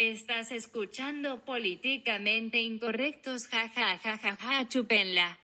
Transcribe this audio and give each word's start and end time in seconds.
Estás 0.00 0.50
escuchando 0.50 1.44
políticamente 1.44 2.58
incorrectos, 2.58 3.46
ja 3.48 3.68
ja 3.68 3.98
ja 4.02 4.16
ja 4.16 4.34
ja, 4.34 4.66
chúpenla. 4.66 5.38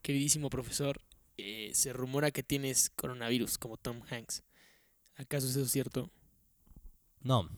Queridísimo 0.00 0.48
profesor, 0.48 0.98
eh, 1.36 1.72
se 1.74 1.92
rumora 1.92 2.30
que 2.30 2.42
tienes 2.42 2.88
coronavirus 2.88 3.58
como 3.58 3.76
Tom 3.76 4.00
Hanks. 4.08 4.42
¿Acaso 5.16 5.46
es 5.48 5.56
eso 5.56 5.66
cierto? 5.66 6.10
No, 7.20 7.50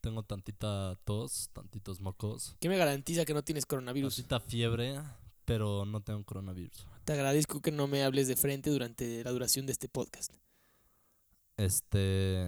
tengo 0.00 0.22
tantita 0.22 0.98
tos, 1.04 1.50
tantitos 1.52 2.00
mocos, 2.00 2.56
¿Qué 2.58 2.70
me 2.70 2.78
garantiza 2.78 3.26
que 3.26 3.34
no 3.34 3.44
tienes 3.44 3.66
coronavirus? 3.66 4.16
tantita 4.16 4.40
fiebre, 4.40 4.94
pero 5.46 5.86
no 5.86 6.02
tengo 6.02 6.22
coronavirus. 6.24 6.86
Te 7.06 7.14
agradezco 7.14 7.62
que 7.62 7.70
no 7.72 7.86
me 7.86 8.02
hables 8.02 8.28
de 8.28 8.36
frente 8.36 8.68
durante 8.68 9.24
la 9.24 9.30
duración 9.30 9.64
de 9.64 9.72
este 9.72 9.88
podcast. 9.88 10.34
Este, 11.56 12.46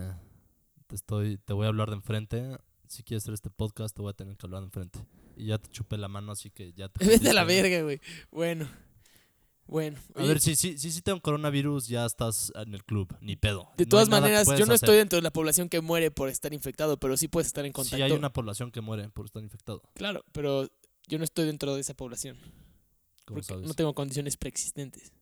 te 0.87 0.95
estoy, 0.95 1.39
te 1.39 1.55
voy 1.55 1.65
a 1.65 1.69
hablar 1.69 1.89
de 1.89 1.97
enfrente. 1.97 2.59
Si 2.89 3.03
quieres 3.03 3.25
hacer 3.25 3.35
este 3.35 3.51
podcast, 3.51 3.95
te 3.95 4.03
voy 4.03 4.11
a 4.11 4.15
tener 4.15 4.37
que 4.37 4.47
hablar 4.47 4.61
de 4.61 4.67
enfrente. 4.67 4.99
Y 5.37 5.47
ya 5.47 5.59
te 5.59 5.69
chupé 5.71 5.97
la 5.97 6.09
mano, 6.09 6.33
así 6.33 6.51
que 6.51 6.73
ya 6.73 6.89
te. 6.89 7.05
Vete 7.07 7.31
a 7.31 7.33
la 7.33 7.45
verga, 7.45 7.83
güey. 7.83 8.01
Bueno. 8.31 8.69
Bueno. 9.67 9.99
A 10.15 10.21
oye, 10.21 10.29
ver, 10.29 10.41
si 10.41 10.57
sí 10.57 10.79
si, 10.79 10.91
si 10.91 11.03
tengo 11.03 11.21
coronavirus, 11.21 11.89
ya 11.89 12.07
estás 12.07 12.51
en 12.57 12.75
el 12.75 12.85
club, 12.85 13.15
ni 13.21 13.37
pedo. 13.37 13.69
de 13.77 13.85
No 13.85 13.91
todas 13.91 14.09
maneras, 14.09 14.47
yo 14.47 14.55
no 14.67 14.73
hacer. 14.73 14.75
estoy 14.75 14.97
dentro 14.97 15.17
de 15.19 15.23
la 15.23 15.31
población 15.31 15.69
que 15.69 15.83
muere 15.83 16.11
por 16.11 16.31
estar 16.31 16.55
infectado, 16.55 16.99
pero 16.99 17.17
sí 17.19 17.29
puedes 17.29 17.47
estar 17.49 17.67
en 17.67 17.73
contacto. 17.73 17.97
Sí 17.97 18.03
hay 18.03 18.13
una 18.13 18.33
población 18.33 18.71
que 18.71 18.81
muere 18.81 19.09
por 19.11 19.27
estar 19.27 19.43
infectado. 19.43 19.83
Claro, 19.95 20.25
pero 20.33 20.67
yo 21.07 21.19
no 21.19 21.25
estoy 21.25 21.45
dentro 21.47 21.75
de 21.75 21.83
esa 21.83 21.93
población. 21.95 22.39
¿Cómo 23.29 23.37
Porque 23.37 23.47
sabes? 23.55 23.69
no 23.69 23.75
tengo 23.75 23.95
condiciones 23.95 24.37
preexistentes. 24.37 25.13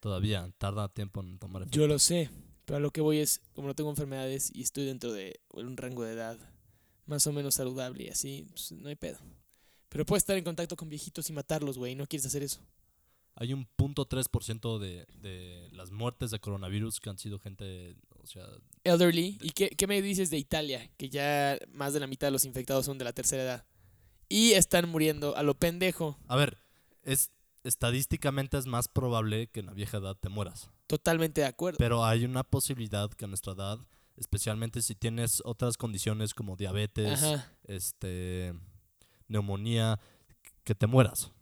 Todavía 0.00 0.48
tarda 0.58 0.88
tiempo 0.88 1.20
en 1.22 1.38
tomar 1.38 1.62
efecto. 1.62 1.78
Yo 1.78 1.88
lo 1.88 1.98
sé, 1.98 2.30
pero 2.66 2.76
a 2.76 2.80
lo 2.80 2.90
que 2.90 3.00
voy 3.00 3.18
es, 3.18 3.40
como 3.54 3.66
no 3.66 3.74
tengo 3.74 3.90
enfermedades 3.90 4.50
y 4.54 4.62
estoy 4.62 4.84
dentro 4.84 5.12
de 5.12 5.40
un 5.52 5.76
rango 5.76 6.04
de 6.04 6.12
edad 6.12 6.38
más 7.06 7.26
o 7.26 7.32
menos 7.32 7.54
saludable 7.54 8.04
y 8.04 8.08
así, 8.08 8.46
pues, 8.50 8.70
no 8.72 8.88
hay 8.90 8.94
pedo. 8.94 9.18
Pero 9.88 10.04
puedes 10.04 10.20
estar 10.22 10.36
en 10.36 10.44
contacto 10.44 10.76
con 10.76 10.88
viejitos 10.90 11.28
y 11.30 11.32
matarlos, 11.32 11.78
güey, 11.78 11.94
no 11.94 12.06
quieres 12.06 12.26
hacer 12.26 12.42
eso. 12.42 12.60
Hay 13.34 13.52
un 13.54 13.64
punto 13.76 14.06
3% 14.06 14.78
de, 14.78 15.06
de 15.20 15.68
las 15.72 15.90
muertes 15.90 16.30
de 16.30 16.40
coronavirus 16.40 17.00
que 17.00 17.08
han 17.08 17.18
sido 17.18 17.38
gente, 17.38 17.96
o 18.22 18.26
sea, 18.26 18.44
Elderly, 18.84 19.38
¿y 19.40 19.50
qué, 19.50 19.70
qué 19.70 19.86
me 19.86 20.02
dices 20.02 20.28
de 20.28 20.36
Italia? 20.38 20.90
Que 20.98 21.08
ya 21.08 21.58
más 21.72 21.94
de 21.94 22.00
la 22.00 22.06
mitad 22.06 22.26
de 22.26 22.32
los 22.32 22.44
infectados 22.44 22.84
son 22.84 22.98
de 22.98 23.04
la 23.04 23.12
tercera 23.12 23.42
edad. 23.42 23.64
Y 24.28 24.52
están 24.52 24.88
muriendo 24.88 25.34
a 25.36 25.42
lo 25.42 25.54
pendejo. 25.54 26.18
a 26.26 26.36
ver, 26.36 26.58
es 27.12 27.30
estadísticamente 27.64 28.56
es 28.58 28.66
más 28.66 28.88
probable 28.88 29.48
que 29.48 29.60
en 29.60 29.66
la 29.66 29.72
vieja 29.72 29.96
edad 29.98 30.16
te 30.16 30.28
mueras, 30.28 30.70
Totalmente 30.86 31.40
de 31.40 31.46
acuerdo. 31.48 31.78
pero 31.78 32.04
hay 32.04 32.24
una 32.24 32.44
posibilidad 32.44 33.10
que 33.10 33.24
a 33.24 33.28
nuestra 33.28 33.52
edad, 33.52 33.78
especialmente 34.16 34.80
si 34.82 34.94
tienes 34.94 35.42
otras 35.44 35.76
condiciones 35.76 36.34
como 36.34 36.56
diabetes, 36.56 37.22
Ajá, 37.22 37.52
este 37.64 38.54
neumonía, 39.26 39.98
que 40.64 40.74
te 40.74 40.86
mueras. 40.86 41.32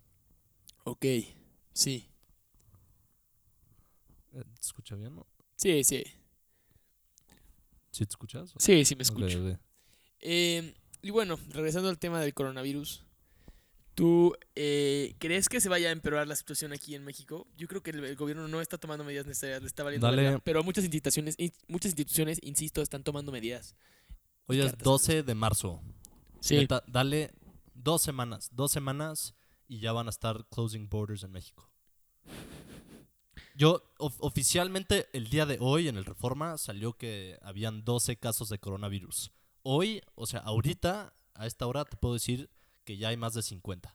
ok, 0.84 1.04
sí. 1.72 2.08
Eh, 4.32 4.42
¿Te 4.42 4.60
escucha 4.60 4.94
bien? 4.96 5.14
no? 5.14 5.26
Sí, 5.56 5.84
sí. 5.84 6.04
¿Sí 7.92 8.04
te 8.04 8.10
escuchas? 8.10 8.52
Sí, 8.58 8.84
sí 8.84 8.94
me 8.96 9.02
escucho. 9.02 9.58
Eh, 10.20 10.74
y 11.02 11.10
bueno, 11.10 11.38
regresando 11.50 11.88
al 11.88 11.98
tema 11.98 12.20
del 12.20 12.34
coronavirus, 12.34 13.04
¿tú 13.96 14.32
eh, 14.54 15.16
crees 15.18 15.48
que 15.48 15.60
se 15.60 15.68
vaya 15.68 15.88
a 15.88 15.92
empeorar 15.92 16.28
la 16.28 16.36
situación 16.36 16.72
aquí 16.72 16.94
en 16.94 17.02
México? 17.04 17.48
Yo 17.56 17.66
creo 17.66 17.82
que 17.82 17.90
el, 17.90 18.04
el 18.04 18.14
gobierno 18.14 18.46
no 18.46 18.60
está 18.60 18.78
tomando 18.78 19.02
medidas 19.02 19.26
necesarias, 19.26 19.60
le 19.62 19.66
está 19.66 19.82
valiendo 19.82 20.06
Dale. 20.06 20.22
verga, 20.22 20.38
pero 20.38 20.62
muchas 20.62 20.84
instituciones, 20.84 21.34
in- 21.38 21.52
muchas 21.66 21.90
instituciones, 21.90 22.38
insisto, 22.44 22.80
están 22.82 23.02
tomando 23.02 23.32
medidas. 23.32 23.74
Hoy 24.46 24.60
es 24.60 24.66
cartas 24.66 24.84
12 24.84 25.22
de 25.24 25.34
marzo. 25.34 25.82
Sí. 26.40 26.56
Neta, 26.56 26.84
dale 26.86 27.32
dos 27.74 28.02
semanas, 28.02 28.50
dos 28.52 28.70
semanas 28.70 29.34
y 29.66 29.80
ya 29.80 29.90
van 29.92 30.06
a 30.06 30.10
estar 30.10 30.46
closing 30.50 30.88
borders 30.88 31.24
en 31.24 31.32
México. 31.32 31.68
Yo, 33.56 33.82
of- 33.98 34.16
oficialmente, 34.20 35.06
el 35.14 35.28
día 35.30 35.46
de 35.46 35.56
hoy 35.60 35.88
en 35.88 35.96
el 35.96 36.04
Reforma 36.04 36.58
salió 36.58 36.92
que 36.92 37.38
habían 37.42 37.84
12 37.84 38.16
casos 38.18 38.50
de 38.50 38.58
coronavirus. 38.58 39.32
Hoy, 39.62 40.02
o 40.14 40.26
sea, 40.26 40.40
ahorita, 40.40 41.14
a 41.34 41.46
esta 41.46 41.66
hora, 41.66 41.84
te 41.84 41.96
puedo 41.96 42.14
decir 42.14 42.50
que 42.86 42.96
ya 42.96 43.08
hay 43.08 43.16
más 43.18 43.34
de 43.34 43.42
50. 43.42 43.94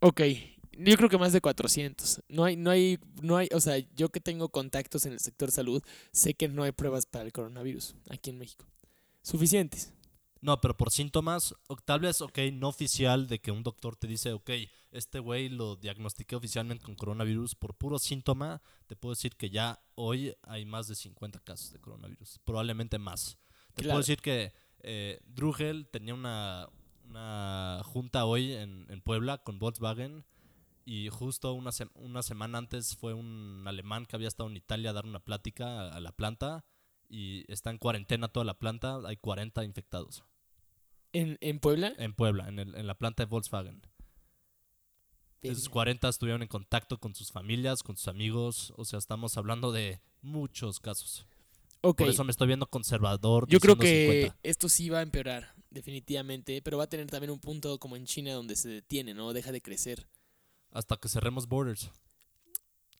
Ok, 0.00 0.20
yo 0.78 0.96
creo 0.96 1.08
que 1.08 1.18
más 1.18 1.32
de 1.32 1.40
400. 1.40 2.22
No 2.28 2.44
hay, 2.44 2.56
no 2.56 2.70
hay, 2.70 2.98
no 3.22 3.36
hay, 3.36 3.48
o 3.52 3.60
sea, 3.60 3.76
yo 3.96 4.08
que 4.10 4.20
tengo 4.20 4.48
contactos 4.48 5.04
en 5.06 5.12
el 5.12 5.20
sector 5.20 5.50
salud, 5.50 5.82
sé 6.12 6.34
que 6.34 6.48
no 6.48 6.62
hay 6.62 6.72
pruebas 6.72 7.04
para 7.06 7.24
el 7.24 7.32
coronavirus 7.32 7.94
aquí 8.10 8.30
en 8.30 8.38
México. 8.38 8.64
Suficientes. 9.22 9.92
No, 10.40 10.60
pero 10.60 10.76
por 10.76 10.90
síntomas, 10.90 11.54
tal 11.86 12.00
vez, 12.00 12.20
ok, 12.20 12.38
no 12.52 12.68
oficial 12.68 13.26
de 13.28 13.40
que 13.40 13.50
un 13.50 13.62
doctor 13.62 13.96
te 13.96 14.06
dice, 14.06 14.32
ok, 14.34 14.50
este 14.90 15.18
güey 15.18 15.48
lo 15.48 15.76
diagnostiqué 15.76 16.36
oficialmente 16.36 16.84
con 16.84 16.94
coronavirus, 16.96 17.54
por 17.54 17.74
puro 17.74 17.98
síntoma, 17.98 18.60
te 18.86 18.94
puedo 18.94 19.14
decir 19.14 19.36
que 19.36 19.48
ya 19.48 19.82
hoy 19.94 20.34
hay 20.42 20.66
más 20.66 20.86
de 20.86 20.96
50 20.96 21.40
casos 21.40 21.72
de 21.72 21.80
coronavirus, 21.80 22.40
probablemente 22.44 22.98
más. 22.98 23.38
Te 23.74 23.82
Claro. 23.82 23.94
puedo 23.94 23.98
decir 24.00 24.20
que 24.20 24.52
eh, 24.80 25.18
Drugel 25.24 25.88
tenía 25.90 26.12
una, 26.12 26.68
una 27.14 27.80
junta 27.84 28.24
hoy 28.24 28.52
en, 28.52 28.86
en 28.88 29.00
Puebla 29.00 29.38
con 29.38 29.58
Volkswagen 29.60 30.24
y 30.84 31.08
justo 31.10 31.52
una, 31.52 31.70
una 31.94 32.22
semana 32.22 32.58
antes 32.58 32.96
fue 32.96 33.14
un 33.14 33.62
alemán 33.66 34.04
que 34.04 34.16
había 34.16 34.28
estado 34.28 34.48
en 34.50 34.56
Italia 34.56 34.90
a 34.90 34.92
dar 34.94 35.06
una 35.06 35.20
plática 35.20 35.80
a, 35.80 35.94
a 35.94 36.00
la 36.00 36.10
planta 36.12 36.64
y 37.08 37.44
está 37.50 37.70
en 37.70 37.78
cuarentena 37.78 38.28
toda 38.28 38.44
la 38.44 38.58
planta, 38.58 38.98
hay 39.06 39.16
40 39.16 39.62
infectados. 39.64 40.24
¿En, 41.12 41.38
en 41.40 41.60
Puebla? 41.60 41.92
En 41.98 42.12
Puebla, 42.14 42.48
en, 42.48 42.58
el- 42.58 42.74
en 42.74 42.86
la 42.88 42.94
planta 42.98 43.22
de 43.22 43.30
Volkswagen. 43.30 43.82
Esos 45.42 45.68
40 45.68 46.08
estuvieron 46.08 46.42
en 46.42 46.48
contacto 46.48 46.98
con 46.98 47.14
sus 47.14 47.30
familias, 47.30 47.82
con 47.82 47.96
sus 47.96 48.08
amigos. 48.08 48.72
O 48.76 48.84
sea, 48.84 48.98
estamos 48.98 49.36
hablando 49.36 49.70
de 49.72 50.00
muchos 50.22 50.80
casos. 50.80 51.26
Por 51.92 52.08
eso 52.08 52.24
me 52.24 52.30
estoy 52.30 52.46
viendo 52.46 52.66
conservador. 52.66 53.46
Yo 53.48 53.60
creo 53.60 53.76
que 53.76 54.26
50. 54.30 54.38
esto 54.42 54.68
sí 54.68 54.88
va 54.88 55.00
a 55.00 55.02
empeorar, 55.02 55.54
definitivamente, 55.70 56.62
pero 56.62 56.78
va 56.78 56.84
a 56.84 56.88
tener 56.88 57.06
también 57.08 57.30
un 57.30 57.40
punto 57.40 57.78
como 57.78 57.96
en 57.96 58.06
China 58.06 58.32
donde 58.32 58.56
se 58.56 58.68
detiene, 58.68 59.12
¿no? 59.12 59.32
Deja 59.32 59.52
de 59.52 59.60
crecer. 59.60 60.06
Hasta 60.70 60.96
que 60.96 61.08
cerremos 61.08 61.46
borders. 61.46 61.90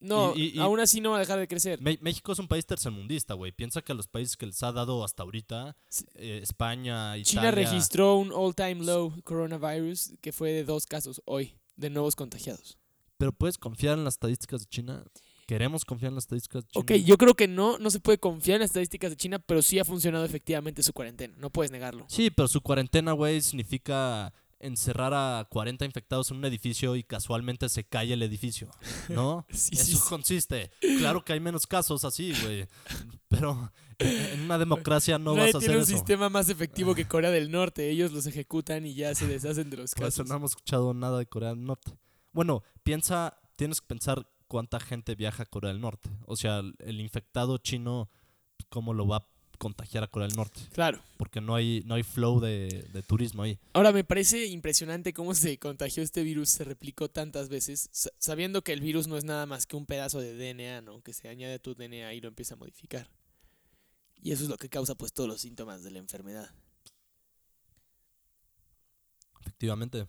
No, 0.01 0.35
Y- 0.37 0.59
aún 0.59 0.81
así 0.81 1.01
no 1.01 1.11
va 1.13 1.17
a 1.17 1.21
dejar 1.21 1.39
de 1.39 1.49
crecer. 1.49 1.81
México 1.81 2.33
es 2.33 2.39
un 2.39 2.47
país 2.47 2.67
tercermundista, 2.67 3.33
güey. 3.35 3.53
Piensa 3.53 3.81
que 3.81 3.93
a 3.93 3.95
los 3.95 4.07
países 4.07 4.37
que 4.37 4.45
les 4.45 4.63
ha 4.63 4.71
dado 4.71 5.03
hasta 5.03 5.23
ahorita, 5.23 5.77
eh, 6.17 6.41
España, 6.43 7.17
Italia... 7.17 7.25
China 7.25 7.51
registró 7.51 8.17
un 8.17 8.31
all-time 8.31 8.85
low 8.85 9.15
coronavirus 9.25 10.13
que 10.21 10.33
fue 10.33 10.53
de 10.53 10.65
dos 10.65 10.87
casos 10.87 11.23
hoy 11.25 11.55
de 11.77 11.89
nuevos 11.89 12.17
contagiados. 12.17 12.77
Pero 13.17 13.33
puedes 13.33 13.57
confiar 13.57 13.97
en 13.97 14.05
las 14.05 14.15
estadísticas 14.15 14.61
de 14.61 14.67
China. 14.67 15.05
Queremos 15.47 15.85
confiar 15.85 16.11
en 16.11 16.15
las 16.17 16.25
estadísticas 16.25 16.65
de 16.65 16.71
China. 16.71 16.81
Ok, 16.83 16.93
yo 17.05 17.17
creo 17.19 17.35
que 17.35 17.49
no, 17.49 17.79
no 17.79 17.91
se 17.91 18.01
puede 18.01 18.19
confiar 18.19 18.57
en 18.57 18.61
las 18.63 18.71
estadísticas 18.71 19.11
de 19.11 19.17
China, 19.17 19.39
pero 19.39 19.63
sí 19.63 19.79
ha 19.79 19.85
funcionado 19.85 20.25
efectivamente 20.25 20.83
su 20.83 20.93
cuarentena, 20.93 21.35
no 21.39 21.51
puedes 21.51 21.71
negarlo. 21.71 22.07
Sí, 22.09 22.31
pero 22.31 22.49
su 22.49 22.61
cuarentena, 22.61 23.13
güey, 23.13 23.41
significa 23.43 24.33
encerrar 24.61 25.13
a 25.13 25.47
40 25.51 25.85
infectados 25.85 26.31
en 26.31 26.39
un 26.39 26.45
edificio 26.47 26.97
y 26.97 27.03
casualmente 27.05 27.69
se 27.69 27.85
cae 27.85 28.13
el 28.15 28.23
edificio, 28.23 28.71
¿no? 29.11 29.45
Sí, 29.53 29.71
Eso 29.75 29.85
sí, 29.85 29.93
sí. 29.97 30.01
consiste. 30.09 30.71
Claro 30.99 31.23
que 31.23 31.35
hay 31.35 31.41
menos 31.41 31.67
casos 31.67 32.03
así, 32.05 32.33
güey. 32.43 32.67
Pero 33.29 33.71
en 33.99 34.41
una 34.41 34.57
democracia 34.57 35.19
no 35.19 35.35
Nadie 35.35 35.53
vas 35.53 35.57
a 35.57 35.59
tiene 35.59 35.75
hacer 35.75 35.77
un 35.77 35.83
eso. 35.83 35.93
sistema 35.93 36.31
más 36.31 36.49
efectivo 36.49 36.95
que 36.95 37.07
Corea 37.07 37.31
del 37.31 37.51
Norte, 37.51 37.91
ellos 37.91 38.13
los 38.13 38.25
ejecutan 38.27 38.87
y 38.87 38.95
ya 38.95 39.15
se 39.15 39.27
deshacen 39.27 39.69
de 39.69 39.77
los 39.77 39.91
Por 39.95 40.05
eso 40.07 40.23
casos. 40.23 40.29
no 40.31 40.37
hemos 40.37 40.53
escuchado 40.53 40.95
nada 40.95 41.19
de 41.19 41.27
Corea 41.27 41.51
del 41.51 41.65
Norte. 41.65 41.93
Bueno, 42.33 42.63
piensa, 42.83 43.37
tienes 43.57 43.83
que 43.83 43.87
pensar 43.87 44.27
cuánta 44.49 44.81
gente 44.81 45.15
viaja 45.15 45.43
a 45.45 45.47
Corea 45.47 45.73
del 45.73 45.81
Norte. 45.81 46.11
O 46.27 46.37
sea, 46.37 46.61
el- 46.79 47.01
infectado 47.01 47.59
chino, 47.59 48.09
¿cómo 48.69 48.95
lo 48.95 49.07
va 49.07 49.17
a 49.19 49.29
contagiar 49.59 50.05
a 50.05 50.09
Corea 50.09 50.29
del 50.29 50.37
Norte? 50.37 50.61
Claro. 50.73 51.01
Porque 51.17 51.41
no 51.41 51.55
hay, 51.55 51.83
no 51.87 51.95
hay 51.95 52.03
flow 52.03 52.41
de, 52.41 52.87
de 52.93 53.03
turismo 53.03 53.43
ahí. 53.43 53.59
Ahora, 53.73 53.93
me 53.93 54.05
parece 54.05 54.47
impresionante 54.47 55.13
cómo 55.13 55.35
se 55.35 55.59
contagió 55.59 56.03
este 56.03 56.23
virus, 56.23 56.51
se 56.51 56.65
replicó 56.65 57.09
tantas 57.09 57.49
veces, 57.49 57.89
sa- 57.93 58.11
sabiendo 58.19 58.63
que 58.63 58.73
el 58.73 58.81
virus 58.81 59.07
no 59.07 59.17
es 59.17 59.25
nada 59.25 59.47
más 59.47 59.67
que 59.67 59.77
un 59.77 59.87
pedazo 59.87 60.21
de 60.21 60.35
DNA, 60.35 60.81
¿no? 60.83 61.01
Que 61.03 61.13
se 61.13 61.29
añade 61.29 61.55
a 61.55 61.59
tu 61.59 61.75
DNA 61.75 62.15
y 62.15 62.21
lo 62.21 62.29
empieza 62.29 62.55
a 62.55 62.59
modificar. 62.59 63.09
Y 64.23 64.33
eso 64.33 64.43
es 64.45 64.49
lo 64.49 64.57
que 64.57 64.69
causa 64.69 64.95
pues 64.95 65.13
todos 65.13 65.29
los 65.29 65.41
síntomas 65.41 65.83
de 65.83 65.91
la 65.91 65.99
enfermedad. 65.99 66.51
Efectivamente. 69.41 70.07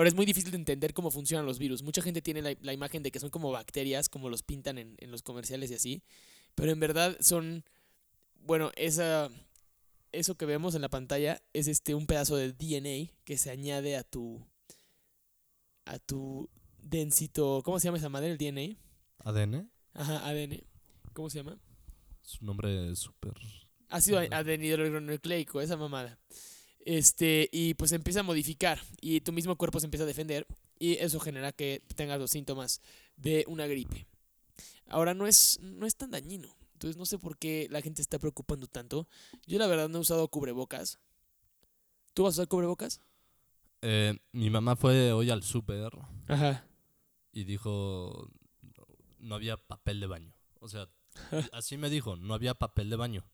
Ahora 0.00 0.08
es 0.08 0.14
muy 0.14 0.24
difícil 0.24 0.50
de 0.50 0.56
entender 0.56 0.94
cómo 0.94 1.10
funcionan 1.10 1.44
los 1.44 1.58
virus. 1.58 1.82
Mucha 1.82 2.00
gente 2.00 2.22
tiene 2.22 2.40
la, 2.40 2.56
la 2.62 2.72
imagen 2.72 3.02
de 3.02 3.10
que 3.10 3.20
son 3.20 3.28
como 3.28 3.50
bacterias, 3.50 4.08
como 4.08 4.30
los 4.30 4.42
pintan 4.42 4.78
en, 4.78 4.94
en 4.96 5.10
los 5.10 5.20
comerciales 5.20 5.70
y 5.70 5.74
así. 5.74 6.02
Pero 6.54 6.72
en 6.72 6.80
verdad 6.80 7.18
son, 7.20 7.66
bueno, 8.36 8.70
esa, 8.76 9.28
eso 10.12 10.36
que 10.36 10.46
vemos 10.46 10.74
en 10.74 10.80
la 10.80 10.88
pantalla 10.88 11.42
es 11.52 11.68
este 11.68 11.94
un 11.94 12.06
pedazo 12.06 12.36
de 12.36 12.54
DNA 12.54 13.12
que 13.24 13.36
se 13.36 13.50
añade 13.50 13.98
a 13.98 14.02
tu, 14.02 14.42
a 15.84 15.98
tu 15.98 16.48
densito, 16.78 17.60
¿cómo 17.62 17.78
se 17.78 17.88
llama 17.88 17.98
esa 17.98 18.08
madre? 18.08 18.30
El 18.30 18.38
DNA. 18.38 18.78
ADN. 19.18 19.70
Ajá, 19.92 20.26
ADN. 20.26 20.62
¿Cómo 21.12 21.28
se 21.28 21.40
llama? 21.40 21.58
Su 22.22 22.42
nombre 22.46 22.90
es 22.90 23.00
súper... 23.00 23.34
Ácido 23.90 24.20
Ajá. 24.20 24.38
adenhidronucleico, 24.38 25.60
esa 25.60 25.76
mamada. 25.76 26.18
Este, 26.84 27.48
y 27.52 27.74
pues 27.74 27.92
empieza 27.92 28.20
a 28.20 28.24
modificar 28.24 28.80
y 29.00 29.20
tu 29.20 29.32
mismo 29.32 29.56
cuerpo 29.56 29.80
se 29.80 29.86
empieza 29.86 30.04
a 30.04 30.06
defender 30.06 30.46
y 30.78 30.94
eso 30.94 31.20
genera 31.20 31.52
que 31.52 31.82
tengas 31.94 32.18
los 32.18 32.30
síntomas 32.30 32.80
de 33.16 33.44
una 33.48 33.66
gripe. 33.66 34.06
Ahora 34.88 35.14
no 35.14 35.26
es, 35.26 35.58
no 35.60 35.86
es 35.86 35.94
tan 35.96 36.10
dañino, 36.10 36.56
entonces 36.72 36.96
no 36.96 37.04
sé 37.04 37.18
por 37.18 37.36
qué 37.36 37.68
la 37.70 37.82
gente 37.82 38.00
está 38.00 38.18
preocupando 38.18 38.66
tanto. 38.66 39.06
Yo 39.46 39.58
la 39.58 39.66
verdad 39.66 39.88
no 39.88 39.98
he 39.98 40.00
usado 40.00 40.26
cubrebocas. 40.28 40.98
¿Tú 42.14 42.24
vas 42.24 42.34
a 42.38 42.42
usar 42.42 42.48
cubrebocas? 42.48 43.00
Eh, 43.82 44.18
mi 44.32 44.50
mamá 44.50 44.76
fue 44.76 45.12
hoy 45.12 45.30
al 45.30 45.42
súper 45.42 45.92
Ajá. 46.28 46.66
y 47.32 47.44
dijo 47.44 48.30
no 49.20 49.34
había 49.34 49.56
papel 49.56 50.00
de 50.00 50.06
baño. 50.06 50.32
O 50.60 50.68
sea, 50.68 50.88
así 51.52 51.76
me 51.76 51.90
dijo, 51.90 52.16
no 52.16 52.34
había 52.34 52.54
papel 52.54 52.90
de 52.90 52.96
baño. 52.96 53.24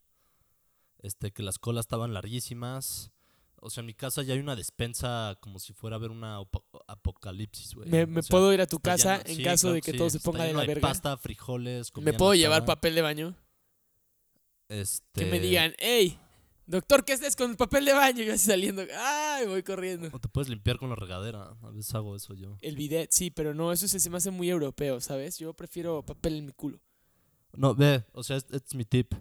Este, 0.99 1.33
que 1.33 1.43
las 1.43 1.59
colas 1.59 1.85
estaban 1.85 2.15
larguísimas. 2.15 3.13
O 3.61 3.71
sea, 3.71 3.81
en 3.81 3.87
mi 3.87 3.95
casa 3.95 4.23
ya 4.23 4.35
hay 4.35 4.41
una 4.41 4.55
despensa 4.57 5.37
como 5.41 5.59
si 5.59 5.73
fuera 5.73 5.97
a 5.97 5.99
ver 5.99 6.11
una 6.11 6.39
apocalipsis, 6.87 7.75
güey. 7.75 7.89
¿Me, 7.89 8.05
O 8.05 8.07
me 8.07 8.23
sea, 8.23 8.31
puedo 8.31 8.53
ir 8.53 8.61
a 8.61 8.67
tu 8.67 8.79
casa 8.79 9.19
lleno- 9.19 9.31
en 9.31 9.37
sí, 9.37 9.43
caso 9.43 9.61
claro 9.63 9.75
de 9.75 9.81
que 9.83 9.93
sí, 9.93 9.99
todo 9.99 10.11
se 10.11 10.21
ponga 10.21 10.45
de 10.45 10.53
la 10.53 10.65
verga? 10.67 10.81
pasta, 10.89 11.17
frijoles, 11.17 11.89
¿Me 11.89 11.93
comida 11.93 12.17
puedo 12.17 12.35
llevar 12.35 12.65
papel 12.65 12.95
de 12.95 13.03
baño? 13.03 13.35
Este, 14.69 15.21
Que 15.25 15.31
me 15.31 15.39
digan, 15.41 15.75
hey, 15.79 16.19
doctor, 16.67 17.05
¿qué 17.05 17.13
haces 17.15 17.37
con 17.37 17.51
el 17.53 17.57
papel 17.57 17.85
de 17.85 17.93
baño? 17.93 18.23
Y 18.23 18.27
yo 18.27 18.35
así 18.35 18.47
saliendo, 18.47 18.83
ay, 18.99 19.47
voy 19.47 19.63
corriendo. 19.63 20.09
O 20.13 20.19
te 20.19 20.29
puedes 20.29 20.49
limpiar 20.49 20.79
con 20.79 20.91
la 20.91 20.97
regadera. 20.97 21.57
A 21.63 21.71
veces 21.71 21.95
hago 21.95 22.17
eso 22.17 22.35
yo. 22.35 22.57
El 22.61 22.77
bidet, 22.77 23.11
sí, 23.13 23.31
pero 23.31 23.55
no, 23.55 23.73
eso 23.73 23.87
se, 23.89 24.01
se 24.01 24.11
me 24.11 24.17
hace 24.17 24.31
muy 24.31 24.51
europeo, 24.51 25.01
¿sabes? 25.01 25.39
Yo 25.39 25.55
prefiero 25.55 26.05
papel 26.05 26.37
en 26.39 26.47
mi 26.47 26.53
culo. 26.53 26.81
No, 27.53 27.75
ve, 27.75 28.05
o 28.13 28.23
sea, 28.23 28.37
es, 28.37 28.47
es 28.51 28.75
mi 28.75 28.85
tip. 28.85 29.15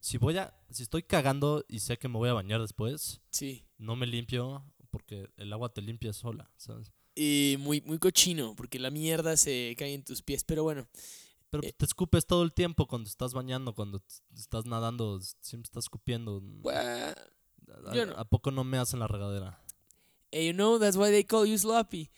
Si 0.00 0.16
voy 0.18 0.36
a, 0.38 0.54
si 0.70 0.82
estoy 0.82 1.02
cagando 1.02 1.64
y 1.68 1.80
sé 1.80 1.98
que 1.98 2.08
me 2.08 2.16
voy 2.18 2.28
a 2.28 2.34
bañar 2.34 2.60
después, 2.60 3.20
Sí. 3.30 3.64
no 3.78 3.96
me 3.96 4.06
limpio 4.06 4.64
porque 4.90 5.28
el 5.36 5.52
agua 5.52 5.72
te 5.72 5.82
limpia 5.82 6.12
sola, 6.12 6.50
¿sabes? 6.56 6.92
Y 7.14 7.56
muy, 7.58 7.80
muy 7.82 7.98
cochino, 7.98 8.54
porque 8.56 8.78
la 8.78 8.90
mierda 8.90 9.36
se 9.36 9.74
cae 9.76 9.92
en 9.94 10.04
tus 10.04 10.22
pies. 10.22 10.44
Pero 10.44 10.62
bueno, 10.62 10.86
Pero 11.50 11.64
Eh. 11.64 11.72
te 11.76 11.84
escupes 11.86 12.26
todo 12.26 12.42
el 12.42 12.52
tiempo 12.52 12.86
cuando 12.86 13.08
estás 13.08 13.32
bañando, 13.32 13.74
cuando 13.74 14.02
estás 14.36 14.66
nadando, 14.66 15.18
siempre 15.40 15.66
estás 15.68 15.84
escupiendo. 15.86 16.40
bah, 16.42 17.10
¿A, 17.86 17.94
yo 17.94 18.04
no. 18.06 18.12
a 18.18 18.24
poco 18.26 18.50
no 18.50 18.64
me 18.64 18.76
hacen 18.78 19.00
la 19.00 19.08
regadera? 19.08 19.58
hey, 20.30 20.48
you 20.48 20.52
know, 20.52 20.78
that's 20.78 20.96
why 20.98 21.10
they 21.10 21.24
call 21.24 21.46
you 21.46 21.56
sloppy. 21.56 22.10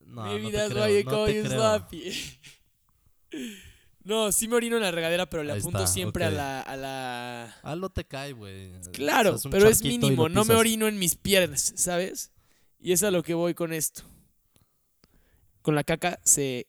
No, 0.00 0.24
Maybe 0.24 0.42
no 0.44 0.50
that's 0.50 0.70
creo, 0.70 0.84
why 0.84 0.92
they 0.92 1.04
no 1.04 1.10
call 1.10 1.28
you 1.32 1.42
creo. 1.44 1.52
sloppy. 1.52 2.12
no, 4.04 4.32
sí 4.32 4.48
me 4.48 4.56
orino 4.56 4.76
en 4.76 4.82
la 4.82 4.90
regadera, 4.90 5.28
pero 5.28 5.42
le 5.44 5.52
Ahí 5.52 5.60
apunto 5.60 5.78
está, 5.78 5.92
siempre 5.92 6.26
ok. 6.26 6.32
a 6.32 6.34
la... 6.36 6.60
A 6.62 6.76
la... 6.76 7.56
Ah, 7.62 7.76
no 7.76 7.88
te 7.90 8.04
cae, 8.04 8.32
güey. 8.32 8.72
Claro, 8.92 9.36
un 9.44 9.50
pero 9.50 9.68
es 9.68 9.78
charquito 9.78 10.06
y 10.06 10.10
mínimo, 10.10 10.28
no 10.28 10.40
me 10.40 10.48
pisas. 10.48 10.56
orino 10.58 10.88
en 10.88 10.98
mis 10.98 11.14
piernas, 11.16 11.72
¿sabes? 11.76 12.32
Y 12.80 12.92
es 12.92 13.02
a 13.02 13.10
lo 13.10 13.22
que 13.22 13.34
voy 13.34 13.54
con 13.54 13.72
esto. 13.72 14.02
Con 15.62 15.74
la 15.74 15.84
caca 15.84 16.18
se 16.24 16.66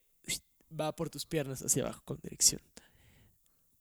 va 0.80 0.96
por 0.96 1.10
tus 1.10 1.26
piernas 1.26 1.62
hacia 1.64 1.84
abajo 1.84 2.02
con 2.06 2.18
dirección. 2.22 2.62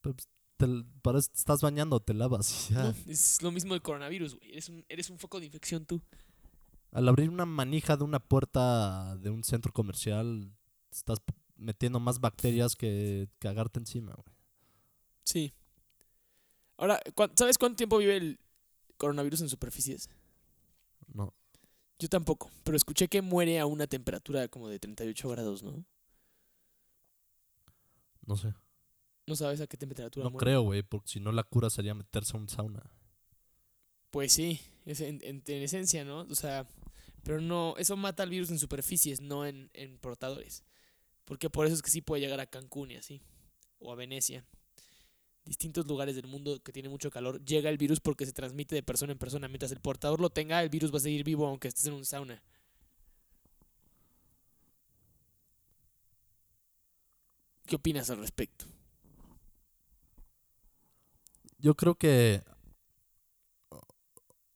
Pero, 0.00 0.14
pues, 0.14 0.28
te 0.56 0.64
l- 0.64 0.84
para 1.02 1.18
eso 1.18 1.28
te 1.32 1.38
estás 1.38 1.60
bañando, 1.60 2.00
te 2.00 2.14
lavas. 2.14 2.70
y 2.70 2.74
ya. 2.74 2.82
¿no? 2.84 2.94
Es 3.06 3.42
lo 3.42 3.50
mismo 3.50 3.74
del 3.74 3.82
coronavirus, 3.82 4.36
güey. 4.36 4.52
Eres 4.52 4.68
un, 4.68 4.84
eres 4.88 5.10
un 5.10 5.18
foco 5.18 5.38
de 5.40 5.46
infección 5.46 5.84
tú. 5.84 6.00
Al 6.92 7.08
abrir 7.08 7.28
una 7.30 7.46
manija 7.46 7.96
de 7.96 8.04
una 8.04 8.18
puerta 8.20 9.16
de 9.16 9.30
un 9.30 9.44
centro 9.44 9.72
comercial, 9.72 10.50
estás 10.90 11.20
p- 11.20 11.32
metiendo 11.62 12.00
más 12.00 12.20
bacterias 12.20 12.76
que 12.76 13.28
cagarte 13.38 13.78
encima, 13.78 14.12
güey. 14.14 14.36
Sí. 15.24 15.54
Ahora, 16.76 17.00
¿cuán- 17.14 17.30
¿sabes 17.36 17.58
cuánto 17.58 17.76
tiempo 17.76 17.98
vive 17.98 18.16
el 18.16 18.40
coronavirus 18.96 19.42
en 19.42 19.48
superficies? 19.48 20.08
No. 21.06 21.32
Yo 21.98 22.08
tampoco, 22.08 22.50
pero 22.64 22.76
escuché 22.76 23.08
que 23.08 23.22
muere 23.22 23.60
a 23.60 23.66
una 23.66 23.86
temperatura 23.86 24.48
como 24.48 24.68
de 24.68 24.78
38 24.80 25.28
grados, 25.28 25.62
¿no? 25.62 25.84
No 28.26 28.36
sé. 28.36 28.54
¿No 29.26 29.36
sabes 29.36 29.60
a 29.60 29.66
qué 29.66 29.76
temperatura 29.76 30.24
No 30.24 30.30
muere? 30.30 30.44
creo, 30.44 30.62
güey, 30.62 30.82
porque 30.82 31.08
si 31.08 31.20
no 31.20 31.32
la 31.32 31.44
cura 31.44 31.70
sería 31.70 31.94
meterse 31.94 32.36
a 32.36 32.40
un 32.40 32.48
sauna. 32.48 32.82
Pues 34.10 34.32
sí, 34.32 34.60
es 34.84 35.00
en, 35.00 35.20
en- 35.22 35.42
en 35.46 35.62
esencia, 35.62 36.04
¿no? 36.04 36.20
O 36.22 36.34
sea, 36.34 36.66
pero 37.22 37.40
no, 37.40 37.74
eso 37.78 37.96
mata 37.96 38.22
al 38.24 38.30
virus 38.30 38.50
en 38.50 38.58
superficies, 38.58 39.20
no 39.20 39.46
en, 39.46 39.70
en 39.74 39.98
portadores. 39.98 40.64
Porque 41.24 41.50
por 41.50 41.66
eso 41.66 41.74
es 41.74 41.82
que 41.82 41.90
sí 41.90 42.00
puede 42.00 42.20
llegar 42.20 42.40
a 42.40 42.46
Cancún 42.46 42.90
y 42.90 42.96
así, 42.96 43.22
o 43.78 43.92
a 43.92 43.96
Venecia. 43.96 44.44
Distintos 45.44 45.86
lugares 45.86 46.14
del 46.14 46.26
mundo 46.26 46.62
que 46.62 46.72
tiene 46.72 46.88
mucho 46.88 47.10
calor, 47.10 47.44
llega 47.44 47.68
el 47.68 47.78
virus 47.78 48.00
porque 48.00 48.26
se 48.26 48.32
transmite 48.32 48.74
de 48.74 48.82
persona 48.82 49.12
en 49.12 49.18
persona. 49.18 49.48
Mientras 49.48 49.72
el 49.72 49.80
portador 49.80 50.20
lo 50.20 50.30
tenga, 50.30 50.62
el 50.62 50.68
virus 50.68 50.92
va 50.92 50.98
a 50.98 51.00
seguir 51.00 51.24
vivo 51.24 51.46
aunque 51.46 51.68
estés 51.68 51.86
en 51.86 51.94
un 51.94 52.04
sauna. 52.04 52.42
¿Qué 57.66 57.76
opinas 57.76 58.10
al 58.10 58.18
respecto? 58.18 58.66
Yo 61.58 61.74
creo 61.74 61.94
que. 61.94 62.42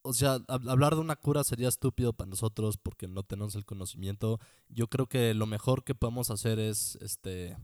O 0.07 0.13
sea, 0.15 0.37
hab- 0.47 0.71
hablar 0.71 0.95
de 0.95 1.01
una 1.01 1.17
cura 1.17 1.43
sería 1.45 1.69
estúpido 1.69 2.13
para 2.13 2.31
nosotros 2.31 2.77
porque 2.79 3.09
no 3.09 3.23
tenemos 3.23 3.55
el 3.57 3.65
conocimiento. 3.65 4.39
Yo 4.69 4.89
creo 4.89 5.07
que 5.09 5.35
lo 5.35 5.47
mejor 5.47 5.85
que 5.85 5.95
podemos 5.95 6.31
hacer 6.31 6.59
es 6.59 6.97
este 7.01 7.57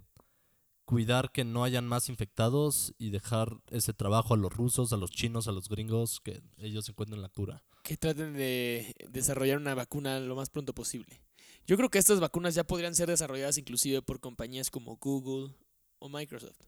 cuidar 0.84 1.30
que 1.32 1.44
no 1.44 1.64
hayan 1.64 1.86
más 1.86 2.08
infectados 2.08 2.92
y 2.98 3.10
dejar 3.10 3.56
ese 3.70 3.92
trabajo 3.94 4.34
a 4.34 4.36
los 4.36 4.52
rusos, 4.52 4.92
a 4.92 4.96
los 4.96 5.10
chinos, 5.10 5.48
a 5.48 5.52
los 5.52 5.68
gringos, 5.68 6.20
que 6.20 6.42
ellos 6.58 6.88
encuentren 6.88 7.22
la 7.22 7.28
cura. 7.28 7.62
que 7.82 7.96
traten 7.96 8.34
de 8.34 8.94
desarrollar 9.10 9.58
una 9.58 9.74
vacuna 9.74 10.20
lo 10.20 10.36
más 10.36 10.50
pronto 10.50 10.72
posible. 10.74 11.20
Yo 11.66 11.76
creo 11.76 11.88
que 11.90 11.98
estas 11.98 12.20
vacunas 12.20 12.54
ya 12.54 12.64
podrían 12.64 12.94
ser 12.94 13.08
desarrolladas 13.08 13.58
inclusive 13.58 14.02
por 14.02 14.20
compañías 14.20 14.70
como 14.70 14.96
Google 14.96 15.54
o 15.98 16.08
Microsoft, 16.08 16.58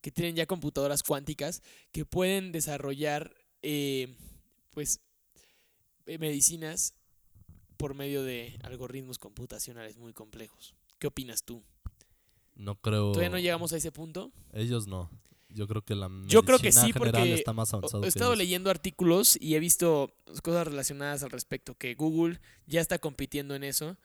que 0.00 0.10
tienen 0.12 0.36
ya 0.36 0.46
computadoras 0.46 1.02
cuánticas 1.02 1.62
que 1.90 2.04
pueden 2.06 2.52
desarrollar 2.52 3.34
eh, 3.62 4.14
pues 4.70 5.00
medicinas 6.06 6.94
por 7.76 7.94
medio 7.94 8.22
de 8.22 8.58
algoritmos 8.62 9.18
computacionales 9.18 9.96
muy 9.96 10.12
complejos. 10.12 10.74
¿Qué 10.98 11.08
opinas 11.08 11.42
tú? 11.42 11.62
No 12.54 12.76
creo. 12.80 13.12
¿Todavía 13.12 13.30
no 13.30 13.38
llegamos 13.38 13.72
a 13.72 13.76
ese 13.76 13.90
punto? 13.90 14.30
Ellos 14.52 14.86
no. 14.86 15.10
Yo 15.48 15.66
creo 15.68 15.82
que 15.82 15.94
la 15.94 16.10
Yo 16.26 16.42
creo 16.44 16.58
que 16.58 16.64
medicina 16.64 16.86
sí, 16.86 16.92
porque 16.92 17.34
está 17.34 17.52
más 17.52 17.74
avanzado 17.74 18.04
He 18.04 18.08
estado 18.08 18.34
leyendo 18.34 18.70
artículos 18.70 19.36
y 19.40 19.54
he 19.54 19.60
visto 19.60 20.14
cosas 20.42 20.66
relacionadas 20.66 21.22
al 21.22 21.30
respecto, 21.30 21.74
que 21.74 21.94
Google 21.94 22.40
ya 22.66 22.80
está 22.80 22.98
compitiendo 22.98 23.54
en 23.54 23.64
eso. 23.64 23.96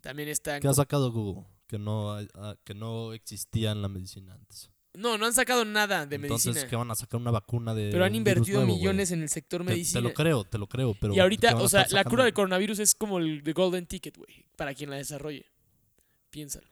También 0.00 0.28
está... 0.28 0.58
¿Qué 0.60 0.68
ha 0.68 0.74
sacado 0.74 1.12
Google? 1.12 1.44
Que 1.68 1.78
no, 1.78 2.14
ah, 2.14 2.56
que 2.64 2.74
no 2.74 3.12
existía 3.12 3.72
en 3.72 3.82
la 3.82 3.88
medicina 3.88 4.34
antes. 4.34 4.70
No, 4.96 5.18
no 5.18 5.26
han 5.26 5.32
sacado 5.34 5.64
nada 5.64 6.06
de 6.06 6.16
Entonces, 6.16 6.46
medicina. 6.46 6.70
¿qué 6.70 6.76
van 6.76 6.90
a 6.90 6.94
sacar 6.94 7.20
una 7.20 7.30
vacuna 7.30 7.74
de 7.74 7.90
Pero 7.90 8.04
han 8.04 8.14
invertido 8.14 8.60
nuevo, 8.64 8.74
millones 8.76 9.10
en 9.10 9.22
el 9.22 9.28
sector 9.28 9.60
Te- 9.60 9.66
Te, 9.66 9.72
medicina. 9.72 10.00
lo 10.00 10.14
creo, 10.14 10.44
te 10.44 10.58
lo 10.58 10.66
creo, 10.68 10.94
pero 10.94 11.12
y 11.12 11.16
¿qué 11.16 11.20
ahorita, 11.22 11.56
o 11.56 11.68
sea, 11.68 11.86
la 11.90 12.04
cura 12.04 12.24
del 12.24 12.32
coronavirus 12.32 12.78
es 12.78 12.94
como 12.94 13.18
el 13.18 13.42
de 13.42 13.52
Golden 13.52 13.86
Ticket, 13.86 14.16
güey, 14.16 14.46
para 14.56 14.74
quien 14.74 14.90
la 14.90 14.96
desarrolle. 14.96 15.44
Piénsalo. 16.30 16.66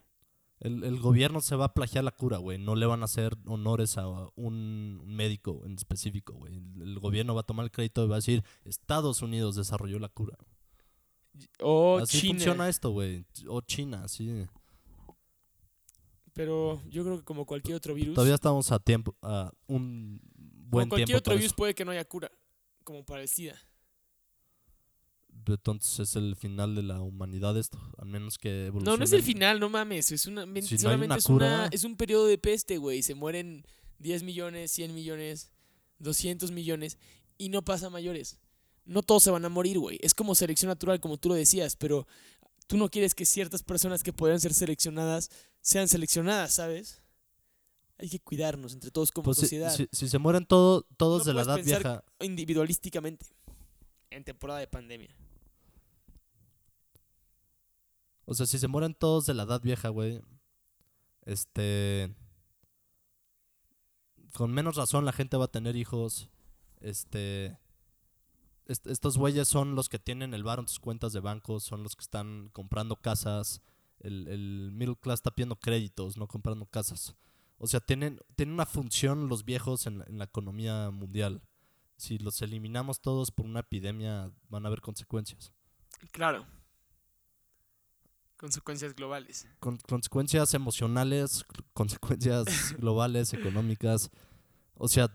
El, 0.61 0.83
el 0.85 0.99
gobierno 0.99 1.41
se 1.43 1.57
va 1.57 1.67
a 1.67 1.75
plagiar 1.75 2.05
la 2.05 2.13
cura, 2.13 2.39
güey. 2.39 2.59
No 2.59 2.75
le 2.77 2.87
van 2.87 3.03
a 3.03 3.05
hacer 3.05 3.37
honores 3.45 3.99
a 3.99 4.07
un 4.37 5.03
médico 5.05 5.63
en 5.67 5.75
específico, 5.75 6.33
güey. 6.33 6.55
El, 6.55 6.83
el 6.83 6.99
gobierno 7.01 7.35
va 7.35 7.43
a 7.43 7.45
tomar 7.47 7.65
el 7.65 7.71
crédito 7.71 8.05
y 8.05 8.09
va 8.09 8.15
a 8.17 8.19
decir, 8.19 8.43
Estados 8.65 9.21
Unidos 9.21 9.57
desarrolló 9.57 9.99
la 9.99 10.09
cura. 10.09 10.39
O 11.61 11.99
Así 11.99 12.21
China. 12.21 12.35
funciona 12.35 12.69
esto, 12.69 12.91
güey. 12.91 13.27
O 13.49 13.61
China, 13.61 14.07
sí. 14.09 14.47
Pero 16.35 16.83
yo 16.89 17.05
creo 17.05 17.19
que 17.19 17.25
como 17.25 17.47
cualquier 17.47 17.77
otro 17.77 17.95
virus, 17.95 18.15
Todavía 18.15 18.35
estamos 18.35 18.71
a 18.73 18.79
tiempo, 18.79 19.17
a 19.23 19.51
un 19.69 20.21
como 20.21 20.71
buen 20.71 20.89
cualquier 20.89 21.07
tiempo 21.07 21.19
otro 21.21 21.35
virus 21.35 21.47
eso. 21.47 21.57
puede 21.57 21.75
que 21.75 21.85
no 21.85 21.93
haya 21.93 22.05
cura, 22.05 22.31
como 22.83 23.05
para 23.07 23.23
el 23.23 23.29
SIDA. 23.29 23.57
Entonces 25.47 26.01
es 26.01 26.17
el 26.17 26.37
final 26.37 26.75
de 26.75 26.83
la 26.83 27.01
humanidad 27.01 27.57
esto, 27.59 27.79
al 27.99 28.07
menos 28.09 28.39
que 28.39 28.67
evolucione. 28.67 28.91
No, 28.93 28.97
no 28.97 29.05
es 29.05 29.13
el 29.13 29.23
final, 29.23 29.61
no 29.61 29.69
mames. 29.69 30.11
Es 30.11 30.27
una, 30.27 30.43
Si 30.45 30.49
no 30.51 30.57
hay 30.59 30.79
solamente 30.79 31.07
una 31.07 31.17
es, 31.17 31.27
una- 31.27 31.37
cura- 31.39 31.69
es 31.71 31.85
un 31.85 31.97
periodo 31.97 32.27
de 32.27 32.39
peste, 32.39 32.79
güey. 32.79 33.03
Se 33.03 33.15
mueren 33.15 33.65
10 33.99 34.23
millones, 34.23 34.71
100 34.73 34.95
millones, 34.95 35.53
200 35.99 36.51
millones 36.51 36.99
y 37.37 37.49
no 37.51 37.63
pasa 37.63 37.91
mayores. 37.91 38.39
No 38.87 39.03
todos 39.03 39.23
se 39.23 39.31
van 39.31 39.45
a 39.45 39.49
morir, 39.49 39.79
güey. 39.79 39.99
Es 40.03 40.15
como 40.15 40.35
selección 40.35 40.69
natural, 40.69 41.01
como 41.01 41.17
tú 41.19 41.29
lo 41.31 41.35
decías, 41.35 41.77
pero 41.77 42.07
tú 42.67 42.77
no 42.77 42.89
quieres 42.91 43.15
que 43.15 43.25
ciertas 43.27 43.63
personas 43.63 44.03
que 44.03 44.13
podrían 44.13 44.41
ser 44.41 44.55
seleccionadas 44.55 45.31
sean 45.61 45.89
seleccionadas, 45.89 46.55
¿sabes? 46.55 47.01
Hay 47.99 48.09
que 48.11 48.19
cuidarnos 48.21 48.73
entre 48.73 48.91
todos 48.91 49.11
como 49.13 49.25
Pues 49.27 49.39
sociedad, 49.39 49.75
si- 49.75 49.89
si 49.93 50.09
se 50.09 50.19
mueren 50.19 50.47
todo, 50.47 50.83
todos 50.97 51.21
No 51.21 51.25
de 51.25 51.35
la 51.35 51.43
edad 51.43 51.63
vieja, 51.65 52.05
individualísticamente, 52.21 53.27
en 54.11 54.25
temporada 54.25 54.61
de 54.61 54.67
pandemia. 54.67 55.15
o 58.27 58.35
sea, 58.35 58.47
si 58.47 58.59
se 58.59 58.69
mueren 58.69 58.95
todos 58.95 59.27
de 59.27 59.35
la 59.35 59.43
edad 59.43 59.61
vieja, 59.61 59.91
güey, 59.91 60.23
este, 61.27 62.15
con 64.33 64.51
menos 64.53 64.77
razón 64.77 65.05
la 65.05 65.13
gente 65.13 65.37
va 65.37 65.45
a 65.45 65.51
tener 65.53 65.77
hijos. 65.77 66.31
Este, 66.81 67.57
est- 68.67 68.87
estos 68.87 69.17
güeyes 69.19 69.49
son 69.49 69.75
los 69.75 69.89
que 69.89 69.99
tienen 69.99 70.35
el 70.35 70.43
bar 70.45 70.59
en 70.59 70.69
sus 70.69 70.81
cuentas 70.81 71.13
de 71.13 71.21
banco, 71.21 71.61
son 71.61 71.83
los 71.83 71.97
que 71.97 72.03
están 72.03 72.49
comprando 72.53 72.97
casas. 72.97 73.63
El, 74.01 74.29
el 74.29 74.71
middle 74.73 74.97
class 74.97 75.19
está 75.21 75.31
pidiendo 75.31 75.57
créditos, 75.57 76.17
no 76.17 76.27
comprando 76.29 76.67
casas. 76.67 77.15
O 77.59 77.67
sea, 77.67 77.81
tienen, 77.81 78.21
tienen 78.37 78.55
una 78.55 78.67
función 78.67 79.29
los 79.29 79.45
viejos 79.45 79.87
en, 79.87 79.99
la- 80.01 80.05
en 80.07 80.19
la 80.19 80.25
economía 80.25 80.91
mundial. 80.91 81.41
Si 81.97 82.19
los 82.19 82.43
eliminamos 82.43 83.01
todos 83.01 83.31
por 83.31 83.47
una 83.47 83.61
epidemia, 83.61 84.31
van 84.49 84.65
a 84.65 84.69
haber 84.69 84.81
consecuencias. 84.81 85.53
Claro. 86.11 86.45
Consecuencias 88.37 88.95
globales. 88.95 89.47
Con, 89.61 89.79
consecuencias 89.79 90.53
emocionales, 90.55 91.45
consecuencias 91.73 92.75
globales, 92.79 93.33
económicas. 93.33 94.11
O 94.75 94.89
sea, 94.89 95.09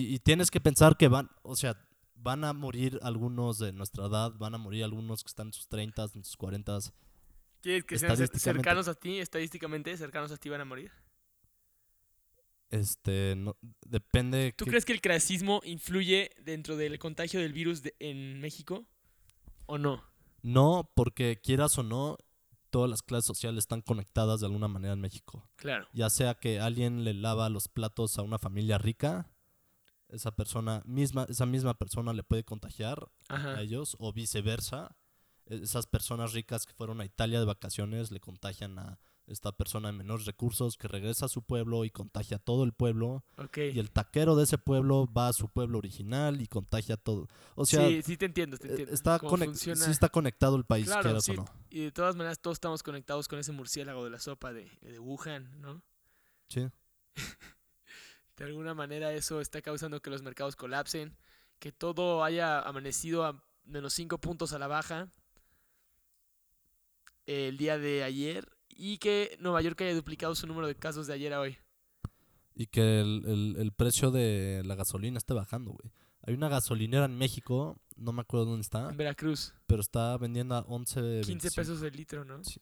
y, 0.00 0.14
y 0.14 0.18
tienes 0.18 0.50
que 0.50 0.60
pensar 0.60 0.96
que 0.96 1.08
van, 1.08 1.30
o 1.42 1.56
sea, 1.56 1.76
van 2.14 2.44
a 2.44 2.52
morir 2.52 2.98
algunos 3.02 3.58
de 3.58 3.72
nuestra 3.72 4.06
edad, 4.06 4.32
van 4.38 4.54
a 4.54 4.58
morir 4.58 4.84
algunos 4.84 5.22
que 5.22 5.28
están 5.28 5.48
en 5.48 5.52
sus 5.52 5.68
30, 5.68 6.02
en 6.14 6.24
sus 6.24 6.36
40. 6.36 6.78
¿Quieres 7.62 7.84
que 7.84 7.98
sean 7.98 8.16
cercanos 8.16 8.88
a 8.88 8.94
ti? 8.94 9.18
Estadísticamente, 9.18 9.96
cercanos 9.96 10.30
a 10.32 10.36
ti 10.36 10.48
van 10.48 10.60
a 10.60 10.64
morir. 10.64 10.90
Este, 12.70 13.34
no, 13.36 13.56
depende. 13.86 14.52
¿Tú 14.56 14.64
crees 14.66 14.84
que 14.84 14.92
el 14.92 15.00
clasismo 15.00 15.60
influye 15.64 16.30
dentro 16.42 16.76
del 16.76 16.98
contagio 16.98 17.40
del 17.40 17.52
virus 17.52 17.82
de- 17.82 17.94
en 18.00 18.40
México? 18.40 18.86
¿O 19.66 19.78
no? 19.78 20.02
No, 20.42 20.90
porque 20.94 21.40
quieras 21.42 21.78
o 21.78 21.82
no, 21.82 22.18
todas 22.70 22.90
las 22.90 23.02
clases 23.02 23.26
sociales 23.26 23.58
están 23.64 23.82
conectadas 23.82 24.40
de 24.40 24.46
alguna 24.46 24.68
manera 24.68 24.94
en 24.94 25.00
México. 25.00 25.48
Claro. 25.56 25.86
Ya 25.92 26.10
sea 26.10 26.34
que 26.34 26.60
alguien 26.60 27.04
le 27.04 27.14
lava 27.14 27.48
los 27.50 27.68
platos 27.68 28.18
a 28.18 28.22
una 28.22 28.38
familia 28.38 28.78
rica, 28.78 29.30
esa 30.08 30.30
persona 30.34 30.82
misma, 30.86 31.26
esa 31.28 31.46
misma 31.46 31.74
persona 31.74 32.12
le 32.12 32.22
puede 32.22 32.44
contagiar 32.44 33.08
Ajá. 33.28 33.56
a 33.56 33.62
ellos 33.62 33.96
o 33.98 34.12
viceversa. 34.12 34.96
E- 35.46 35.56
Esas 35.62 35.86
personas 35.86 36.32
ricas 36.32 36.66
que 36.66 36.72
fueron 36.74 37.00
a 37.00 37.04
Italia 37.04 37.38
de 37.40 37.46
vacaciones 37.46 38.10
le 38.10 38.20
contagian 38.20 38.78
a 38.78 38.98
esta 39.26 39.50
persona 39.50 39.88
de 39.88 39.92
menores 39.92 40.24
recursos 40.24 40.76
que 40.76 40.86
regresa 40.86 41.26
a 41.26 41.28
su 41.28 41.42
pueblo 41.42 41.84
y 41.84 41.90
contagia 41.90 42.36
a 42.36 42.38
todo 42.40 42.62
el 42.62 42.72
pueblo. 42.72 43.24
Y 43.56 43.80
el 43.80 43.90
taquero 43.90 44.36
de 44.36 44.44
ese 44.44 44.56
pueblo 44.56 45.08
va 45.12 45.26
a 45.26 45.32
su 45.32 45.48
pueblo 45.48 45.78
original 45.78 46.40
y 46.40 46.46
contagia 46.46 46.94
a 46.94 46.98
todo. 46.98 47.26
O 47.56 47.66
sea, 47.66 47.88
sí, 47.88 48.02
sí 48.02 48.16
te 48.16 48.26
entiendo, 48.26 48.56
te 48.56 48.68
eh, 48.68 48.70
entiendo. 48.70 48.94
está, 48.94 49.18
sí 49.56 49.90
está 49.90 50.08
conectado 50.10 50.54
el 50.54 50.64
país, 50.64 50.86
Claro, 50.86 51.20
sí. 51.20 51.32
o 51.32 51.34
no. 51.34 51.44
Y 51.70 51.80
de 51.80 51.90
todas 51.90 52.14
maneras 52.14 52.38
todos 52.38 52.54
estamos 52.54 52.84
conectados 52.84 53.26
con 53.26 53.40
ese 53.40 53.50
murciélago 53.50 54.04
de 54.04 54.10
la 54.10 54.20
sopa 54.20 54.52
de, 54.52 54.70
de 54.82 55.00
Wuhan, 55.00 55.60
¿no? 55.60 55.82
Sí. 56.48 56.68
De 58.36 58.44
alguna 58.44 58.74
manera 58.74 59.12
eso 59.12 59.40
está 59.40 59.62
causando 59.62 60.00
que 60.02 60.10
los 60.10 60.22
mercados 60.22 60.56
colapsen, 60.56 61.16
que 61.58 61.72
todo 61.72 62.22
haya 62.22 62.60
amanecido 62.60 63.24
a 63.24 63.42
menos 63.64 63.94
5 63.94 64.18
puntos 64.18 64.52
a 64.52 64.58
la 64.58 64.66
baja 64.66 65.08
el 67.26 67.56
día 67.56 67.78
de 67.78 68.04
ayer 68.04 68.48
y 68.68 68.98
que 68.98 69.36
Nueva 69.40 69.62
York 69.62 69.80
haya 69.80 69.94
duplicado 69.94 70.34
su 70.34 70.46
número 70.46 70.66
de 70.66 70.74
casos 70.76 71.06
de 71.06 71.14
ayer 71.14 71.32
a 71.32 71.40
hoy. 71.40 71.56
Y 72.54 72.66
que 72.66 73.00
el, 73.00 73.24
el- 73.26 73.56
el 73.58 73.72
precio 73.72 74.10
de 74.10 74.62
la 74.64 74.74
gasolina 74.74 75.18
esté 75.18 75.34
bajando, 75.34 75.72
güey. 75.72 75.92
Hay 76.22 76.34
una 76.34 76.48
gasolinera 76.48 77.04
en 77.04 77.16
México, 77.16 77.78
no 77.96 78.12
me 78.12 78.20
acuerdo 78.22 78.46
dónde 78.46 78.62
está, 78.62 78.88
En 78.90 78.96
Veracruz, 78.96 79.54
pero 79.66 79.80
está 79.80 80.16
vendiendo 80.18 80.56
a 80.56 80.60
11, 80.60 81.00
15 81.00 81.26
25, 81.32 81.54
pesos 81.54 81.82
el 81.82 81.96
litro, 81.96 82.24
¿no? 82.24 82.42
Sí. 82.44 82.60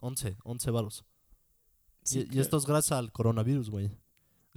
11, 0.00 0.36
11 0.42 0.70
varos. 0.70 1.04
Sí, 2.02 2.26
y, 2.30 2.36
y 2.36 2.40
esto 2.40 2.56
es 2.56 2.66
gracias 2.66 2.98
al 2.98 3.12
coronavirus, 3.12 3.70
güey. 3.70 3.90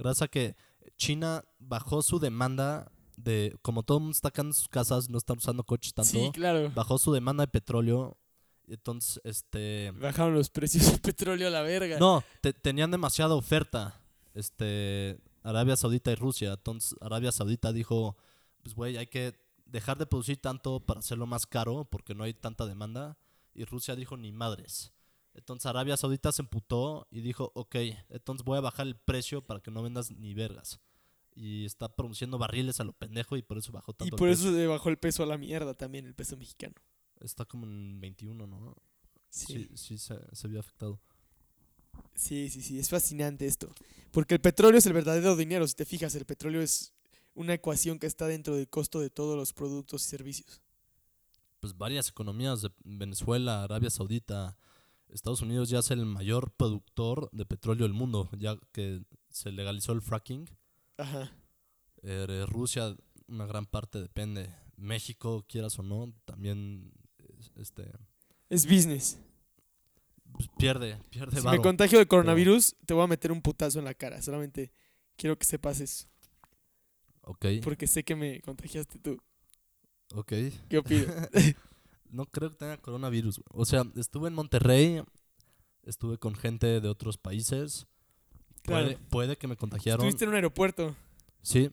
Gracias 0.02 0.22
a 0.22 0.28
que 0.28 0.56
China 0.96 1.44
bajó 1.58 2.02
su 2.02 2.18
demanda 2.18 2.90
de, 3.16 3.56
como 3.62 3.82
todo 3.82 3.98
el 3.98 4.02
mundo 4.02 4.14
está 4.14 4.28
acá 4.28 4.42
en 4.42 4.54
sus 4.54 4.68
casas, 4.68 5.08
no 5.10 5.18
están 5.18 5.36
usando 5.38 5.62
coches 5.64 5.92
tanto, 5.94 6.10
Sí, 6.10 6.30
claro. 6.32 6.70
bajó 6.74 6.98
su 6.98 7.12
demanda 7.12 7.42
de 7.44 7.48
petróleo. 7.48 8.16
Entonces, 8.66 9.20
este... 9.24 9.90
Bajaron 9.92 10.32
los 10.34 10.48
precios 10.48 10.86
del 10.90 11.00
petróleo 11.00 11.48
a 11.48 11.50
la 11.50 11.62
verga. 11.62 11.98
No, 11.98 12.22
te- 12.40 12.52
tenían 12.52 12.90
demasiada 12.90 13.34
oferta. 13.34 14.00
Este, 14.32 15.18
Arabia 15.42 15.76
Saudita 15.76 16.12
y 16.12 16.14
Rusia. 16.14 16.52
Entonces, 16.52 16.94
Arabia 17.00 17.32
Saudita 17.32 17.72
dijo, 17.72 18.16
pues 18.62 18.74
güey, 18.74 18.96
hay 18.96 19.06
que 19.08 19.34
dejar 19.66 19.98
de 19.98 20.06
producir 20.06 20.40
tanto 20.40 20.80
para 20.80 21.00
hacerlo 21.00 21.26
más 21.26 21.46
caro 21.46 21.84
porque 21.84 22.14
no 22.14 22.24
hay 22.24 22.32
tanta 22.34 22.64
demanda. 22.66 23.18
Y 23.54 23.64
Rusia 23.64 23.96
dijo, 23.96 24.16
ni 24.16 24.30
madres. 24.32 24.92
Entonces 25.34 25.66
Arabia 25.66 25.96
Saudita 25.96 26.32
se 26.32 26.42
emputó 26.42 27.06
y 27.10 27.20
dijo, 27.20 27.52
ok, 27.54 27.76
entonces 28.08 28.44
voy 28.44 28.58
a 28.58 28.60
bajar 28.60 28.86
el 28.86 28.96
precio 28.96 29.42
para 29.46 29.60
que 29.60 29.70
no 29.70 29.82
vendas 29.82 30.10
ni 30.10 30.34
vergas. 30.34 30.80
Y 31.34 31.64
está 31.64 31.94
produciendo 31.94 32.38
barriles 32.38 32.80
a 32.80 32.84
lo 32.84 32.92
pendejo 32.92 33.36
y 33.36 33.42
por 33.42 33.56
eso 33.58 33.72
bajó 33.72 33.92
tanto 33.92 34.14
y 34.14 34.18
por 34.18 34.28
eso 34.28 34.52
bajó 34.68 34.88
el 34.88 34.98
peso 34.98 35.22
a 35.22 35.26
la 35.26 35.38
mierda 35.38 35.74
también, 35.74 36.06
el 36.06 36.14
peso 36.14 36.36
mexicano. 36.36 36.74
Está 37.20 37.44
como 37.44 37.66
en 37.66 38.00
21, 38.00 38.46
¿no? 38.46 38.76
Sí. 39.28 39.46
Sí, 39.46 39.70
sí, 39.76 39.98
se, 39.98 40.18
se 40.32 40.48
vio 40.48 40.58
afectado. 40.58 41.00
Sí, 42.14 42.48
sí, 42.50 42.62
sí, 42.62 42.78
es 42.78 42.88
fascinante 42.88 43.46
esto. 43.46 43.72
Porque 44.10 44.34
el 44.34 44.40
petróleo 44.40 44.78
es 44.78 44.86
el 44.86 44.92
verdadero 44.92 45.36
dinero, 45.36 45.66
si 45.66 45.74
te 45.74 45.84
fijas, 45.84 46.14
el 46.14 46.24
petróleo 46.24 46.60
es 46.60 46.92
una 47.34 47.54
ecuación 47.54 47.98
que 47.98 48.06
está 48.06 48.26
dentro 48.26 48.56
del 48.56 48.68
costo 48.68 49.00
de 49.00 49.10
todos 49.10 49.36
los 49.36 49.52
productos 49.52 50.04
y 50.04 50.08
servicios. 50.08 50.60
pues 51.60 51.76
varias 51.76 52.08
economías 52.08 52.62
de 52.62 52.70
Venezuela, 52.84 53.62
Arabia 53.62 53.90
Saudita, 53.90 54.56
Estados 55.12 55.42
Unidos 55.42 55.68
ya 55.68 55.80
es 55.80 55.90
el 55.90 56.04
mayor 56.06 56.52
productor 56.52 57.28
de 57.32 57.44
petróleo 57.44 57.84
del 57.84 57.92
mundo, 57.94 58.28
ya 58.38 58.56
que 58.72 59.02
se 59.30 59.50
legalizó 59.52 59.92
el 59.92 60.02
fracking. 60.02 60.48
Ajá. 60.96 61.32
Eh, 62.02 62.44
Rusia, 62.48 62.96
una 63.28 63.46
gran 63.46 63.66
parte 63.66 64.00
depende. 64.00 64.54
México, 64.76 65.44
quieras 65.48 65.78
o 65.78 65.82
no, 65.82 66.12
también 66.24 66.92
es- 67.38 67.52
este 67.56 67.90
Es 68.48 68.64
business. 68.66 69.18
pues, 70.32 70.48
pierde, 70.58 70.96
pierde 71.10 71.40
Si 71.40 71.46
me 71.46 71.60
contagio 71.60 71.98
de 71.98 72.06
coronavirus, 72.06 72.76
te 72.86 72.94
voy 72.94 73.02
a 73.04 73.06
meter 73.06 73.32
un 73.32 73.42
putazo 73.42 73.78
en 73.78 73.84
la 73.84 73.94
cara. 73.94 74.22
Solamente 74.22 74.72
quiero 75.16 75.38
que 75.38 75.44
sepas 75.44 75.80
eso. 75.80 76.06
Ok, 77.22 77.46
Porque 77.62 77.86
sé 77.86 78.02
que 78.04 78.16
me 78.16 78.40
contagiaste 78.40 78.98
tú. 78.98 79.18
ok. 80.14 80.32
¿Qué 80.68 80.78
opinas? 80.78 81.28
No 82.12 82.26
creo 82.26 82.50
que 82.50 82.56
tenga 82.56 82.76
coronavirus. 82.78 83.36
güey. 83.38 83.46
O 83.62 83.64
sea, 83.64 83.84
estuve 83.96 84.28
en 84.28 84.34
Monterrey, 84.34 85.02
estuve 85.82 86.18
con 86.18 86.34
gente 86.34 86.80
de 86.80 86.88
otros 86.88 87.18
países. 87.18 87.86
Claro. 88.62 88.86
Puede, 88.86 88.98
puede 89.08 89.36
que 89.38 89.46
me 89.48 89.56
contagiaron. 89.56 90.00
Estuviste 90.06 90.24
en 90.24 90.30
un 90.30 90.34
aeropuerto. 90.36 90.94
Sí, 91.42 91.70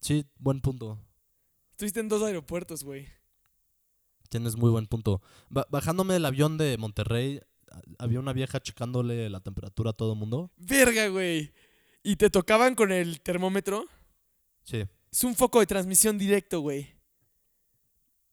sí, 0.00 0.24
buen 0.38 0.60
punto. 0.60 0.98
Estuviste 1.72 2.00
en 2.00 2.08
dos 2.08 2.22
aeropuertos, 2.22 2.82
güey. 2.84 3.06
Tienes 4.30 4.56
muy 4.56 4.70
buen 4.70 4.86
punto. 4.86 5.20
Ba- 5.50 5.66
bajándome 5.70 6.14
del 6.14 6.24
avión 6.24 6.56
de 6.58 6.76
Monterrey, 6.78 7.40
había 7.98 8.18
una 8.18 8.32
vieja 8.32 8.60
checándole 8.60 9.28
la 9.30 9.40
temperatura 9.40 9.90
a 9.90 9.92
todo 9.92 10.14
el 10.14 10.18
mundo. 10.18 10.50
Verga, 10.56 11.08
güey. 11.08 11.52
¿Y 12.02 12.16
te 12.16 12.30
tocaban 12.30 12.74
con 12.74 12.90
el 12.92 13.20
termómetro? 13.20 13.84
Sí. 14.64 14.84
Es 15.12 15.24
un 15.24 15.34
foco 15.34 15.60
de 15.60 15.66
transmisión 15.66 16.18
directo, 16.18 16.60
güey. 16.60 16.95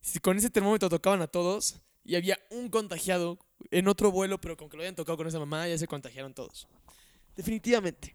Si 0.03 0.19
con 0.19 0.37
ese 0.37 0.49
termómetro 0.49 0.89
tocaban 0.89 1.21
a 1.21 1.27
todos 1.27 1.77
y 2.03 2.15
había 2.15 2.37
un 2.51 2.67
contagiado 2.67 3.39
en 3.71 3.87
otro 3.87 4.11
vuelo, 4.11 4.39
pero 4.39 4.57
con 4.57 4.67
que 4.69 4.75
lo 4.75 4.83
hayan 4.83 4.95
tocado 4.95 5.15
con 5.15 5.27
esa 5.27 5.39
mamá, 5.39 5.65
ya 5.65 5.77
se 5.77 5.87
contagiaron 5.87 6.33
todos. 6.33 6.67
Definitivamente. 7.37 8.13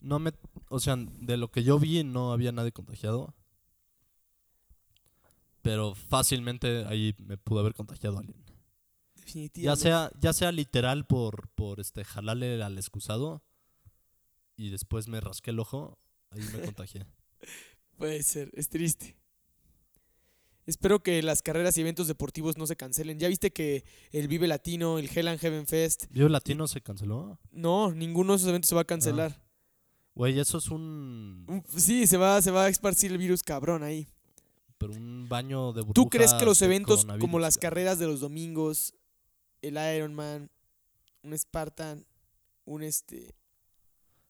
No 0.00 0.18
me, 0.18 0.32
o 0.70 0.80
sea, 0.80 0.96
de 0.96 1.36
lo 1.36 1.50
que 1.50 1.62
yo 1.62 1.78
vi 1.78 2.02
no 2.02 2.32
había 2.32 2.50
nadie 2.50 2.72
contagiado. 2.72 3.34
Pero 5.60 5.94
fácilmente 5.94 6.86
ahí 6.86 7.14
me 7.18 7.36
pudo 7.36 7.60
haber 7.60 7.74
contagiado 7.74 8.18
alguien. 8.18 8.42
Definitivamente. 9.16 9.62
Ya 9.62 9.76
sea, 9.76 10.10
ya 10.18 10.32
sea 10.32 10.50
literal 10.50 11.06
por, 11.06 11.50
por 11.50 11.78
este 11.78 12.04
jalarle 12.04 12.62
al 12.62 12.78
excusado 12.78 13.42
y 14.56 14.70
después 14.70 15.08
me 15.08 15.20
rasqué 15.20 15.50
el 15.50 15.60
ojo, 15.60 15.98
ahí 16.30 16.40
me 16.54 16.60
contagié. 16.64 17.04
Puede 17.98 18.22
ser, 18.22 18.50
es 18.54 18.70
triste. 18.70 19.14
Espero 20.66 21.00
que 21.02 21.22
las 21.22 21.42
carreras 21.42 21.78
y 21.78 21.80
eventos 21.82 22.08
deportivos 22.08 22.56
no 22.58 22.66
se 22.66 22.74
cancelen. 22.76 23.18
¿Ya 23.20 23.28
viste 23.28 23.52
que 23.52 23.84
el 24.10 24.26
Vive 24.26 24.48
Latino, 24.48 24.98
el 24.98 25.08
Hell 25.14 25.28
and 25.28 25.38
Heaven 25.38 25.66
Fest, 25.66 26.06
¿Vivo 26.10 26.28
Latino 26.28 26.66
se 26.66 26.80
canceló? 26.80 27.38
no, 27.52 27.92
ninguno 27.92 28.32
de 28.32 28.36
esos 28.38 28.48
eventos 28.48 28.68
se 28.68 28.74
va 28.74 28.80
a 28.80 28.84
cancelar. 28.86 29.40
Güey, 30.14 30.38
eso 30.40 30.58
es 30.58 30.68
un, 30.68 31.62
Sí, 31.68 32.06
se 32.06 32.16
va, 32.16 32.40
se 32.42 32.50
va 32.50 32.64
a 32.64 32.68
esparcir 32.68 33.12
el 33.12 33.18
virus 33.18 33.42
cabrón 33.42 33.82
ahí. 33.82 34.08
pero 34.78 34.92
un 34.92 35.28
baño 35.28 35.72
de 35.72 35.84
¿Tú 35.92 36.08
crees 36.08 36.32
que 36.34 36.44
los 36.46 36.60
eventos 36.62 37.06
como 37.20 37.38
las 37.38 37.58
carreras 37.58 37.98
de 37.98 38.06
los 38.06 38.20
domingos, 38.20 38.94
el 39.62 39.74
Ironman, 39.76 40.50
un 41.22 41.38
Spartan, 41.38 42.04
un 42.64 42.82
este, 42.82 43.34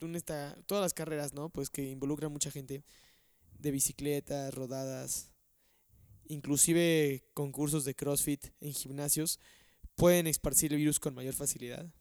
un 0.01 0.17
esta, 0.17 0.57
todas 0.67 0.83
las 0.83 0.93
carreras, 0.93 1.33
¿no? 1.35 1.49
Pues 1.51 1.71
que 1.71 1.89
involucran 1.91 2.31
mucha 2.33 2.51
gente 2.51 2.85
de 3.59 3.71
bicicletas, 3.71 4.53
rodadas, 4.55 5.33
inclusive 6.29 7.25
concursos 7.35 7.85
de 7.85 7.95
CrossFit 7.95 8.47
en 8.61 8.73
gimnasios, 8.73 9.41
pueden 9.95 10.27
esparcir 10.27 10.73
el 10.73 10.79
virus 10.79 11.01
con 11.01 11.15
mayor 11.15 11.35
facilidad. 11.35 11.93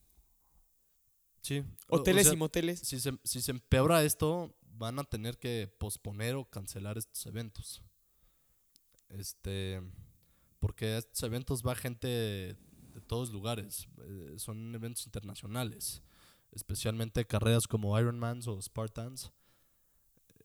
Sí. 1.41 1.63
O 1.87 1.97
Hoteles 1.97 2.25
sea, 2.25 2.33
y 2.33 2.37
moteles. 2.37 2.79
si 2.79 2.99
se, 2.99 3.11
si 3.23 3.41
se 3.41 3.51
empeora 3.51 4.03
esto, 4.03 4.55
van 4.61 4.99
a 4.99 5.03
tener 5.03 5.37
que 5.37 5.73
posponer 5.79 6.35
o 6.35 6.49
cancelar 6.49 6.97
estos 6.97 7.25
eventos. 7.25 7.81
Este, 9.09 9.81
porque 10.59 10.85
a 10.87 10.97
estos 10.97 11.21
eventos 11.23 11.63
va 11.63 11.75
gente 11.75 12.07
de 12.07 13.01
todos 13.07 13.31
lugares. 13.31 13.87
eh, 14.03 14.33
son 14.37 14.73
eventos 14.73 15.05
internacionales, 15.05 16.01
especialmente 16.51 17.27
carreras 17.27 17.67
como 17.67 17.97
Ironmans 17.99 18.47
o 18.47 18.61
Spartans. 18.61 19.31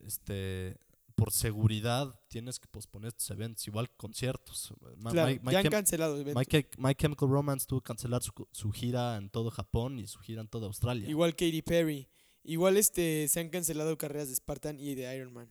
Este, 0.00 0.78
por 1.20 1.32
seguridad 1.32 2.18
tienes 2.28 2.58
que 2.58 2.66
posponer 2.68 3.08
estos 3.08 3.30
eventos, 3.30 3.66
igual 3.68 3.88
conciertos. 3.96 4.72
Claro, 5.10 5.30
My- 5.32 5.38
My 5.42 5.52
ya 5.52 5.58
han 5.60 5.64
Chem- 5.66 5.70
cancelado 5.70 6.18
eventos. 6.20 6.44
My, 6.52 6.66
My 6.88 6.94
Chemical 6.94 7.28
Romance 7.28 7.66
tuvo 7.66 7.80
que 7.80 7.86
cancelar 7.88 8.22
su, 8.22 8.32
su 8.52 8.70
gira 8.72 9.16
en 9.16 9.30
todo 9.30 9.50
Japón 9.50 9.98
y 9.98 10.06
su 10.06 10.18
gira 10.20 10.40
en 10.40 10.48
toda 10.48 10.66
Australia. 10.66 11.08
Igual 11.08 11.32
Katy 11.32 11.62
Perry. 11.62 12.08
Igual 12.42 12.76
este 12.78 13.28
se 13.28 13.40
han 13.40 13.50
cancelado 13.50 13.98
carreras 13.98 14.28
de 14.30 14.34
Spartan 14.36 14.80
y 14.80 14.94
de 14.94 15.14
Ironman. 15.14 15.50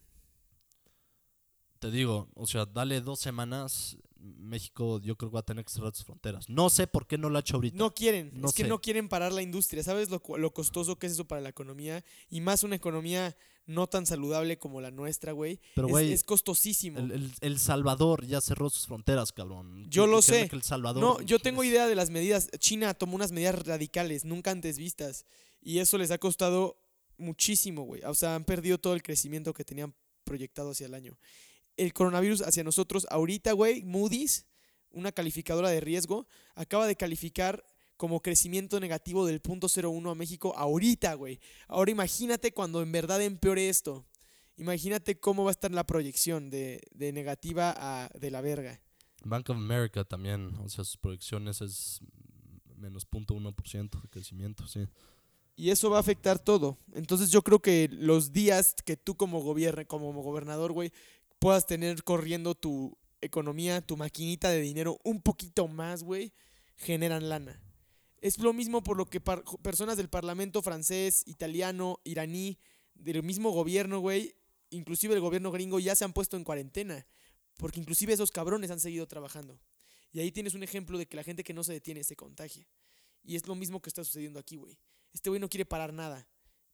Te 1.79 1.91
digo, 1.91 2.27
o 2.35 2.45
sea, 2.45 2.65
dale 2.65 2.99
dos 2.99 3.19
semanas, 3.21 3.95
México 4.17 4.99
yo 4.99 5.15
creo 5.15 5.29
que 5.29 5.35
va 5.35 5.39
a 5.39 5.45
tener 5.45 5.63
que 5.63 5.71
cerrar 5.71 5.95
sus 5.95 6.03
fronteras. 6.05 6.49
No 6.49 6.69
sé 6.69 6.87
por 6.87 7.07
qué 7.07 7.17
no 7.17 7.29
lo 7.29 7.37
ha 7.37 7.39
hecho 7.39 7.55
ahorita. 7.55 7.77
No 7.77 7.93
quieren, 7.93 8.31
No 8.33 8.49
es 8.49 8.53
que 8.53 8.65
no 8.65 8.81
quieren 8.81 9.07
parar 9.07 9.31
la 9.31 9.41
industria. 9.41 9.81
¿Sabes 9.81 10.09
lo, 10.09 10.21
lo 10.37 10.53
costoso 10.53 10.99
que 10.99 11.07
es 11.07 11.13
eso 11.13 11.25
para 11.25 11.39
la 11.41 11.49
economía? 11.49 12.03
Y 12.29 12.41
más 12.41 12.63
una 12.63 12.75
economía 12.75 13.37
no 13.69 13.87
tan 13.87 14.05
saludable 14.05 14.57
como 14.57 14.81
la 14.81 14.91
nuestra, 14.91 15.31
güey. 15.31 15.59
Pero, 15.75 15.87
Es, 15.87 15.91
güey, 15.91 16.11
es 16.13 16.23
costosísimo. 16.23 16.99
el, 16.99 17.11
el- 17.11 17.31
El 17.41 17.59
Salvador 17.59 18.25
ya 18.25 18.41
cerró 18.41 18.69
sus 18.69 18.87
fronteras, 18.87 19.31
cabrón. 19.31 19.85
Yo 19.89 20.07
lo 20.07 20.21
sé. 20.21 20.49
que 20.49 20.55
El 20.55 20.63
Salvador 20.63 21.01
No, 21.01 21.21
yo 21.21 21.39
tengo 21.39 21.63
idea 21.63 21.87
de 21.87 21.95
las 21.95 22.09
medidas. 22.09 22.49
China 22.59 22.93
tomó 22.93 23.15
unas 23.15 23.31
medidas 23.31 23.65
radicales, 23.65 24.25
nunca 24.25 24.51
antes 24.51 24.77
vistas. 24.77 25.25
Y 25.61 25.79
eso 25.79 25.97
les 25.97 26.11
ha 26.11 26.17
costado 26.17 26.77
muchísimo, 27.17 27.83
güey. 27.83 28.01
O 28.05 28.13
sea, 28.15 28.35
han 28.35 28.45
perdido 28.45 28.77
todo 28.77 28.93
el 28.93 29.03
crecimiento 29.03 29.53
que 29.53 29.63
tenían 29.65 29.93
proyectado 30.23 30.71
hacia 30.71 30.87
el 30.87 30.93
año. 30.93 31.17
El 31.77 31.93
coronavirus 31.93 32.41
hacia 32.41 32.63
nosotros, 32.63 33.05
ahorita, 33.09 33.53
güey, 33.53 33.83
Moody's, 33.83 34.45
una 34.91 35.11
calificadora 35.11 35.69
de 35.69 35.79
riesgo, 35.81 36.27
acaba 36.55 36.87
de 36.87 36.95
calificar 36.95 37.63
como 37.99 38.21
crecimiento 38.21 38.79
negativo 38.79 39.25
del 39.25 39.41
punto 39.41 39.67
0.1 39.67 40.09
a 40.09 40.15
México 40.15 40.53
ahorita, 40.55 41.15
güey. 41.15 41.37
Ahora 41.67 41.91
imagínate 41.91 42.53
cuando 42.53 42.81
en 42.81 42.93
verdad 42.93 43.21
empeore 43.21 43.67
esto. 43.67 44.05
Imagínate 44.55 45.19
cómo 45.19 45.43
va 45.43 45.49
a 45.49 45.51
estar 45.51 45.69
la 45.71 45.85
proyección 45.85 46.49
de, 46.49 46.79
de 46.93 47.11
negativa 47.11 47.75
a 47.77 48.09
de 48.17 48.31
la 48.31 48.39
verga. 48.39 48.79
Bank 49.25 49.49
of 49.49 49.57
America 49.57 50.05
también, 50.05 50.55
o 50.59 50.69
sea, 50.69 50.85
sus 50.85 50.95
proyecciones 50.95 51.59
es 51.59 51.99
menos 52.77 53.05
0.1% 53.05 54.01
de 54.01 54.07
crecimiento, 54.07 54.65
sí. 54.65 54.87
Y 55.57 55.69
eso 55.69 55.89
va 55.89 55.97
a 55.97 55.99
afectar 55.99 56.39
todo. 56.39 56.77
Entonces 56.93 57.31
yo 57.31 57.41
creo 57.41 57.59
que 57.59 57.89
los 57.91 58.31
días 58.31 58.75
que 58.85 58.95
tú 58.95 59.17
como 59.17 59.41
gobierno, 59.41 59.85
como 59.87 60.13
gobernador, 60.23 60.71
güey, 60.71 60.93
puedas 61.37 61.65
tener 61.65 62.01
corriendo 62.05 62.55
tu 62.55 62.97
economía, 63.19 63.81
tu 63.81 63.97
maquinita 63.97 64.49
de 64.51 64.61
dinero 64.61 65.01
un 65.03 65.21
poquito 65.21 65.67
más, 65.67 66.01
güey, 66.01 66.31
generan 66.77 67.27
lana. 67.27 67.61
Es 68.21 68.37
lo 68.39 68.53
mismo 68.53 68.83
por 68.83 68.97
lo 68.97 69.05
que 69.05 69.21
personas 69.21 69.97
del 69.97 70.09
parlamento 70.09 70.61
francés, 70.61 71.23
italiano, 71.25 71.99
iraní, 72.03 72.59
del 72.95 73.23
mismo 73.23 73.51
gobierno, 73.51 73.99
güey, 73.99 74.35
inclusive 74.69 75.15
el 75.15 75.21
gobierno 75.21 75.51
gringo 75.51 75.79
ya 75.79 75.95
se 75.95 76.05
han 76.05 76.13
puesto 76.13 76.37
en 76.37 76.43
cuarentena. 76.43 77.07
Porque 77.57 77.79
inclusive 77.79 78.13
esos 78.13 78.31
cabrones 78.31 78.71
han 78.71 78.79
seguido 78.79 79.07
trabajando. 79.07 79.59
Y 80.11 80.19
ahí 80.19 80.31
tienes 80.31 80.53
un 80.53 80.63
ejemplo 80.63 80.97
de 80.97 81.07
que 81.07 81.17
la 81.17 81.23
gente 81.23 81.43
que 81.43 81.53
no 81.53 81.63
se 81.63 81.73
detiene 81.73 82.03
se 82.03 82.15
contagia. 82.15 82.67
Y 83.23 83.35
es 83.35 83.47
lo 83.47 83.55
mismo 83.55 83.81
que 83.81 83.89
está 83.89 84.03
sucediendo 84.03 84.39
aquí, 84.39 84.55
güey. 84.55 84.77
Este 85.13 85.29
güey 85.29 85.39
no 85.39 85.49
quiere 85.49 85.65
parar 85.65 85.93
nada. 85.93 86.27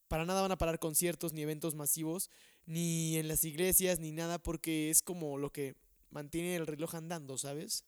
Para 0.07 0.25
nada 0.25 0.41
van 0.41 0.51
a 0.51 0.57
parar 0.57 0.79
conciertos 0.79 1.33
ni 1.33 1.41
eventos 1.41 1.73
masivos, 1.73 2.29
ni 2.65 3.17
en 3.17 3.27
las 3.27 3.43
iglesias, 3.43 3.99
ni 3.99 4.11
nada, 4.11 4.37
porque 4.41 4.89
es 4.89 5.01
como 5.01 5.37
lo 5.37 5.51
que 5.51 5.75
mantiene 6.11 6.55
el 6.55 6.67
reloj 6.67 6.95
andando, 6.95 7.37
¿sabes? 7.37 7.85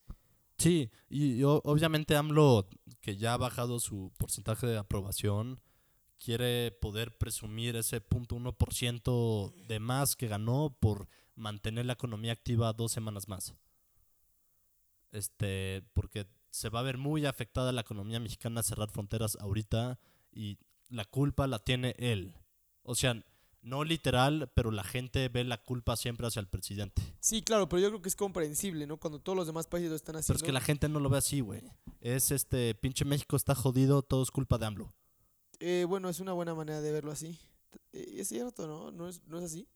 Sí, 0.58 0.90
y, 1.08 1.44
obviamente 1.44 2.16
AMLO, 2.16 2.68
que 3.08 3.16
ya 3.16 3.36
ha 3.36 3.38
bajado 3.38 3.80
su 3.80 4.12
porcentaje 4.18 4.68
de 4.68 4.78
aprobación, 4.78 5.62
quiere 6.20 6.72
poder 6.72 7.18
presumir 7.18 7.78
ese 7.78 8.02
punto 8.02 8.36
1% 8.36 9.54
de 9.66 9.80
más 9.80 10.18
que 10.18 10.28
ganó 10.28 10.76
por 10.78 11.08
mantener 11.34 11.86
la 11.86 11.94
economía 11.94 12.34
activa 12.34 12.74
dos 12.74 12.92
semanas 12.92 13.30
más. 13.30 13.56
Este, 15.14 15.86
porque 15.94 16.28
se 16.50 16.68
va 16.68 16.82
a 16.82 16.84
ver 16.84 16.98
muy 16.98 17.26
afectada 17.26 17.72
la 17.72 17.80
economía 17.80 18.20
mexicana 18.20 18.62
cerrar 18.62 18.90
fronteras 18.90 19.38
ahorita 19.40 20.02
y 20.34 20.58
la 20.90 21.06
culpa 21.06 21.48
la 21.48 21.60
tiene 21.60 21.96
él. 22.00 22.36
O 22.84 22.94
sea, 22.94 23.24
no 23.68 23.84
literal, 23.84 24.52
pero 24.56 24.72
la 24.72 24.84
gente 24.84 25.28
ve 25.30 25.44
la 25.44 25.62
culpa 25.62 25.96
siempre 25.96 26.26
hacia 26.28 26.40
el 26.40 26.48
presidente. 26.48 27.02
Sí, 27.20 27.42
claro, 27.42 27.68
pero 27.70 27.82
yo 27.82 27.90
creo 27.90 28.02
que 28.02 28.10
es 28.10 28.16
comprensible, 28.16 28.88
¿no? 28.88 28.98
Cuando 28.98 29.20
todos 29.20 29.36
los 29.36 29.48
demás 29.48 29.68
países 29.68 29.90
lo 29.90 29.96
están 29.96 30.14
Pero 30.14 30.20
haciendo. 30.22 30.38
es 30.38 30.44
que 30.44 30.52
la 30.52 30.62
gente 30.62 30.90
no 30.90 31.00
lo 31.00 31.10
ve 31.10 31.18
así, 31.18 31.42
güey. 31.42 31.62
Es 32.02 32.32
este, 32.32 32.74
pinche 32.76 33.06
México 33.06 33.36
está 33.36 33.54
jodido, 33.56 34.02
todo 34.02 34.24
es 34.24 34.32
culpa 34.32 34.58
de 34.58 34.66
AMLO. 34.66 34.94
Eh, 35.60 35.86
bueno, 35.88 36.10
es 36.10 36.20
una 36.20 36.34
buena 36.34 36.54
manera 36.56 36.82
de 36.82 36.92
verlo 36.92 37.12
así. 37.12 37.38
Eh, 37.94 38.16
es 38.18 38.28
cierto, 38.30 38.68
¿no? 38.68 38.92
¿No 38.92 39.08
es, 39.08 39.22
¿No 39.28 39.38
es 39.40 39.46
así? 39.46 39.68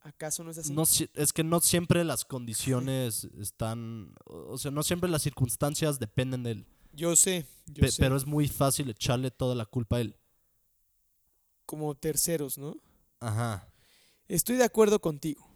¿Acaso 0.00 0.42
no 0.42 0.50
es 0.50 0.58
así? 0.58 0.72
No, 0.72 0.82
es 1.14 1.32
que 1.32 1.44
no 1.44 1.60
siempre 1.60 2.02
las 2.02 2.24
condiciones 2.24 3.24
están, 3.38 4.12
o 4.24 4.52
o 4.54 4.58
sea, 4.58 4.72
no 4.72 4.82
siempre 4.82 5.08
las 5.08 5.22
circunstancias 5.22 6.00
dependen 6.00 6.42
de 6.42 6.50
él. 6.50 6.66
Yo 6.92 7.14
sé, 7.14 7.46
yo 7.66 7.82
Pe- 7.82 7.90
sé. 7.92 8.02
pero 8.02 8.16
es 8.16 8.26
muy 8.26 8.48
fácil 8.48 8.90
echarle 8.90 9.30
toda 9.30 9.54
la 9.54 9.64
culpa 9.64 9.96
a 9.96 10.00
él. 10.00 10.16
Como 11.72 11.94
terceros, 11.94 12.58
¿no? 12.58 12.76
Ajá. 13.18 13.66
Estoy 14.28 14.56
de 14.56 14.64
acuerdo 14.64 15.00
contigo. 15.00 15.48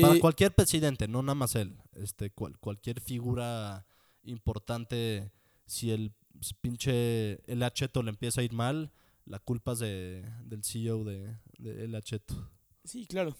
Para 0.00 0.14
Eh, 0.14 0.20
cualquier 0.20 0.54
presidente, 0.54 1.06
no 1.06 1.20
nada 1.22 1.34
más 1.34 1.54
él. 1.54 1.76
Este, 1.92 2.30
cual- 2.30 2.58
cualquier 2.58 3.02
figura 3.02 3.86
importante, 4.22 5.30
si 5.66 5.90
el 5.90 6.14
pinche 6.62 7.42
El 7.52 7.62
Acheto 7.62 8.02
le 8.02 8.08
empieza 8.08 8.40
a 8.40 8.44
ir 8.44 8.54
mal, 8.54 8.90
la 9.26 9.38
culpa 9.38 9.72
es 9.72 9.80
de, 9.80 10.24
del 10.46 10.64
CEO 10.64 11.04
de, 11.04 11.36
de 11.58 11.84
El 11.84 11.94
Acheto. 11.94 12.50
Sí, 12.82 13.04
claro. 13.06 13.36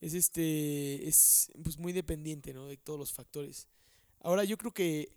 Es 0.00 0.14
este. 0.14 1.06
Es 1.06 1.52
pues 1.62 1.76
muy 1.76 1.92
dependiente, 1.92 2.54
¿no? 2.54 2.68
De 2.68 2.78
todos 2.78 2.98
los 2.98 3.12
factores. 3.12 3.68
Ahora, 4.20 4.44
yo 4.44 4.56
creo 4.56 4.72
que 4.72 5.12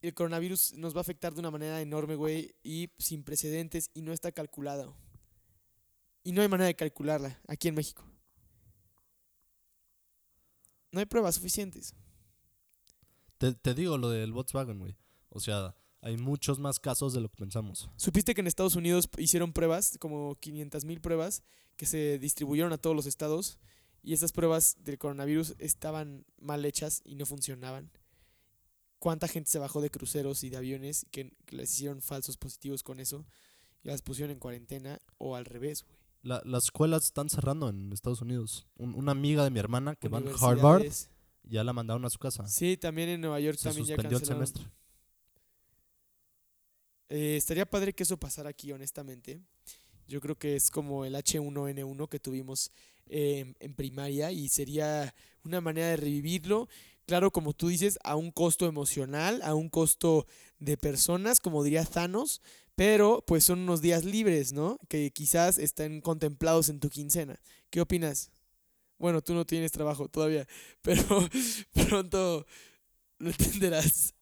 el 0.00 0.14
coronavirus 0.14 0.74
nos 0.74 0.94
va 0.94 0.98
a 0.98 1.00
afectar 1.02 1.34
de 1.34 1.40
una 1.40 1.50
manera 1.50 1.80
enorme, 1.80 2.14
güey. 2.14 2.54
Y 2.62 2.90
sin 2.98 3.24
precedentes. 3.24 3.90
Y 3.94 4.02
no 4.02 4.12
está 4.12 4.32
calculado. 4.32 4.96
Y 6.22 6.32
no 6.32 6.42
hay 6.42 6.48
manera 6.48 6.68
de 6.68 6.76
calcularla 6.76 7.40
aquí 7.48 7.68
en 7.68 7.74
México. 7.74 8.04
No 10.92 11.00
hay 11.00 11.06
pruebas 11.06 11.36
suficientes. 11.36 11.94
Te, 13.38 13.54
te 13.54 13.74
digo 13.74 13.98
lo 13.98 14.10
del 14.10 14.32
Volkswagen, 14.32 14.78
güey. 14.78 14.96
O 15.30 15.40
sea, 15.40 15.76
hay 16.00 16.16
muchos 16.16 16.58
más 16.58 16.78
casos 16.78 17.12
de 17.12 17.20
lo 17.20 17.28
que 17.28 17.36
pensamos. 17.36 17.90
¿Supiste 17.96 18.34
que 18.34 18.40
en 18.40 18.46
Estados 18.46 18.76
Unidos 18.76 19.08
hicieron 19.18 19.52
pruebas, 19.52 19.98
como 19.98 20.36
500 20.36 20.84
mil 20.84 21.00
pruebas, 21.00 21.42
que 21.76 21.86
se 21.86 22.18
distribuyeron 22.18 22.72
a 22.72 22.78
todos 22.78 22.94
los 22.94 23.06
estados? 23.06 23.58
Y 24.02 24.12
esas 24.12 24.32
pruebas 24.32 24.76
del 24.84 24.98
coronavirus 24.98 25.54
estaban 25.58 26.24
mal 26.40 26.64
hechas 26.64 27.02
y 27.04 27.16
no 27.16 27.26
funcionaban. 27.26 27.90
¿Cuánta 28.98 29.28
gente 29.28 29.50
se 29.50 29.58
bajó 29.58 29.80
de 29.80 29.90
cruceros 29.90 30.42
y 30.44 30.50
de 30.50 30.56
aviones 30.56 31.06
que, 31.10 31.30
que 31.46 31.56
les 31.56 31.72
hicieron 31.72 32.02
falsos 32.02 32.36
positivos 32.36 32.82
con 32.82 32.98
eso 33.00 33.24
y 33.84 33.88
las 33.88 34.02
pusieron 34.02 34.32
en 34.32 34.38
cuarentena 34.40 34.98
o 35.18 35.36
al 35.36 35.44
revés, 35.44 35.84
güey? 35.84 35.96
La- 36.22 36.42
las 36.44 36.64
escuelas 36.64 37.04
están 37.04 37.28
cerrando 37.30 37.68
en 37.68 37.92
Estados 37.92 38.20
Unidos. 38.22 38.66
Un- 38.76 38.94
una 38.94 39.12
amiga 39.12 39.44
de 39.44 39.50
mi 39.50 39.60
hermana 39.60 39.94
que 39.94 40.08
va 40.08 40.18
en 40.18 40.28
Harvard 40.40 40.86
ya 41.44 41.62
la 41.64 41.72
mandaron 41.72 42.04
a 42.04 42.10
su 42.10 42.18
casa. 42.18 42.46
Sí, 42.48 42.76
también 42.76 43.08
en 43.08 43.20
Nueva 43.20 43.38
York 43.40 43.56
Se 43.56 43.68
también 43.68 43.86
ya 43.86 43.94
suspendió 43.94 44.18
el 44.18 44.22
cancelaron. 44.22 44.46
semestre. 44.48 44.72
Eh, 47.10 47.36
estaría 47.36 47.64
padre 47.68 47.94
que 47.94 48.02
eso 48.02 48.18
pasara 48.18 48.50
aquí, 48.50 48.72
honestamente. 48.72 49.40
Yo 50.08 50.20
creo 50.20 50.36
que 50.38 50.56
es 50.56 50.70
como 50.70 51.04
el 51.04 51.14
H1N1 51.14 52.08
que 52.08 52.18
tuvimos 52.20 52.70
eh, 53.06 53.54
en 53.60 53.74
primaria 53.74 54.30
y 54.32 54.48
sería 54.48 55.14
una 55.44 55.60
manera 55.60 55.88
de 55.88 55.96
revivirlo. 55.96 56.68
Claro, 57.08 57.30
como 57.30 57.54
tú 57.54 57.68
dices, 57.68 57.98
a 58.04 58.16
un 58.16 58.30
costo 58.30 58.66
emocional, 58.66 59.40
a 59.42 59.54
un 59.54 59.70
costo 59.70 60.26
de 60.58 60.76
personas, 60.76 61.40
como 61.40 61.64
diría 61.64 61.86
Thanos, 61.86 62.42
pero 62.74 63.24
pues 63.26 63.44
son 63.44 63.60
unos 63.60 63.80
días 63.80 64.04
libres, 64.04 64.52
¿no? 64.52 64.78
Que 64.90 65.10
quizás 65.10 65.56
estén 65.56 66.02
contemplados 66.02 66.68
en 66.68 66.80
tu 66.80 66.90
quincena. 66.90 67.40
¿Qué 67.70 67.80
opinas? 67.80 68.30
Bueno, 68.98 69.22
tú 69.22 69.32
no 69.32 69.46
tienes 69.46 69.72
trabajo 69.72 70.10
todavía, 70.10 70.46
pero 70.82 71.02
pronto 71.88 72.44
lo 73.18 73.30
entenderás. 73.30 74.14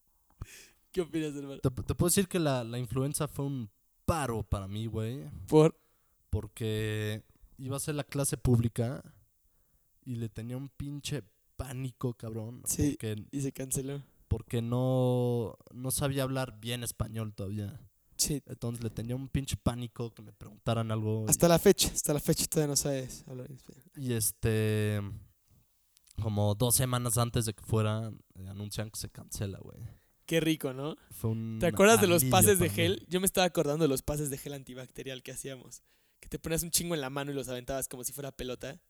¿Qué 0.92 1.00
opinas, 1.00 1.34
hermano? 1.34 1.58
Te, 1.58 1.70
te 1.70 1.94
puedo 1.96 2.10
decir 2.10 2.28
que 2.28 2.38
la, 2.38 2.62
la 2.62 2.78
influenza 2.78 3.26
fue 3.26 3.44
un 3.44 3.68
paro 4.04 4.44
para 4.44 4.68
mí, 4.68 4.86
güey. 4.86 5.28
Por 5.48 5.76
Porque 6.30 7.24
iba 7.58 7.76
a 7.76 7.80
ser 7.80 7.96
la 7.96 8.04
clase 8.04 8.36
pública 8.36 9.02
y 10.04 10.14
le 10.14 10.28
tenía 10.28 10.56
un 10.56 10.68
pinche 10.68 11.24
pánico, 11.56 12.14
cabrón. 12.14 12.62
Sí. 12.66 12.92
Porque 13.00 13.24
y 13.30 13.40
se 13.40 13.52
canceló. 13.52 14.02
porque 14.28 14.60
no, 14.62 15.56
no 15.72 15.90
sabía 15.90 16.22
hablar 16.24 16.58
bien 16.60 16.82
español 16.82 17.34
todavía. 17.34 17.80
Sí. 18.16 18.42
Entonces 18.46 18.82
le 18.82 18.90
tenía 18.90 19.14
un 19.14 19.28
pinche 19.28 19.56
pánico 19.56 20.12
que 20.14 20.22
me 20.22 20.32
preguntaran 20.32 20.90
algo. 20.90 21.24
y- 21.26 21.30
Hasta 21.30 21.48
la 21.48 21.58
fecha, 21.58 21.88
hasta 21.94 22.14
la 22.14 22.20
fecha 22.20 22.46
todavía 22.46 22.68
no 22.72 22.76
sabes 22.76 23.24
hablar 23.26 23.50
español. 23.50 23.84
Y 23.96 24.12
este. 24.14 25.00
Como 26.22 26.54
dos 26.54 26.74
semanas 26.74 27.18
antes 27.18 27.44
de 27.44 27.52
que 27.52 27.62
fuera, 27.62 28.10
eh, 28.36 28.48
anuncian 28.48 28.90
que 28.90 28.98
se 28.98 29.10
cancela, 29.10 29.58
güey. 29.58 29.78
Qué 30.24 30.40
rico, 30.40 30.72
¿no? 30.72 30.96
Fue 31.10 31.30
un. 31.30 31.58
¿Te 31.60 31.66
acuerdas 31.66 32.00
de 32.00 32.06
los 32.06 32.24
pases 32.24 32.58
de 32.58 32.68
mí. 32.68 32.74
gel? 32.74 33.06
Yo 33.08 33.20
me 33.20 33.26
estaba 33.26 33.44
acordando 33.46 33.84
de 33.84 33.88
los 33.88 34.00
pases 34.02 34.30
de 34.30 34.38
gel 34.38 34.54
antibacterial 34.54 35.22
que 35.22 35.32
hacíamos. 35.32 35.82
Que 36.20 36.28
te 36.30 36.38
ponías 36.38 36.62
un 36.62 36.70
chingo 36.70 36.94
en 36.94 37.02
la 37.02 37.10
mano 37.10 37.30
y 37.30 37.34
los 37.34 37.48
aventabas 37.48 37.86
como 37.86 38.02
si 38.02 38.12
fuera 38.14 38.32
pelota. 38.32 38.80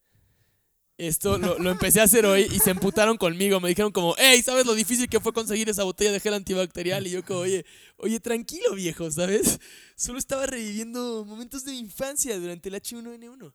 Esto 0.99 1.37
lo, 1.37 1.59
lo 1.59 1.71
empecé 1.71 2.01
a 2.01 2.05
hacer 2.05 2.25
hoy 2.25 2.47
y 2.51 2.59
se 2.59 2.71
emputaron 2.71 3.19
conmigo. 3.19 3.61
Me 3.61 3.69
dijeron 3.69 3.93
como, 3.93 4.15
hey, 4.17 4.41
¿sabes 4.43 4.65
lo 4.65 4.75
difícil 4.75 5.09
que 5.11 5.21
fue 5.21 5.33
conseguir 5.35 5.69
esa 5.69 5.85
botella 5.85 6.11
de 6.11 6.21
gel 6.21 6.33
antibacterial? 6.33 7.07
Y 7.07 7.11
yo 7.11 7.25
como, 7.25 7.41
oye, 7.41 7.67
oye, 7.99 8.19
tranquilo 8.19 8.75
viejo, 8.75 9.11
¿sabes? 9.11 9.61
Solo 9.95 10.19
estaba 10.19 10.47
reviviendo 10.47 11.25
momentos 11.27 11.65
de 11.65 11.73
mi 11.73 11.81
infancia 11.81 12.39
durante 12.39 12.71
el 12.71 12.77
H1N1. 12.77 13.53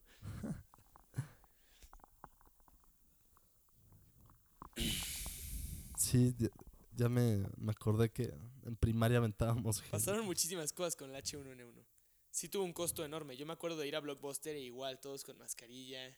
Sí, 5.98 6.36
ya, 6.38 6.50
ya 6.96 7.10
me, 7.10 7.44
me 7.58 7.72
acordé 7.72 8.12
que 8.12 8.34
en 8.66 8.76
primaria 8.76 9.18
aventábamos 9.18 9.82
gel. 9.82 9.92
Pasaron 9.92 10.26
muchísimas 10.26 10.74
cosas 10.74 10.96
con 10.96 11.10
el 11.10 11.24
H1N1. 11.24 11.86
Sí 12.30 12.50
tuvo 12.50 12.64
un 12.64 12.74
costo 12.74 13.04
enorme. 13.04 13.36
Yo 13.36 13.48
me 13.48 13.54
acuerdo 13.54 13.78
de 13.78 13.88
ir 13.88 13.96
a 13.96 14.00
Blockbuster 14.00 14.56
e 14.56 14.62
igual, 14.62 15.00
todos 15.00 15.24
con 15.24 15.38
mascarilla. 15.40 16.16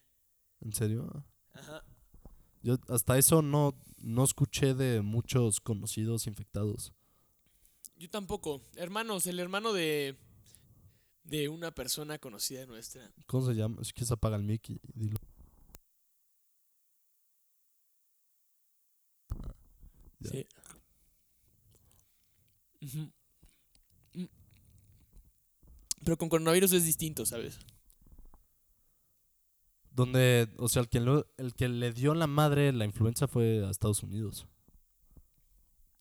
¿En 0.64 0.74
serio? 0.74 1.26
Ajá. 1.54 1.84
Yo 2.62 2.78
hasta 2.88 3.18
eso 3.18 3.42
no, 3.42 3.76
no 3.98 4.24
escuché 4.24 4.74
de 4.74 5.02
muchos 5.02 5.60
conocidos 5.60 6.28
infectados. 6.28 6.94
Yo 7.98 8.10
tampoco. 8.10 8.62
Hermanos, 8.76 9.28
el 9.28 9.40
hermano 9.40 9.74
de. 9.74 10.18
de 11.26 11.50
una 11.50 11.72
persona 11.72 12.18
conocida 12.18 12.66
nuestra. 12.66 13.12
¿Cómo 13.28 13.46
se 13.46 13.54
llama? 13.54 13.82
Es 13.82 13.92
que 13.92 14.06
se 14.06 14.14
apaga 14.14 14.38
el 14.38 14.44
mic 14.44 14.70
y 14.70 14.80
dilo. 14.94 15.18
Sí. 20.22 20.48
Mm. 24.14 24.26
Pero 26.06 26.18
con 26.18 26.30
coronavirus 26.30 26.72
es 26.74 26.86
distinto, 26.86 27.26
¿sabes? 27.26 27.60
Donde, 29.96 30.50
o 30.58 30.70
sea, 30.70 30.82
el 30.82 30.90
que, 30.90 31.00
lo- 31.00 31.28
el 31.38 31.54
que 31.54 31.70
le 31.70 31.94
dio 31.94 32.14
la 32.16 32.28
madre 32.28 32.72
la 32.74 32.86
influenza 32.86 33.28
fue 33.28 33.64
a 33.66 33.70
Estados 33.70 34.02
Unidos. 34.04 34.48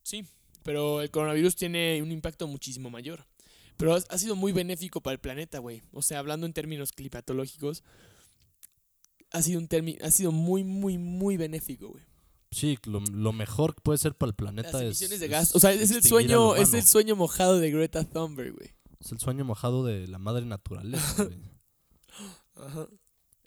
Sí. 0.03 0.27
Pero 0.63 1.03
el 1.03 1.11
coronavirus 1.11 1.57
tiene 1.57 2.01
un 2.03 2.11
impacto 2.13 2.47
muchísimo 2.47 2.89
mayor. 2.91 3.27
Pero 3.77 3.95
ha, 3.95 4.19
sido 4.19 4.37
muy 4.37 4.53
benéfico 4.53 5.01
para 5.01 5.13
el 5.15 5.19
planeta, 5.21 5.59
güey. 5.59 5.83
O 5.93 6.03
sea, 6.03 6.19
hablando 6.21 6.47
en 6.47 6.53
términos 6.53 6.93
climatológicos, 6.93 7.83
ha 9.33 9.43
sido 9.43 9.59
un 9.61 9.69
termi- 9.69 10.01
ha 10.03 10.11
sido 10.11 10.31
muy, 10.31 10.63
muy, 10.63 10.99
muy 10.99 11.37
benéfico, 11.37 11.89
güey. 11.89 12.05
Sí, 12.51 12.79
lo, 12.85 13.01
lo 13.01 13.33
mejor 13.33 13.75
que 13.75 13.81
puede 13.81 13.99
ser 13.99 14.15
para 14.15 14.29
el 14.31 14.35
planeta 14.37 14.73
Las 14.73 14.83
es. 14.83 14.87
emisiones 14.89 15.21
de 15.21 15.27
es 15.27 15.33
gas. 15.33 15.57
O 15.57 15.59
sea, 15.61 15.73
es 15.73 15.91
el 15.91 16.03
sueño, 16.05 16.55
es 16.55 16.75
el 16.75 16.83
sueño 16.85 17.17
mojado 17.17 17.59
de 17.59 17.71
Greta 17.71 18.05
Thunberg, 18.05 18.53
güey. 18.55 18.71
Es 19.01 19.11
el 19.11 19.19
sueño 19.19 19.45
mojado 19.45 19.85
de 19.85 20.07
la 20.07 20.19
madre 20.19 20.45
naturaleza, 20.47 21.25
güey. 21.25 21.39
Ajá. 22.55 22.89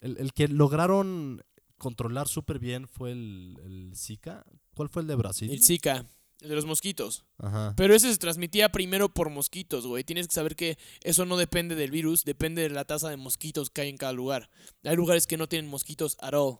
El, 0.06 0.18
el 0.20 0.34
que 0.34 0.48
lograron 0.48 1.44
controlar 1.78 2.28
súper 2.28 2.60
bien 2.60 2.88
fue 2.88 3.12
el, 3.12 3.60
el 3.64 3.92
Zika. 3.96 4.46
¿Cuál 4.76 4.90
fue 4.90 5.02
el 5.02 5.08
de 5.08 5.16
Brasil? 5.16 5.50
El 5.52 5.64
Zika, 5.64 6.06
el 6.42 6.50
de 6.50 6.56
los 6.56 6.66
mosquitos. 6.66 7.26
Ajá. 7.38 7.74
Pero 7.76 7.94
ese 7.96 8.12
se 8.12 8.18
transmitía 8.20 8.72
primero 8.72 9.10
por 9.14 9.30
mosquitos, 9.30 9.86
güey. 9.88 10.04
Tienes 10.04 10.28
que 10.28 10.34
saber 10.36 10.56
que 10.56 10.78
eso 11.04 11.26
no 11.26 11.38
depende 11.38 11.76
del 11.76 11.92
virus, 11.92 12.24
depende 12.24 12.62
de 12.62 12.70
la 12.70 12.86
tasa 12.86 13.10
de 13.10 13.18
mosquitos 13.18 13.70
que 13.70 13.82
hay 13.82 13.90
en 13.90 13.98
cada 13.98 14.14
lugar. 14.14 14.50
Hay 14.84 14.96
lugares 14.96 15.28
que 15.28 15.38
no 15.38 15.48
tienen 15.48 15.70
mosquitos 15.70 16.18
at 16.22 16.34
all. 16.34 16.60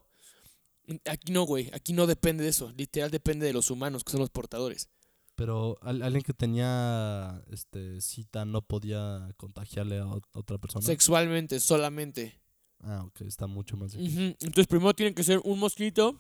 Aquí 1.06 1.32
no, 1.32 1.44
güey. 1.44 1.70
Aquí 1.74 1.94
no 1.94 2.08
depende 2.08 2.44
de 2.44 2.50
eso. 2.50 2.72
Literal 2.78 3.10
depende 3.12 3.46
de 3.46 3.54
los 3.54 3.72
humanos, 3.72 4.04
que 4.04 4.12
son 4.12 4.22
los 4.22 4.30
portadores. 4.30 4.90
Pero 5.36 5.78
al- 5.82 6.02
alguien 6.04 6.24
que 6.24 6.34
tenía 6.34 7.44
este 7.52 8.00
cita 8.02 8.46
no 8.46 8.62
podía 8.62 9.30
contagiarle 9.38 9.98
a 10.00 10.08
otra 10.34 10.58
persona. 10.58 10.86
Sexualmente, 10.86 11.60
solamente. 11.60 12.40
Ah, 12.82 13.04
ok, 13.06 13.22
está 13.22 13.48
mucho 13.48 13.78
más 13.78 13.94
difícil. 13.94 14.20
Ujú. 14.20 14.38
Entonces 14.42 14.68
primero 14.68 14.94
tiene 14.94 15.14
que 15.14 15.24
ser 15.24 15.42
un 15.44 15.60
mosquito 15.60 16.20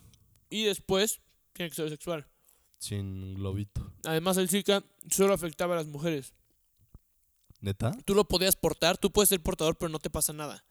y 0.50 0.63
después 0.63 1.22
tiene 1.54 1.70
que 1.70 1.76
ser 1.76 1.89
sexual. 1.89 2.28
Sin 2.78 3.36
globito. 3.36 3.91
Además 4.04 4.38
el 4.38 4.50
Zika 4.50 4.84
solo 5.10 5.34
afectaba 5.34 5.74
a 5.76 5.78
las 5.78 5.88
mujeres. 5.88 6.34
¿Neta? 7.62 7.91
Tú 8.06 8.13
lo 8.13 8.28
podías 8.28 8.56
portar, 8.56 8.98
tú 8.98 9.12
puedes 9.12 9.30
ser 9.30 9.41
portador, 9.41 9.78
pero 9.78 9.89
no 9.89 10.00
te 10.00 10.10
pasa 10.10 10.34
nada. 10.34 10.63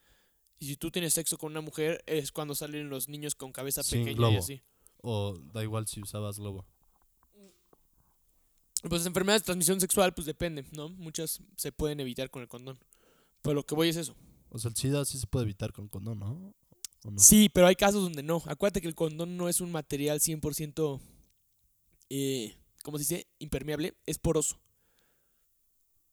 Y 0.58 0.66
si 0.66 0.76
tú 0.76 0.90
tienes 0.90 1.14
sexo 1.14 1.38
con 1.38 1.50
una 1.52 1.60
mujer, 1.60 2.02
es 2.06 2.30
cuando 2.30 2.54
salen 2.54 2.88
los 2.88 3.08
niños 3.08 3.34
con 3.34 3.52
cabeza 3.52 3.82
Sin 3.82 4.00
pequeña 4.00 4.12
y 4.12 4.14
globo. 4.14 4.38
así. 4.38 4.62
O 5.02 5.34
da 5.52 5.62
igual 5.62 5.86
si 5.86 6.00
usabas 6.00 6.38
globo. 6.38 6.66
Pues 8.88 9.06
enfermedades 9.06 9.42
de 9.42 9.46
transmisión 9.46 9.80
sexual, 9.80 10.12
pues 10.14 10.26
depende, 10.26 10.64
¿no? 10.72 10.90
Muchas 10.90 11.40
se 11.56 11.72
pueden 11.72 12.00
evitar 12.00 12.30
con 12.30 12.42
el 12.42 12.48
condón. 12.48 12.78
Pero 13.42 13.54
lo 13.54 13.64
que 13.64 13.74
voy 13.74 13.88
es 13.88 13.96
eso. 13.96 14.14
O 14.54 14.58
sea, 14.60 14.68
el 14.68 14.76
SIDA 14.76 15.04
sí 15.04 15.18
se 15.18 15.26
puede 15.26 15.46
evitar 15.46 15.72
con 15.72 15.88
condón, 15.88 16.20
¿no? 16.20 16.54
¿O 17.02 17.10
no? 17.10 17.18
Sí, 17.18 17.48
pero 17.52 17.66
hay 17.66 17.74
casos 17.74 18.04
donde 18.04 18.22
no. 18.22 18.40
Acuérdate 18.46 18.80
que 18.80 18.86
el 18.86 18.94
condón 18.94 19.36
no 19.36 19.48
es 19.48 19.60
un 19.60 19.72
material 19.72 20.20
100%, 20.20 21.00
eh, 22.10 22.54
¿cómo 22.84 22.96
se 22.96 23.02
dice? 23.02 23.26
Impermeable, 23.40 23.94
es 24.06 24.18
poroso. 24.18 24.60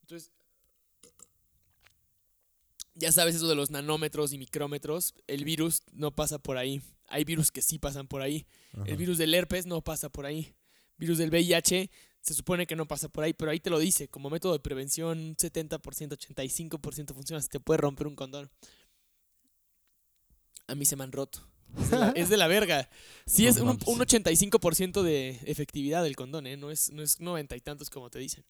Entonces, 0.02 0.32
ya 2.96 3.12
sabes 3.12 3.36
eso 3.36 3.48
de 3.48 3.54
los 3.54 3.70
nanómetros 3.70 4.34
y 4.34 4.40
micrómetros. 4.40 5.14
El 5.28 5.46
virus 5.46 5.84
no 5.92 6.10
pasa 6.10 6.40
por 6.40 6.58
ahí. 6.58 6.82
Hay 7.10 7.26
virus 7.26 7.52
que 7.52 7.62
sí 7.62 7.78
pasan 7.78 8.08
por 8.08 8.24
ahí. 8.24 8.48
Ajá. 8.74 8.86
El 8.88 8.98
virus 8.98 9.20
del 9.20 9.36
herpes 9.36 9.68
no 9.68 9.84
pasa 9.84 10.10
por 10.10 10.26
ahí. 10.26 10.56
Virus 10.98 11.20
del 11.20 11.30
VIH 11.30 11.92
se 12.22 12.34
supone 12.36 12.68
que 12.68 12.76
no 12.76 12.88
pasa 12.88 13.10
por 13.10 13.24
ahí, 13.24 13.34
pero 13.34 13.52
ahí 13.52 13.60
te 13.60 13.70
lo 13.70 13.80
dice. 13.80 14.08
Como 14.08 14.30
método 14.30 14.54
de 14.54 14.60
prevención, 14.60 15.20
un 15.20 15.36
70%, 15.36 15.80
85% 15.80 17.14
funciona. 17.14 17.42
Se 17.42 17.50
te 17.50 17.60
puede 17.60 17.80
romper 17.80 18.08
un 18.08 18.16
condón. 18.16 18.50
A 20.68 20.76
mí 20.76 20.86
se 20.86 20.96
me 20.96 21.04
han 21.04 21.12
roto. 21.12 21.48
Es 21.78 21.90
de 21.90 21.98
la, 21.98 22.10
es 22.12 22.30
de 22.30 22.38
la 22.38 22.48
verga. 22.48 22.90
Sí, 23.26 23.44
No 23.46 23.50
es 23.50 23.58
un, 23.58 23.70
un 23.70 24.00
85% 24.00 25.02
de 25.02 25.40
efectividad 25.46 26.04
del 26.04 26.16
condón, 26.16 26.46
¿eh? 26.46 26.58
No 26.58 26.70
es, 26.70 26.92
no 26.92 27.02
es 27.02 27.20
noventa 27.20 27.56
y 27.56 27.62
tantos 27.62 27.90
como 27.90 28.10
te 28.10 28.20
dicen. 28.20 28.46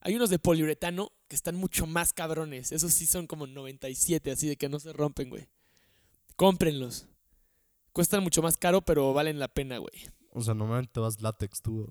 Hay 0.00 0.14
unos 0.14 0.30
de 0.30 0.38
poliuretano 0.38 1.12
que 1.28 1.36
están 1.36 1.56
mucho 1.56 1.86
más 1.86 2.12
cabrones. 2.12 2.72
Esos 2.72 2.92
sí 2.92 3.06
son 3.06 3.26
como 3.26 3.46
97, 3.46 4.30
así 4.30 4.48
de 4.48 4.56
que 4.56 4.68
no 4.68 4.78
se 4.78 4.92
rompen, 4.92 5.28
güey. 5.28 5.48
Cómprenlos. 6.36 7.06
Cuestan 7.92 8.22
mucho 8.22 8.42
más 8.42 8.56
caro, 8.56 8.80
pero 8.80 9.12
valen 9.12 9.38
la 9.38 9.48
pena, 9.48 9.78
güey. 9.78 9.94
O 10.30 10.40
sea, 10.40 10.54
normalmente 10.54 10.92
te 10.92 11.00
vas 11.00 11.20
látex 11.20 11.62
tú. 11.62 11.88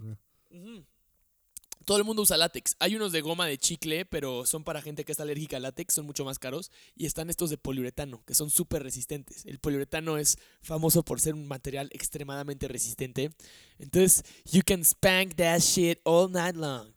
Todo 1.87 1.97
el 1.99 2.03
mundo 2.03 2.21
usa 2.21 2.35
látex. 2.35 2.75
Hay 2.79 2.97
unos 2.97 3.13
de 3.13 3.21
goma 3.21 3.47
de 3.47 3.57
chicle, 3.57 4.05
pero 4.05 4.45
son 4.45 4.65
para 4.65 4.81
gente 4.81 5.05
que 5.05 5.13
está 5.13 5.23
alérgica 5.23 5.55
al 5.55 5.63
látex, 5.63 5.93
son 5.93 6.05
mucho 6.05 6.25
más 6.25 6.37
caros. 6.37 6.69
Y 6.95 7.05
están 7.05 7.29
estos 7.29 7.49
de 7.49 7.57
poliuretano, 7.57 8.25
que 8.25 8.33
son 8.33 8.49
súper 8.49 8.83
resistentes. 8.83 9.45
El 9.45 9.59
poliuretano 9.59 10.17
es 10.17 10.37
famoso 10.61 11.03
por 11.03 11.21
ser 11.21 11.33
un 11.33 11.47
material 11.47 11.89
extremadamente 11.93 12.67
resistente. 12.67 13.31
Entonces, 13.79 14.25
you 14.51 14.63
can 14.65 14.83
spank 14.83 15.35
that 15.35 15.59
shit 15.59 15.99
all 16.03 16.29
night 16.29 16.57
long. 16.57 16.91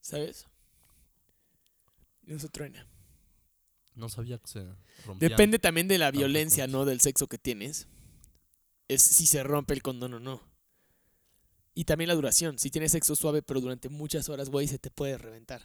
¿Sabes? 0.00 0.46
No 2.22 2.38
se 2.38 2.48
truena. 2.48 2.86
No 3.96 4.08
sabía 4.08 4.38
que 4.38 4.46
se 4.46 4.60
rompían. 5.04 5.30
Depende 5.30 5.58
también 5.58 5.88
de 5.88 5.98
la 5.98 6.12
violencia. 6.12 6.68
¿no? 6.68 6.84
Del 6.84 7.00
sexo 7.00 7.26
que 7.26 7.38
tienes. 7.38 7.88
Es 8.86 9.02
si 9.02 9.26
se 9.26 9.42
rompe 9.42 9.74
el 9.74 9.82
condón 9.82 10.14
o 10.14 10.20
no. 10.20 10.51
Y 11.74 11.84
también 11.84 12.08
la 12.08 12.14
duración. 12.14 12.58
Si 12.58 12.70
tienes 12.70 12.92
sexo 12.92 13.16
suave, 13.16 13.42
pero 13.42 13.60
durante 13.60 13.88
muchas 13.88 14.28
horas, 14.28 14.50
güey, 14.50 14.68
se 14.68 14.78
te 14.78 14.90
puede 14.90 15.16
reventar. 15.18 15.62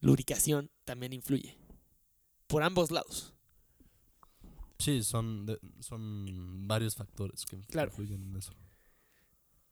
Lubricación 0.00 0.70
también 0.84 1.12
influye. 1.12 1.56
Por 2.46 2.62
ambos 2.62 2.90
lados. 2.90 3.34
Sí, 4.78 5.02
son, 5.02 5.44
de- 5.44 5.58
son 5.80 6.68
varios 6.68 6.94
factores 6.94 7.44
que 7.44 7.58
Claro. 7.66 7.90
influyen 7.90 8.22
en 8.22 8.36
eso. 8.36 8.52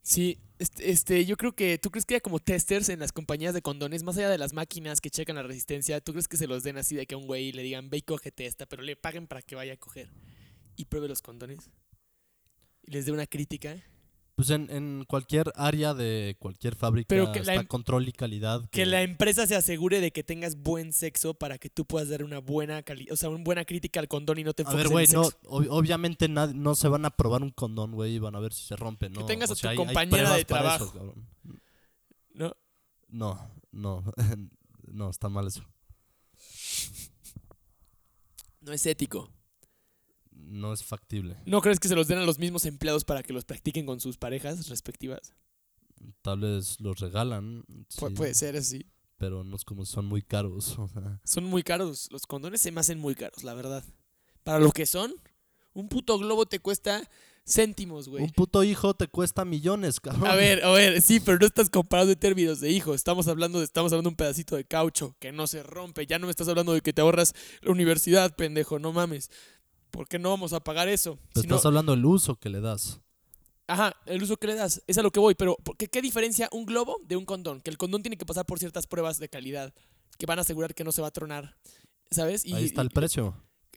Sí, 0.03 0.39
este, 0.59 0.91
este, 0.91 1.25
yo 1.27 1.37
creo 1.37 1.53
que, 1.55 1.79
¿tú 1.79 1.91
crees 1.91 2.05
que 2.07 2.15
haya 2.15 2.21
como 2.21 2.39
testers 2.41 2.89
en 2.89 3.01
las 3.01 3.13
compañías 3.13 3.55
de 3.55 3.63
condones, 3.63 4.03
más 4.05 4.17
allá 4.17 4.29
de 4.31 4.39
las 4.39 4.53
máquinas 4.53 5.01
que 5.01 5.11
checan 5.11 5.37
la 5.37 5.43
resistencia, 5.43 6.01
¿tú 6.01 6.13
crees 6.13 6.29
que 6.29 6.37
se 6.37 6.47
los 6.47 6.63
den 6.63 6.77
así 6.77 6.95
de 6.97 7.07
que 7.07 7.15
a 7.15 7.19
un 7.19 7.27
güey 7.27 7.53
le 7.53 7.63
digan, 7.63 7.89
ve 7.91 7.99
y 7.99 8.03
cógete 8.03 8.47
esta, 8.47 8.67
pero 8.67 8.83
le 8.83 8.95
paguen 8.97 9.27
para 9.27 9.43
que 9.43 9.55
vaya 9.57 9.73
a 9.75 9.77
coger 9.77 10.09
y 10.77 10.85
pruebe 10.87 11.09
los 11.09 11.23
condones? 11.23 11.71
Y 12.83 12.93
les 12.93 13.07
dé 13.07 13.13
una 13.13 13.27
crítica. 13.27 13.83
Pues 14.37 14.51
en, 14.51 14.69
en 14.71 15.05
cualquier 15.09 15.51
área 15.57 15.95
de 15.95 16.37
cualquier 16.39 16.77
fábrica 16.77 17.07
Pero 17.09 17.33
que 17.33 17.41
la 17.41 17.53
está 17.55 17.63
em- 17.63 17.67
control 17.67 18.07
y 18.07 18.13
calidad. 18.13 18.69
Que 18.71 18.85
la 18.85 19.01
empresa 19.01 19.47
se 19.47 19.57
asegure 19.57 20.03
de 20.03 20.11
que 20.13 20.23
tengas 20.23 20.57
buen 20.57 20.93
sexo 20.93 21.33
para 21.33 21.57
que 21.57 21.71
tú 21.71 21.87
puedas 21.87 22.11
dar 22.11 22.23
una 22.23 22.39
buena 22.41 22.83
calidad, 22.83 23.15
o 23.15 23.17
sea, 23.17 23.31
una 23.31 23.43
buena 23.43 23.65
crítica 23.65 23.99
al 23.99 24.09
condón 24.09 24.39
y 24.39 24.45
no 24.45 24.53
te 24.53 24.63
A 24.63 24.67
enfoques 24.67 24.79
ver, 24.79 24.87
en 24.89 24.93
güey, 24.93 25.07
no, 25.09 25.23
ob- 25.49 25.69
obviamente 25.71 26.29
no 26.29 26.75
se 26.75 26.87
van 26.89 27.07
a 27.07 27.11
probar 27.11 27.43
un 27.43 27.51
condón, 27.51 27.93
güey, 27.93 28.17
y 28.17 28.19
van 28.19 28.35
a 28.37 28.41
ver 28.41 28.53
si 28.53 28.63
se 28.67 28.77
rompe, 28.77 29.09
¿no? 29.09 29.25
tengas 29.25 29.49
O 29.49 29.55
a 29.55 29.57
tu 29.57 29.61
sea, 29.61 29.71
hay- 29.71 29.79
hay 29.79 29.85
compañera 29.87 30.35
de 30.35 30.45
pruebas 30.45 30.45
para 30.45 30.61
trabajo. 30.61 30.85
eso, 30.85 30.93
cabrón. 30.93 31.29
¿no? 32.35 32.57
No, 33.09 33.51
no, 33.73 34.05
no, 34.93 35.09
está 35.09 35.31
mal 35.31 35.47
eso. 35.47 35.63
No 38.61 38.73
es 38.73 38.85
ético. 38.85 39.31
No 40.37 40.73
es 40.73 40.85
factible. 40.85 41.37
¿No 41.47 41.61
crees 41.61 41.81
que 41.81 41.89
se 41.89 41.95
los 41.97 42.07
den 42.09 42.19
a 42.19 42.25
los 42.25 42.39
mismos 42.39 42.65
empleados 42.67 43.05
para 43.05 43.23
que 43.23 43.33
los 43.33 43.45
practiquen 43.45 43.87
con 43.87 44.01
sus 44.01 44.17
parejas 44.17 44.69
respectivas? 44.69 45.33
Tal 46.23 46.41
vez 46.41 46.81
los 46.81 46.99
regalan, 47.01 47.65
Pu- 47.97 48.09
sí, 48.11 48.15
Puede 48.15 48.35
ser 48.35 48.57
así. 48.57 48.87
pero 49.17 49.43
no 49.45 49.57
es 49.57 49.65
como 49.65 49.85
si 49.85 49.93
son 49.93 50.07
muy 50.07 50.23
caros. 50.23 50.79
o 50.79 50.89
sea. 50.89 51.21
Son 51.25 51.45
muy 51.45 51.63
caros. 51.63 52.09
Los 52.13 52.27
condones 52.27 52.61
se 52.61 52.71
me 52.71 52.81
hacen 52.81 52.99
muy 52.99 53.15
caros, 53.15 53.43
la 53.45 53.55
verdad. 53.55 53.83
Para 54.45 54.61
lo 54.61 54.71
que 54.71 54.87
son, 54.87 55.13
un 55.73 55.89
puto 55.89 56.19
globo 56.19 56.47
te 56.47 56.61
cuesta 56.61 57.03
céntimos, 57.49 58.09
güey. 58.09 58.23
Un 58.25 58.31
puto 58.31 58.63
hijo 58.65 58.95
te 58.95 59.07
cuesta 59.09 59.45
millones, 59.45 60.01
cabrón. 60.01 60.27
A 60.27 60.35
ver, 60.35 60.65
a 60.65 60.71
ver, 60.73 61.01
sí, 61.01 61.21
pero 61.21 61.39
no 61.39 61.47
estás 61.47 61.71
comparando 61.71 62.13
en 62.13 62.19
términos 62.19 62.61
de 62.61 62.71
hijo. 62.71 62.93
Estamos 62.95 63.27
hablando 63.29 63.59
de, 63.59 63.65
estamos 63.65 63.93
hablando 63.93 64.11
de 64.11 64.13
un 64.13 64.17
pedacito 64.17 64.57
de 64.57 64.65
caucho 64.65 65.15
que 65.21 65.33
no 65.33 65.47
se 65.47 65.63
rompe. 65.63 66.07
Ya 66.07 66.19
no 66.19 66.27
me 66.27 66.31
estás 66.31 66.49
hablando 66.49 66.73
de 66.73 66.81
que 66.81 66.93
te 66.93 67.01
ahorras 67.03 67.35
la 67.63 67.71
universidad, 67.73 68.35
pendejo. 68.37 68.79
No 68.79 68.93
mames. 68.93 69.31
¿Por 69.97 70.09
qué 70.09 70.19
no 70.19 70.29
vamos 70.31 70.53
a 70.53 70.61
pagar 70.61 70.89
eso? 70.89 71.19
Te 71.33 71.41
Si 71.41 71.47
no- 71.47 71.55
estás 71.57 71.67
hablando 71.67 71.93
del 71.93 72.05
uso 72.05 72.37
que 72.37 72.51
le 72.51 72.61
das. 72.61 73.01
Ajá, 73.67 73.97
el 74.07 74.23
uso 74.23 74.37
que 74.37 74.47
le 74.47 74.55
das, 74.55 74.83
es 74.87 74.99
a 74.99 75.03
lo 75.03 75.11
que 75.11 75.19
voy, 75.19 75.35
pero 75.35 75.57
¿por 75.57 75.77
¿qué, 75.77 75.89
¿qué 75.89 76.01
diferencia 76.03 76.49
un 76.53 76.67
globo 76.67 76.99
de 77.05 77.17
un 77.17 77.25
condón? 77.25 77.61
Que 77.63 77.71
el 77.71 77.79
condón 77.79 78.03
tiene 78.03 78.17
que 78.17 78.27
pasar 78.27 78.45
por 78.47 78.59
ciertas 78.59 78.87
pruebas 78.87 79.19
de 79.19 79.29
calidad 79.29 79.73
que 80.19 80.27
van 80.27 80.39
a 80.39 80.43
asegurar 80.43 80.75
que 80.75 80.85
no 80.85 80.93
se 80.93 81.01
va 81.03 81.09
a 81.09 81.11
tronar, 81.11 81.57
¿sabes? 82.11 82.45
Y, 82.45 82.53
Ahí 82.55 82.65
está 82.67 82.83
el 82.83 82.91
precio. 82.91 83.35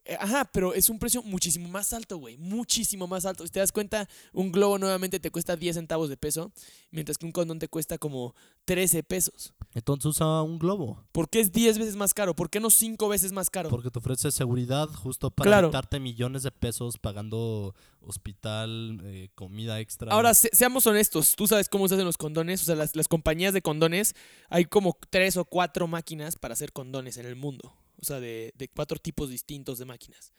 Eh, 0.10 0.18
Ajá, 0.20 0.46
pero 0.52 0.74
es 0.74 0.90
un 0.90 1.00
precio 1.00 1.22
muchísimo 1.24 1.68
más 1.70 1.94
alto, 1.94 2.18
güey, 2.18 2.38
muchísimo 2.38 3.08
más 3.08 3.26
alto. 3.26 3.46
Si 3.46 3.52
te 3.52 3.60
das 3.60 3.72
cuenta, 3.72 4.08
un 4.34 4.52
globo 4.52 4.78
nuevamente 4.78 5.20
te 5.20 5.32
cuesta 5.32 5.56
10 5.56 5.76
centavos 5.76 6.10
de 6.10 6.18
peso, 6.18 6.52
mientras 6.92 7.18
que 7.18 7.26
un 7.26 7.32
condón 7.32 7.60
te 7.60 7.68
cuesta 7.68 7.98
como 7.98 8.34
13 8.66 9.04
pesos. 9.04 9.54
Entonces 9.74 10.06
usa 10.08 10.42
un 10.42 10.58
globo. 10.60 11.04
¿Por 11.12 11.30
qué 11.30 11.40
es 11.40 11.52
10 11.52 11.78
veces 11.78 11.96
más 11.96 12.14
caro? 12.14 12.36
¿Por 12.36 12.50
qué 12.50 12.60
no 12.60 12.70
5 12.70 13.08
veces 13.08 13.32
más 13.32 13.50
caro? 13.50 13.70
Porque 13.70 13.92
te 13.92 14.00
ofrece 14.00 14.32
seguridad 14.32 14.88
justo 14.90 15.30
para 15.32 15.48
Claro. 15.50 15.70
quitarte 15.70 16.00
millones 16.00 16.44
de 16.44 16.52
pesos 16.52 16.98
pagando 16.98 17.76
hospital, 18.02 19.00
eh, 19.04 19.30
comida 19.36 19.80
extra. 19.80 20.12
Ahora, 20.12 20.34
se- 20.34 20.50
seamos 20.54 20.86
honestos, 20.88 21.36
tú 21.36 21.48
sabes 21.48 21.70
cómo 21.70 21.88
se 21.88 21.96
hacen 21.96 22.06
los 22.06 22.18
condones, 22.18 22.62
o 22.62 22.66
sea, 22.66 22.76
las, 22.76 22.96
las 22.96 23.08
compañías 23.08 23.54
de 23.54 23.62
condones, 23.62 24.16
hay 24.50 24.66
como 24.66 24.98
tres 25.10 25.38
o 25.38 25.46
cuatro 25.46 25.88
máquinas 25.88 26.36
para 26.36 26.54
hacer 26.54 26.74
condones 26.74 27.18
en 27.18 27.26
el 27.26 27.36
mundo, 27.36 27.74
o 28.02 28.06
sea, 28.06 28.20
de, 28.20 28.54
de 28.56 28.68
cuatro 28.68 28.98
tipos 29.00 29.30
distintos 29.30 29.80
de 29.80 29.86
máquinas. 29.86 30.34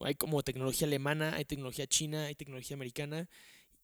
Hay 0.00 0.14
como 0.14 0.42
tecnología 0.42 0.86
alemana, 0.86 1.34
hay 1.34 1.44
tecnología 1.44 1.86
china, 1.86 2.26
hay 2.26 2.34
tecnología 2.34 2.74
americana, 2.74 3.28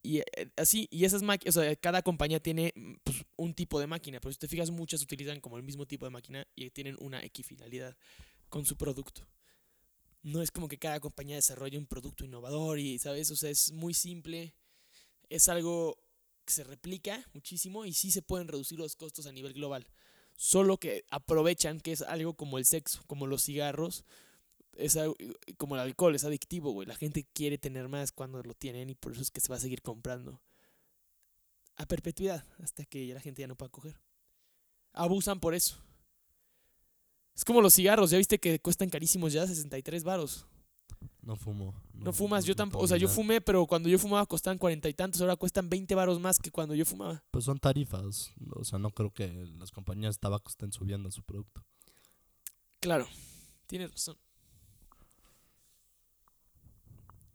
y 0.02 0.18
eh, 0.18 0.24
así, 0.56 0.88
y 0.90 1.04
esas 1.04 1.22
máquinas, 1.22 1.56
o 1.56 1.62
sea, 1.62 1.76
cada 1.76 2.02
compañía 2.02 2.40
tiene 2.40 2.72
mm, 2.74 2.94
pues, 3.04 3.24
un 3.36 3.54
tipo 3.54 3.80
de 3.80 3.86
máquina, 3.86 4.20
pero 4.20 4.32
si 4.32 4.38
te 4.38 4.48
fijas, 4.48 4.70
muchas 4.70 5.02
utilizan 5.02 5.40
como 5.40 5.56
el 5.56 5.62
mismo 5.62 5.86
tipo 5.86 6.06
de 6.06 6.10
máquina 6.10 6.46
y 6.54 6.70
tienen 6.70 6.96
una 7.00 7.22
equifinalidad 7.24 7.96
con 8.48 8.66
su 8.66 8.76
producto. 8.76 9.26
No 10.22 10.42
es 10.42 10.50
como 10.50 10.68
que 10.68 10.78
cada 10.78 11.00
compañía 11.00 11.36
desarrolle 11.36 11.78
un 11.78 11.86
producto 11.86 12.24
innovador 12.24 12.78
y, 12.78 12.98
¿sabes? 12.98 13.30
O 13.30 13.36
sea, 13.36 13.50
es 13.50 13.72
muy 13.72 13.94
simple 13.94 14.54
es 15.32 15.48
algo 15.48 15.98
que 16.44 16.52
se 16.52 16.64
replica 16.64 17.26
muchísimo 17.32 17.86
y 17.86 17.94
sí 17.94 18.10
se 18.10 18.20
pueden 18.22 18.48
reducir 18.48 18.78
los 18.78 18.96
costos 18.96 19.26
a 19.26 19.32
nivel 19.32 19.54
global. 19.54 19.86
Solo 20.44 20.76
que 20.76 21.04
aprovechan 21.08 21.78
que 21.78 21.92
es 21.92 22.02
algo 22.02 22.34
como 22.34 22.58
el 22.58 22.64
sexo, 22.64 23.04
como 23.06 23.28
los 23.28 23.44
cigarros, 23.44 24.04
es 24.76 24.96
algo- 24.96 25.14
como 25.56 25.76
el 25.76 25.82
alcohol, 25.82 26.16
es 26.16 26.24
adictivo, 26.24 26.72
güey. 26.72 26.84
La 26.88 26.96
gente 26.96 27.24
quiere 27.32 27.58
tener 27.58 27.86
más 27.88 28.10
cuando 28.10 28.42
lo 28.42 28.52
tienen 28.52 28.90
y 28.90 28.96
por 28.96 29.12
eso 29.12 29.22
es 29.22 29.30
que 29.30 29.40
se 29.40 29.46
va 29.50 29.54
a 29.54 29.60
seguir 29.60 29.82
comprando. 29.82 30.40
A 31.76 31.86
perpetuidad, 31.86 32.44
hasta 32.58 32.84
que 32.84 33.14
la 33.14 33.20
gente 33.20 33.40
ya 33.42 33.46
no 33.46 33.54
pueda 33.54 33.70
coger. 33.70 34.00
Abusan 34.92 35.38
por 35.38 35.54
eso. 35.54 35.80
Es 37.36 37.44
como 37.44 37.60
los 37.60 37.74
cigarros, 37.74 38.10
ya 38.10 38.18
viste 38.18 38.40
que 38.40 38.58
cuestan 38.58 38.90
carísimos 38.90 39.32
ya, 39.32 39.46
63 39.46 40.02
varos. 40.02 40.44
No 41.22 41.36
fumo. 41.36 41.74
No 41.92 42.12
fumas, 42.12 42.44
yo 42.44 42.56
tampoco. 42.56 42.84
O 42.84 42.88
sea, 42.88 42.96
yo 42.96 43.08
fumé, 43.08 43.40
pero 43.40 43.66
cuando 43.66 43.88
yo 43.88 43.98
fumaba 43.98 44.26
costaban 44.26 44.58
cuarenta 44.58 44.88
y 44.88 44.94
tantos, 44.94 45.20
ahora 45.20 45.36
cuestan 45.36 45.68
20 45.68 45.94
varos 45.94 46.20
más 46.20 46.38
que 46.38 46.50
cuando 46.50 46.74
yo 46.74 46.84
fumaba. 46.84 47.22
Pues 47.30 47.44
son 47.44 47.58
tarifas. 47.58 48.32
O 48.54 48.64
sea, 48.64 48.78
no 48.78 48.90
creo 48.90 49.12
que 49.12 49.46
las 49.58 49.70
compañías 49.70 50.16
de 50.16 50.20
tabaco 50.20 50.48
estén 50.48 50.72
subiendo 50.72 51.10
su 51.10 51.22
producto. 51.22 51.64
Claro, 52.80 53.06
tienes 53.66 53.90
razón. 53.92 54.16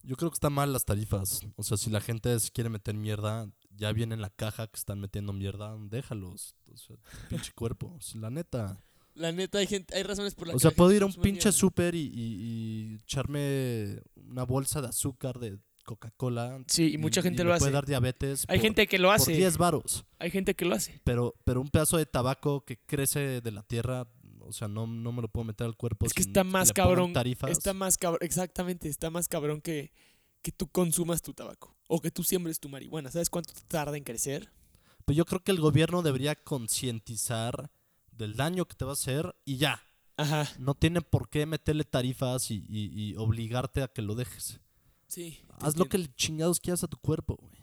Yo 0.04 0.16
creo 0.16 0.30
que 0.30 0.36
están 0.36 0.54
mal 0.54 0.72
las 0.72 0.86
tarifas. 0.86 1.42
O 1.58 1.64
sea, 1.64 1.76
si 1.76 1.90
la 1.90 2.00
gente 2.00 2.40
se 2.40 2.50
quiere 2.52 2.70
meter 2.70 2.96
mierda, 2.96 3.50
ya 3.70 3.92
viene 3.92 4.16
en 4.16 4.22
la 4.22 4.30
caja 4.30 4.68
que 4.68 4.78
están 4.78 5.02
metiendo 5.02 5.34
mierda, 5.34 5.76
déjalos. 5.80 6.56
O 6.74 6.78
sea, 6.78 6.96
pinche 7.30 7.52
cuerpo. 7.56 7.98
Si 8.00 8.18
la 8.18 8.30
neta. 8.30 8.82
La 9.18 9.32
neta, 9.32 9.58
hay 9.58 9.68
gente, 9.68 9.96
hay 9.96 10.04
razones 10.04 10.36
por 10.36 10.48
las 10.48 10.56
O 10.56 10.58
que 10.58 10.62
sea, 10.62 10.72
la 10.72 10.76
puedo 10.76 10.92
ir 10.94 11.02
a 11.04 11.06
un 11.08 11.14
pinche 11.14 11.52
súper 11.52 11.96
y, 11.96 12.00
y- 12.14 12.92
y 12.92 12.96
echarme 12.96 14.00
una 14.16 14.44
bolsa 14.44 14.82
de 14.82 14.88
azúcar 14.90 15.40
de 15.40 15.58
Coca-Cola. 15.86 16.64
Sí, 16.68 16.94
y 16.94 16.98
mucha 16.98 17.22
gente 17.22 17.44
lo 17.44 17.50
me 17.50 17.56
hace. 17.56 17.62
puede 17.62 17.72
dar 17.74 17.86
diabetes. 17.86 18.46
Hay 18.48 18.58
por- 18.60 18.64
gente 18.66 18.88
que 18.88 19.00
lo 19.00 19.08
Por 19.08 19.16
hace. 19.16 19.32
10 19.34 19.58
varos. 19.58 20.06
Hay 20.20 20.30
gente 20.32 20.54
que 20.56 20.66
lo 20.66 20.76
hace. 20.76 21.02
Pero, 21.04 21.34
pero 21.46 21.62
un 21.62 21.70
pedazo 21.70 21.98
de 21.98 22.06
tabaco 22.06 22.64
que 22.66 22.78
crece 22.78 23.42
de 23.42 23.52
la 23.52 23.64
tierra, 23.64 24.06
o 24.42 24.52
sea, 24.54 24.68
no, 24.68 24.86
no 24.86 25.12
me 25.12 25.22
lo 25.22 25.30
puedo 25.30 25.46
meter 25.46 25.66
al 25.66 25.76
cuerpo. 25.78 26.06
Es 26.06 26.14
que 26.14 26.24
sin 26.24 26.32
está 26.32 26.44
más 26.44 26.72
cabrón. 26.74 27.14
Tarifas. 27.14 27.50
Está 27.52 27.74
más 27.74 27.98
cabrón. 27.98 28.20
Exactamente, 28.22 28.88
está 28.90 29.10
más 29.10 29.28
cabrón 29.28 29.62
que, 29.62 29.92
que 30.42 30.52
tú 30.52 30.68
consumas 30.68 31.22
tu 31.22 31.34
tabaco. 31.34 31.76
O 31.88 32.02
que 32.02 32.12
tú 32.12 32.22
siembres 32.24 32.60
tu 32.60 32.68
marihuana. 32.70 33.10
¿Sabes 33.10 33.30
cuánto 33.30 33.54
tarda 33.70 33.96
en 33.98 34.04
crecer? 34.04 34.52
Pero 35.06 35.16
yo 35.18 35.26
creo 35.26 35.42
que 35.42 35.52
el 35.54 35.60
gobierno 35.62 36.02
debería 36.02 36.36
concientizar 36.36 37.72
del 38.18 38.36
daño 38.36 38.66
que 38.66 38.76
te 38.76 38.86
va 38.86 38.92
a 38.92 38.94
hacer 38.94 39.36
y 39.46 39.58
ya. 39.58 39.82
Ajá. 40.18 40.50
No 40.60 40.74
tiene 40.74 41.02
por 41.02 41.30
qué 41.30 41.46
meterle 41.46 41.84
tarifas 41.84 42.50
y, 42.52 42.66
y- 42.68 42.92
y 43.12 43.16
obligarte 43.16 43.84
a 43.84 43.88
que 43.88 44.02
lo 44.02 44.16
dejes. 44.16 44.60
Sí. 45.08 45.40
Haz 45.62 45.78
lo 45.78 45.86
que 45.86 46.06
chingados 46.16 46.60
quieras 46.60 46.84
a 46.84 46.88
tu 46.88 46.98
cuerpo, 46.98 47.36
güey. 47.40 47.56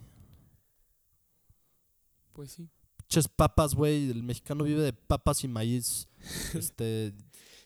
Pues 2.32 2.52
sí. 2.52 2.68
Pinches 2.96 3.28
papas, 3.28 3.74
güey. 3.74 4.10
El 4.10 4.22
mexicano 4.22 4.64
vive 4.64 4.82
de 4.82 4.92
papas 4.92 5.44
y 5.44 5.48
maíz. 5.48 6.08
este, 6.54 7.12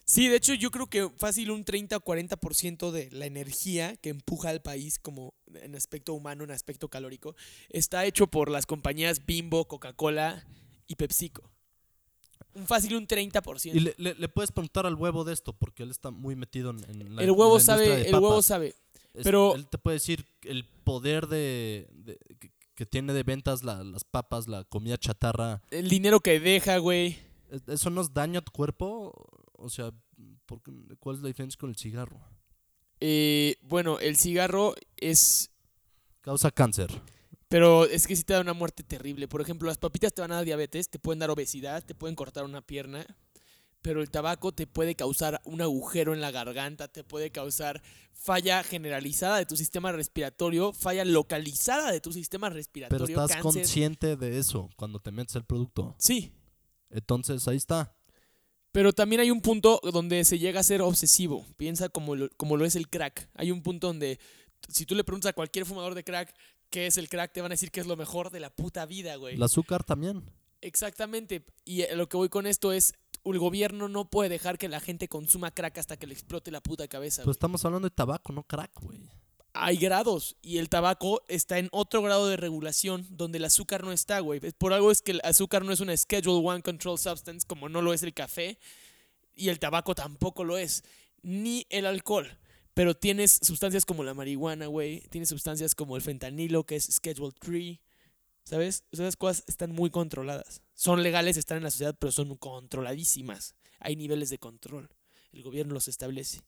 Sí, 0.05 0.27
de 0.27 0.37
hecho 0.37 0.55
yo 0.55 0.71
creo 0.71 0.87
que 0.89 1.07
fácil 1.17 1.51
un 1.51 1.63
30 1.63 1.97
o 1.97 2.01
40% 2.01 2.89
de 2.89 3.11
la 3.11 3.27
energía 3.27 3.95
que 3.97 4.09
empuja 4.09 4.49
al 4.49 4.59
país 4.63 4.97
como 4.97 5.35
en 5.53 5.75
aspecto 5.75 6.15
humano, 6.15 6.43
en 6.43 6.49
aspecto 6.49 6.89
calórico, 6.89 7.35
está 7.69 8.05
hecho 8.05 8.25
por 8.25 8.49
las 8.49 8.65
compañías 8.65 9.23
Bimbo, 9.27 9.67
Coca-Cola 9.67 10.47
y 10.87 10.95
PepsiCo. 10.95 11.51
Un 12.59 12.67
fácil 12.67 12.95
un 12.95 13.07
30%. 13.07 13.73
y 13.75 13.79
le, 13.79 13.95
le- 13.97 14.15
le 14.15 14.29
puedes 14.29 14.51
preguntar 14.51 14.85
al 14.85 14.95
huevo 14.95 15.23
de 15.23 15.33
esto, 15.33 15.53
porque 15.53 15.83
él 15.83 15.91
está 15.91 16.11
muy 16.11 16.35
metido 16.35 16.71
en, 16.71 16.83
en 16.89 17.15
la 17.15 17.23
el 17.23 17.31
huevo 17.31 17.57
en 17.59 17.65
la 17.65 17.73
industria 17.73 17.75
sabe, 17.75 17.87
de 18.03 18.09
el 18.09 18.13
huevo 18.15 18.41
sabe. 18.41 18.67
Es- 19.13 19.23
pero- 19.23 19.55
Él 19.55 19.67
te 19.67 19.77
puede 19.77 19.95
decir 19.95 20.25
el 20.43 20.65
poder 20.83 21.27
de, 21.27 21.87
de- 21.93 22.19
que, 22.39 22.51
que 22.75 22.85
tiene 22.85 23.13
de 23.13 23.23
ventas 23.23 23.63
la- 23.63 23.83
las 23.83 24.03
papas, 24.03 24.47
la 24.47 24.63
comida 24.65 24.97
chatarra. 24.97 25.61
El 25.71 25.89
dinero 25.89 26.19
que 26.19 26.39
deja, 26.39 26.77
güey. 26.77 27.17
¿Es- 27.49 27.67
¿Eso 27.67 27.89
nos 27.89 28.13
daña 28.13 28.39
a 28.39 28.41
tu 28.43 28.51
cuerpo? 28.51 29.13
O 29.57 29.69
sea, 29.69 29.91
¿por 30.45 30.61
qué- 30.61 30.71
¿cuál 30.99 31.15
es 31.17 31.21
la 31.21 31.27
diferencia 31.27 31.57
con 31.59 31.69
el 31.69 31.75
cigarro? 31.75 32.19
Eh, 33.01 33.55
bueno, 33.61 33.99
el 33.99 34.17
cigarro 34.17 34.75
es... 34.97 35.49
Causa 36.21 36.51
cáncer. 36.51 36.89
Pero 37.49 37.85
es 37.85 38.07
que 38.07 38.15
sí 38.15 38.23
te 38.23 38.33
da 38.33 38.41
una 38.41 38.53
muerte 38.53 38.83
terrible. 38.83 39.27
Por 39.27 39.41
ejemplo, 39.41 39.67
las 39.67 39.77
papitas 39.77 40.13
te 40.13 40.21
van 40.21 40.31
a 40.31 40.35
dar 40.35 40.45
diabetes, 40.45 40.89
te 40.89 40.99
pueden 40.99 41.19
dar 41.19 41.31
obesidad, 41.31 41.83
te 41.83 41.95
pueden 41.95 42.15
cortar 42.15 42.45
una 42.45 42.61
pierna. 42.61 43.05
Pero 43.81 44.01
el 44.01 44.11
tabaco 44.11 44.51
te 44.51 44.67
puede 44.67 44.93
causar 44.95 45.41
un 45.45 45.61
agujero 45.61 46.13
en 46.13 46.21
la 46.21 46.31
garganta, 46.31 46.87
te 46.89 47.03
puede 47.03 47.31
causar 47.31 47.81
falla 48.13 48.61
generalizada 48.63 49.37
de 49.37 49.45
tu 49.45 49.55
sistema 49.55 49.91
respiratorio, 49.93 50.73
falla 50.73 51.05
localizada 51.05 51.91
de 51.91 52.01
tu 52.01 52.11
sistema 52.11 52.47
Pero 52.49 52.55
respiratorio, 52.57 53.05
estás 53.07 53.27
cáncer. 53.41 53.41
consciente 53.41 54.15
de 54.17 54.37
eso 54.37 54.69
cuando 54.75 54.99
te 54.99 55.11
metes 55.11 55.35
el 55.35 55.45
producto. 55.45 55.95
Sí, 55.97 56.33
Entonces 56.89 57.47
ahí 57.47 57.55
está. 57.57 57.95
pero 58.73 58.91
también 58.93 59.21
hay 59.21 59.31
un 59.31 59.41
punto 59.41 59.79
donde 59.91 60.25
se 60.25 60.37
llega 60.39 60.59
a 60.59 60.63
ser 60.63 60.81
obsesivo. 60.81 61.45
Piensa 61.55 61.87
como 61.89 62.15
lo, 62.17 62.29
como 62.35 62.57
lo 62.57 62.65
es 62.65 62.75
el 62.75 62.89
crack. 62.89 63.29
Hay 63.35 63.49
un 63.51 63.63
punto 63.63 63.87
donde 63.87 64.19
si 64.67 64.85
tú 64.85 64.93
le 64.93 65.05
preguntas 65.05 65.29
a 65.29 65.33
cualquier 65.33 65.65
fumador 65.65 65.95
de 65.95 66.03
crack 66.03 66.35
qué 66.69 66.87
es 66.87 66.97
el 66.97 67.09
crack, 67.09 67.33
te 67.33 67.41
van 67.41 67.51
a 67.51 67.53
decir 67.53 67.71
que 67.71 67.79
es 67.79 67.87
lo 67.87 67.97
mejor 67.97 68.31
de 68.31 68.39
la 68.39 68.49
puta 68.49 68.85
vida, 68.85 69.15
güey. 69.15 69.35
El 69.35 69.43
azúcar 69.43 69.83
también. 69.83 70.23
Exactamente. 70.61 71.45
Y 71.65 71.81
eh, 71.81 71.95
lo 71.95 72.09
que 72.09 72.17
voy 72.17 72.29
con 72.29 72.47
esto 72.47 72.71
es, 72.71 72.93
el 73.25 73.39
gobierno 73.39 73.87
no 73.87 74.09
puede 74.09 74.29
dejar 74.29 74.57
que 74.57 74.69
la 74.69 74.79
gente 74.79 75.07
consuma 75.07 75.51
crack 75.51 75.77
hasta 75.77 75.97
que 75.97 76.07
le 76.07 76.13
explote 76.13 76.51
la 76.51 76.61
puta 76.61 76.87
cabeza. 76.87 77.21
Pues 77.23 77.25
güey. 77.25 77.31
estamos 77.33 77.65
hablando 77.65 77.87
de 77.89 77.95
tabaco, 77.95 78.33
no 78.33 78.43
crack, 78.43 78.71
güey. 78.81 78.99
hay 79.53 79.77
grados 79.77 80.35
y 80.41 80.57
el 80.57 80.69
tabaco 80.69 81.21
está 81.27 81.59
en 81.59 81.69
otro 81.71 82.01
grado 82.01 82.27
de 82.27 82.37
regulación 82.37 83.05
donde 83.09 83.37
el 83.37 83.45
azúcar 83.45 83.83
no 83.83 83.91
está, 83.91 84.19
güey. 84.19 84.39
Por 84.39 84.73
algo 84.73 84.91
es 84.91 85.01
que 85.01 85.11
el 85.11 85.21
azúcar 85.23 85.65
no 85.65 85.71
es 85.71 85.79
una 85.79 85.95
Schedule 85.95 86.47
One 86.47 86.61
Control 86.61 86.97
Substance 86.97 87.45
como 87.45 87.69
no 87.69 87.81
lo 87.81 87.93
es 87.93 88.03
el 88.03 88.13
café 88.13 88.57
y 89.35 89.49
el 89.49 89.59
tabaco 89.59 89.95
tampoco 89.95 90.43
lo 90.43 90.57
es, 90.57 90.83
ni 91.21 91.65
el 91.69 91.85
alcohol. 91.85 92.37
Pero 92.79 92.95
tienes 92.95 93.41
sustancias 93.43 93.85
como 93.85 94.05
la 94.05 94.13
marihuana, 94.13 94.67
güey. 94.67 95.01
Tienes 95.09 95.27
sustancias 95.27 95.75
como 95.75 95.97
el 95.97 96.01
fentanilo, 96.01 96.65
que 96.65 96.77
es 96.77 96.85
Schedule 96.85 97.35
3. 97.37 97.77
¿Sabes? 98.45 98.85
Esas 98.93 99.17
cosas 99.17 99.43
están 99.47 99.73
muy 99.73 99.89
controladas. 99.89 100.61
Son 100.75 101.03
legales, 101.03 101.35
están 101.35 101.57
en 101.57 101.65
la 101.65 101.71
sociedad, 101.71 101.97
pero 101.99 102.13
son 102.13 102.37
controladísimas. 102.37 103.53
Hay 103.81 103.97
niveles 103.97 104.29
de 104.29 104.37
control. 104.37 104.87
El 105.33 105.43
gobierno 105.43 105.73
los 105.73 105.89
establece. 105.89 106.39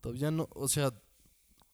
Todavía 0.00 0.30
no, 0.30 0.48
o 0.54 0.66
sea, 0.66 0.94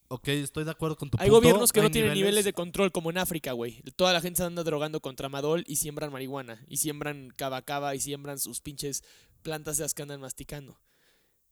ok, 0.08 0.26
estoy 0.26 0.64
de 0.64 0.72
acuerdo 0.72 0.96
con 0.96 1.10
tu 1.10 1.18
Hay 1.20 1.28
punto. 1.28 1.42
gobiernos 1.42 1.70
que 1.70 1.80
no 1.80 1.92
tienen 1.92 2.14
niveles 2.14 2.44
de 2.44 2.52
control, 2.52 2.90
como 2.90 3.10
en 3.10 3.18
África, 3.18 3.52
güey. 3.52 3.82
Toda 3.94 4.12
la 4.12 4.20
gente 4.20 4.38
se 4.38 4.44
anda 4.44 4.64
drogando 4.64 4.98
con 4.98 5.14
tramadol 5.14 5.62
y 5.68 5.76
siembran 5.76 6.10
marihuana. 6.10 6.64
Y 6.66 6.78
siembran 6.78 7.32
cava 7.36 7.94
y 7.94 8.00
siembran 8.00 8.40
sus 8.40 8.60
pinches 8.60 9.04
plantas 9.44 9.78
esas 9.78 9.94
que 9.94 10.02
andan 10.02 10.20
masticando. 10.20 10.80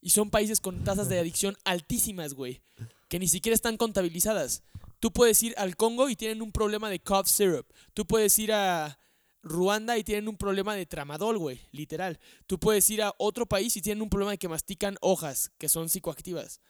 Y 0.01 0.11
son 0.11 0.31
países 0.31 0.61
con 0.61 0.83
tasas 0.83 1.09
de 1.09 1.19
adicción 1.21 1.57
altísimas, 1.65 2.35
güey. 2.35 2.61
Que 3.09 3.21
ni 3.21 3.29
siquiera 3.29 3.55
están 3.55 3.77
contabilizadas. 3.77 4.65
Tú 4.99 5.13
puedes 5.13 5.41
ir 5.43 5.55
al 5.59 5.77
Congo 5.77 6.09
y 6.09 6.17
tienen 6.17 6.43
un 6.43 6.51
problema 6.51 6.91
de 6.91 6.99
cough 6.99 7.27
syrup. 7.27 7.67
Tú 7.95 8.07
puedes 8.07 8.37
ir 8.39 8.53
a 8.53 8.99
Ruanda 9.43 9.99
y 9.99 10.05
tienen 10.05 10.29
un 10.29 10.37
problema 10.37 10.75
de 10.75 10.87
tramadol, 10.87 11.39
güey. 11.39 11.61
Literal. 11.73 12.19
Tú 12.47 12.59
puedes 12.59 12.89
ir 12.91 13.03
a 13.03 13.15
otro 13.19 13.47
país 13.47 13.77
y 13.77 13.83
tienen 13.83 14.03
un 14.03 14.11
problema 14.11 14.33
de 14.33 14.39
que 14.39 14.49
mastican 14.49 14.97
hojas 15.01 15.51
que 15.59 15.69
son 15.69 15.89
psicoactivas. 15.89 16.61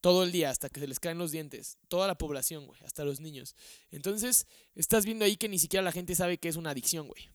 Todo 0.00 0.24
el 0.24 0.32
día 0.32 0.50
hasta 0.50 0.68
que 0.68 0.80
se 0.80 0.88
les 0.88 0.98
caen 0.98 1.18
los 1.18 1.30
dientes. 1.30 1.78
Toda 1.88 2.08
la 2.08 2.18
población, 2.18 2.66
güey. 2.66 2.80
Hasta 2.84 3.04
los 3.04 3.20
niños. 3.20 3.54
Entonces, 3.90 4.46
estás 4.74 5.04
viendo 5.04 5.24
ahí 5.24 5.36
que 5.36 5.48
ni 5.48 5.58
siquiera 5.58 5.84
la 5.84 5.92
gente 5.92 6.14
sabe 6.14 6.38
que 6.38 6.48
es 6.48 6.56
una 6.56 6.70
adicción, 6.70 7.06
güey. 7.06 7.28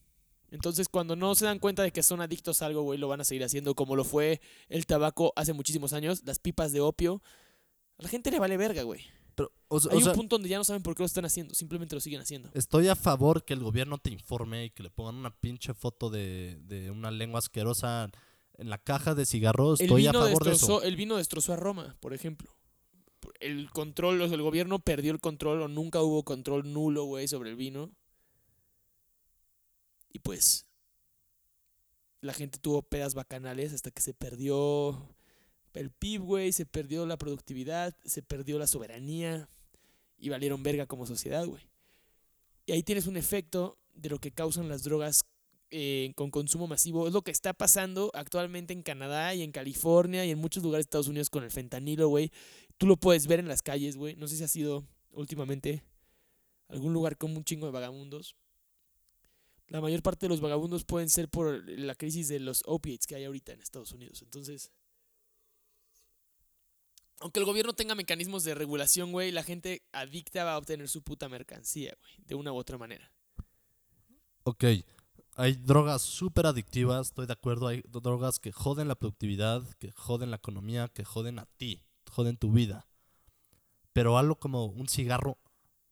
Entonces, 0.52 0.88
cuando 0.88 1.16
no 1.16 1.36
se 1.36 1.46
dan 1.46 1.60
cuenta 1.60 1.84
de 1.84 1.92
que 1.92 2.04
son 2.04 2.22
adictos 2.22 2.62
a 2.62 2.68
algo, 2.68 2.82
güey, 2.84 3.00
lo 3.00 3.08
van 3.08 3.22
a 3.22 3.24
seguir 3.24 3.44
haciendo 3.44 3.76
como 3.76 3.96
lo 3.96 4.04
fue 4.04 4.40
el 4.70 4.86
tabaco 4.86 5.34
hace 5.36 5.54
muchísimos 5.54 5.94
años, 5.94 6.24
las 6.26 6.40
pipas 6.40 6.72
de 6.72 6.80
opio. 6.80 7.22
A 7.98 8.04
la 8.04 8.10
gente 8.10 8.32
le 8.32 8.40
vale 8.40 8.58
verga, 8.58 8.84
güey. 8.84 9.02
Pero, 9.36 9.52
o, 9.68 9.76
Hay 9.92 9.98
o 9.98 10.02
sea, 10.02 10.12
un 10.12 10.18
punto 10.18 10.36
donde 10.36 10.50
ya 10.50 10.58
no 10.58 10.64
saben 10.64 10.82
por 10.82 10.96
qué 10.96 11.04
lo 11.04 11.08
están 11.08 11.26
haciendo, 11.26 11.54
simplemente 11.54 11.96
lo 11.96 12.02
siguen 12.02 12.22
haciendo. 12.22 12.50
estoy 12.54 12.88
a 12.88 12.96
favor 12.96 13.46
que 13.46 13.54
el 13.54 13.60
gobierno 13.60 13.98
te 13.98 14.10
informe 14.10 14.66
y 14.66 14.70
que 14.72 14.84
le 14.84 14.90
pongan 14.90 15.16
una 15.16 15.30
pinche 15.30 15.74
foto 15.74 16.10
de, 16.10 16.58
de 16.62 16.90
una 16.90 17.12
lengua 17.12 17.40
asquerosa 17.40 18.10
en 18.58 18.70
la 18.70 18.78
caja 18.78 19.16
de 19.16 19.26
cigarros. 19.26 19.80
Estoy 19.80 20.08
a 20.08 20.14
favor 20.14 20.44
de 20.44 20.52
eso. 20.54 20.82
el 20.82 20.96
vino 20.96 21.18
destrozó 21.18 21.54
a 21.54 21.56
Roma, 21.56 21.96
por 22.00 22.14
ejemplo. 22.14 22.50
El 23.40 23.70
control, 23.72 24.22
o 24.22 24.28
sea, 24.28 24.36
el 24.36 24.42
gobierno 24.42 24.80
perdió 24.80 25.12
el 25.12 25.20
control 25.20 25.62
o 25.62 25.68
nunca 25.68 26.02
hubo 26.02 26.24
control 26.24 26.72
nulo, 26.72 27.04
güey, 27.04 27.28
sobre 27.28 27.50
el 27.50 27.56
vino. 27.56 27.92
Y 30.18 30.20
pues 30.20 30.66
la 32.22 32.34
gente 32.34 32.58
tuvo 32.58 32.82
pedas 32.82 33.14
bacanales 33.14 33.72
hasta 33.72 33.92
que 33.92 34.02
se 34.02 34.16
perdió 34.16 35.16
el 35.76 35.92
PIB, 35.92 36.22
güey, 36.24 36.52
se 36.52 36.66
perdió 36.66 37.06
la 37.06 37.18
productividad, 37.18 37.96
se 38.04 38.24
perdió 38.24 38.58
la 38.58 38.66
soberanía 38.66 39.48
y 40.18 40.30
valieron 40.30 40.64
verga 40.64 40.88
como 40.88 41.06
sociedad, 41.06 41.46
güey. 41.46 41.62
Y 42.66 42.72
ahí 42.72 42.82
tienes 42.82 43.06
un 43.06 43.16
efecto 43.16 43.78
de 43.94 44.10
lo 44.10 44.18
que 44.18 44.32
causan 44.32 44.70
las 44.70 44.82
drogas 44.84 45.24
eh, 45.70 46.14
con 46.16 46.32
consumo 46.32 46.66
masivo. 46.66 47.06
Es 47.06 47.14
lo 47.14 47.22
que 47.22 47.30
está 47.30 47.54
pasando 47.54 48.10
actualmente 48.16 48.74
en 48.74 48.82
Canadá 48.82 49.36
y 49.36 49.44
en 49.44 49.52
California 49.52 50.26
y 50.26 50.32
en 50.32 50.40
muchos 50.40 50.64
lugares 50.64 50.86
de 50.86 50.88
Estados 50.88 51.10
Unidos 51.10 51.30
con 51.30 51.44
el 51.44 51.52
fentanilo, 51.52 52.08
güey. 52.08 52.32
Tú 52.80 52.88
lo 52.88 52.98
puedes 52.98 53.28
ver 53.28 53.40
en 53.40 53.48
las 53.48 53.62
calles, 53.62 53.98
güey. 53.98 54.16
No 54.16 54.28
sé 54.28 54.36
si 54.38 54.44
ha 54.44 54.48
sido 54.48 54.84
últimamente 55.12 55.84
algún 56.70 56.92
lugar 56.92 57.18
con 57.18 57.38
un 57.38 57.44
chingo 57.44 57.68
de 57.68 57.72
vagabundos. 57.72 58.36
La 59.68 59.82
mayor 59.82 60.02
parte 60.02 60.26
de 60.26 60.30
los 60.30 60.42
vagabundos 60.42 60.86
pueden 60.86 61.10
ser 61.10 61.30
por 61.30 61.68
la 61.70 61.96
crisis 61.96 62.28
de 62.30 62.40
los 62.40 62.64
opiates 62.66 63.06
que 63.06 63.16
hay 63.16 63.26
ahorita 63.26 63.52
en 63.52 63.62
Estados 63.62 63.92
Unidos. 63.92 64.22
Entonces, 64.22 64.72
aunque 67.20 67.40
el 67.40 67.46
gobierno 67.46 67.74
tenga 67.74 67.96
mecanismos 67.96 68.44
de 68.44 68.56
regulación, 68.56 69.12
güey, 69.12 69.32
la 69.32 69.44
gente 69.44 69.84
adicta 69.92 70.44
va 70.44 70.54
a 70.54 70.58
obtener 70.58 70.88
su 70.88 71.02
puta 71.02 71.28
mercancía, 71.28 71.98
güey, 72.00 72.14
de 72.26 72.36
una 72.36 72.54
u 72.54 72.56
otra 72.56 72.78
manera. 72.78 73.12
Ok, 74.44 74.64
hay 75.38 75.54
drogas 75.54 76.02
súper 76.02 76.48
adictivas, 76.48 77.08
estoy 77.08 77.28
de 77.28 77.34
acuerdo. 77.34 77.68
Hay 77.68 77.84
drogas 77.88 78.40
que 78.40 78.52
joden 78.52 78.88
la 78.88 78.96
productividad, 78.96 79.64
que 79.78 79.92
joden 79.92 80.32
la 80.32 80.38
economía, 80.38 80.88
que 80.88 81.04
joden 81.04 81.38
a 81.38 81.46
ti, 81.46 81.84
joden 82.10 82.38
tu 82.38 82.52
vida. 82.52 82.88
Pero 83.94 84.18
algo 84.18 84.40
como 84.40 84.66
un 84.66 84.88
cigarro, 84.88 85.38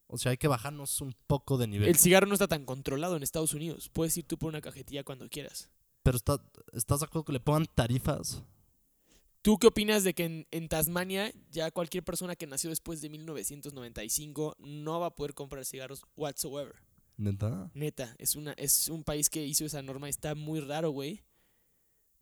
o 0.08 0.18
sea, 0.18 0.32
hay 0.32 0.38
que 0.38 0.48
bajarnos 0.48 1.02
un 1.02 1.16
poco 1.28 1.58
de 1.58 1.68
nivel. 1.68 1.90
El 1.90 1.98
cigarro 1.98 2.28
no 2.28 2.34
está 2.34 2.48
tan 2.48 2.66
controlado 2.66 3.16
en 3.16 3.24
Estados 3.24 3.54
Unidos. 3.54 3.90
Puedes 3.90 4.16
ir 4.18 4.26
tú 4.26 4.38
por 4.38 4.50
una 4.50 4.62
cajetilla 4.62 5.04
cuando 5.04 5.30
quieras. 5.30 5.70
Pero 6.04 6.18
está, 6.18 6.42
¿estás 6.74 7.00
de 7.00 7.06
acuerdo 7.06 7.26
que 7.26 7.34
le 7.34 7.40
pongan 7.40 7.66
tarifas? 7.66 8.44
¿Tú 9.42 9.58
qué 9.58 9.68
opinas 9.68 10.04
de 10.04 10.14
que 10.14 10.26
en, 10.26 10.48
en 10.52 10.68
Tasmania 10.68 11.32
ya 11.52 11.70
cualquier 11.72 12.04
persona 12.04 12.36
que 12.36 12.48
nació 12.48 12.70
después 12.70 13.02
de 13.02 13.10
1995 13.10 14.56
no 14.60 15.00
va 15.00 15.08
a 15.08 15.16
poder 15.16 15.34
comprar 15.34 15.66
cigarros 15.66 16.04
whatsoever? 16.16 16.76
¿Neta? 17.18 17.72
Neta, 17.74 18.16
es, 18.18 18.36
una, 18.36 18.54
es 18.54 18.90
un 18.90 19.04
país 19.04 19.30
que 19.30 19.46
hizo 19.46 19.66
esa 19.66 19.82
norma. 19.82 20.10
Está 20.10 20.36
muy 20.36 20.60
raro, 20.60 20.90
güey. 20.90 21.24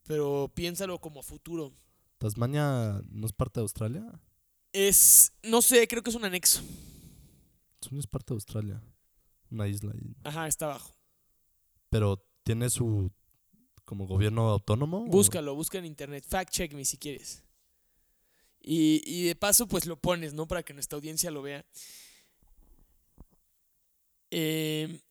Pero 0.03 0.51
piénsalo 0.53 0.99
como 0.99 1.23
futuro. 1.23 1.73
¿Tasmania 2.17 3.01
no 3.09 3.25
es 3.25 3.33
parte 3.33 3.59
de 3.59 3.63
Australia? 3.63 4.21
Es, 4.71 5.33
no 5.43 5.61
sé, 5.61 5.87
creo 5.87 6.03
que 6.03 6.09
es 6.09 6.15
un 6.15 6.25
anexo. 6.25 6.61
No 7.91 7.99
es 7.99 8.07
parte 8.07 8.33
de 8.33 8.35
Australia. 8.35 8.81
Una 9.51 9.67
isla. 9.67 9.91
ahí. 9.93 10.15
Ajá, 10.23 10.47
está 10.47 10.65
abajo. 10.65 10.95
Pero 11.89 12.25
tiene 12.43 12.69
su 12.69 13.11
como 13.85 14.07
gobierno 14.07 14.49
autónomo. 14.49 15.03
o- 15.03 15.05
Búscalo, 15.07 15.55
busca 15.55 15.77
en 15.77 15.85
internet. 15.85 16.25
Fact 16.27 16.51
check 16.51 16.73
me 16.73 16.85
si 16.85 16.97
quieres. 16.97 17.43
Y, 18.61 19.01
y 19.05 19.25
de 19.27 19.35
paso, 19.35 19.67
pues 19.67 19.85
lo 19.85 19.99
pones, 19.99 20.33
¿no? 20.33 20.47
Para 20.47 20.63
que 20.63 20.73
nuestra 20.73 20.95
audiencia 20.95 21.29
lo 21.31 21.41
vea. 21.41 21.65
Eh, 24.31 25.01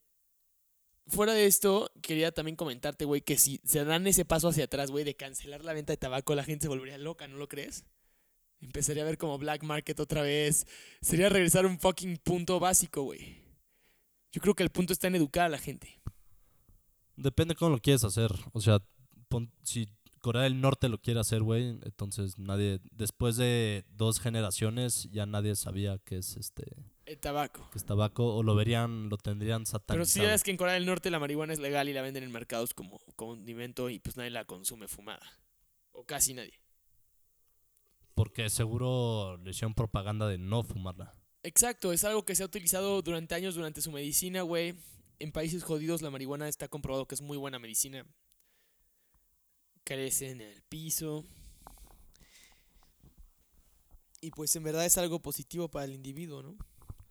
fuera 1.07 1.33
de 1.35 1.47
esto, 1.47 1.91
quería 2.03 2.33
también 2.33 2.57
comentarte, 2.57 3.05
güey, 3.05 3.21
que 3.21 3.37
si 3.37 3.61
se 3.65 3.85
dan 3.85 4.07
ese 4.07 4.25
paso 4.25 4.49
hacia 4.49 4.65
atrás, 4.65 4.91
güey, 4.91 5.05
de 5.05 5.15
cancelar 5.15 5.65
la 5.65 5.73
venta 5.75 5.93
de 5.93 5.97
tabaco, 5.99 6.35
la 6.35 6.45
gente 6.45 6.63
se 6.65 6.69
volvería 6.69 6.99
loca, 6.99 7.29
¿no 7.29 7.37
lo 7.37 7.49
crees? 7.49 7.85
Empezaría 8.63 9.03
a 9.03 9.07
ver 9.07 9.19
como 9.19 9.37
black 9.39 9.63
market 9.65 9.99
otra 10.01 10.23
vez. 10.23 10.67
Sería 11.03 11.29
regresar 11.29 11.65
a 11.65 11.69
un 11.69 11.79
fucking 11.79 12.17
punto 12.19 12.59
básico, 12.61 13.03
güey. 13.03 13.43
Yo 14.33 14.41
creo 14.41 14.55
que 14.55 14.63
el 14.63 14.71
punto 14.71 14.93
está 14.95 15.09
en 15.09 15.17
educar 15.17 15.45
a 15.45 15.49
la 15.51 15.59
gente. 15.59 16.01
Depende 17.17 17.55
cómo 17.55 17.73
lo 17.73 17.79
quieres 17.81 18.05
hacer. 18.05 18.31
O 18.53 18.61
sea, 18.61 18.81
pon- 19.29 19.53
si 19.63 19.89
Corea 20.21 20.43
del 20.43 20.61
Norte 20.61 20.89
lo 20.89 20.99
quiere 20.99 21.21
hacer, 21.21 21.43
güey, 21.43 21.69
entonces 21.83 22.39
nadie, 22.39 22.81
después 22.93 23.37
de 23.37 23.85
dos 23.91 24.21
generaciones, 24.21 25.09
ya 25.11 25.27
nadie 25.27 25.57
sabía 25.57 25.99
que 25.99 26.19
es 26.19 26.37
este, 26.37 26.65
El 27.05 27.19
tabaco. 27.19 27.69
que 27.73 27.79
es 27.79 27.85
tabaco, 27.85 28.35
o 28.37 28.43
lo 28.45 28.55
verían, 28.55 29.09
lo 29.09 29.19
tendrían 29.19 29.63
Pero 29.65 29.67
satanizado. 29.73 30.07
sí 30.29 30.33
es 30.33 30.43
que 30.45 30.53
en 30.53 30.57
Corea 30.57 30.75
del 30.75 30.87
Norte 30.87 31.11
la 31.11 31.19
marihuana 31.19 31.53
es 31.53 31.59
legal 31.59 31.89
y 31.89 31.93
la 31.93 32.03
venden 32.03 32.23
en 32.23 32.31
mercados 32.33 32.73
como 32.73 33.01
condimento 33.17 33.91
y 33.91 33.99
pues 33.99 34.17
nadie 34.17 34.31
la 34.31 34.45
consume 34.45 34.87
fumada. 34.89 35.27
O 35.91 36.05
casi 36.05 36.33
nadie. 36.35 36.62
Porque 38.15 38.51
seguro 38.51 39.39
le 39.39 39.51
hicieron 39.51 39.75
propaganda 39.75 40.27
de 40.29 40.39
no 40.39 40.63
fumarla. 40.63 41.15
Exacto, 41.43 41.93
es 41.93 42.05
algo 42.05 42.25
que 42.25 42.35
se 42.35 42.43
ha 42.43 42.47
utilizado 42.47 43.03
durante 43.03 43.35
años 43.35 43.55
durante 43.55 43.81
su 43.83 43.91
medicina, 43.91 44.43
güey. 44.43 44.75
En 45.19 45.33
países 45.33 45.65
jodidos 45.65 46.03
la 46.03 46.11
marihuana 46.11 46.49
está 46.49 46.69
comprobado 46.69 47.07
que 47.07 47.15
es 47.15 47.23
muy 47.23 47.37
buena 47.37 47.59
medicina. 47.59 48.07
Crece 49.85 50.31
en 50.31 50.41
el 50.41 50.63
piso. 50.63 51.25
Y 54.21 54.31
pues 54.31 54.55
en 54.55 54.63
verdad 54.63 54.87
es 54.87 54.99
algo 54.99 55.21
positivo 55.21 55.69
para 55.69 55.85
el 55.85 55.95
individuo, 55.95 56.43
¿no? 56.43 56.57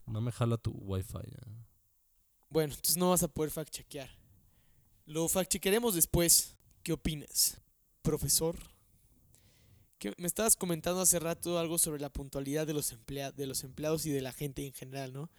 No 0.06 0.22
me 0.22 0.32
jala 0.32 0.58
tu 0.58 0.72
wifi. 0.72 1.18
eh. 1.18 1.66
Bueno, 2.50 2.74
entonces 2.74 2.98
no 2.98 3.10
vas 3.10 3.24
a 3.24 3.28
poder 3.28 3.52
fact 3.52 3.72
chequear. 3.72 4.10
Lo 5.06 5.28
fact 5.28 5.52
chequearemos 5.52 5.94
después. 5.94 6.56
¿Qué 6.84 6.94
opinas, 6.94 7.62
profesor? 8.02 8.58
Que 10.02 10.16
me 10.18 10.26
estabas 10.26 10.56
comentando 10.56 11.00
hace 11.00 11.20
rato 11.20 11.60
algo 11.60 11.78
sobre 11.78 12.02
la 12.02 12.10
puntualidad 12.10 12.66
de 12.66 12.74
los, 12.74 12.92
emplea- 12.92 13.32
de 13.32 13.46
los 13.46 13.64
empleados 13.64 14.08
y 14.08 14.10
de 14.10 14.22
la 14.22 14.32
gente 14.32 14.66
en 14.66 14.74
general, 14.74 15.14
¿no? 15.14 15.30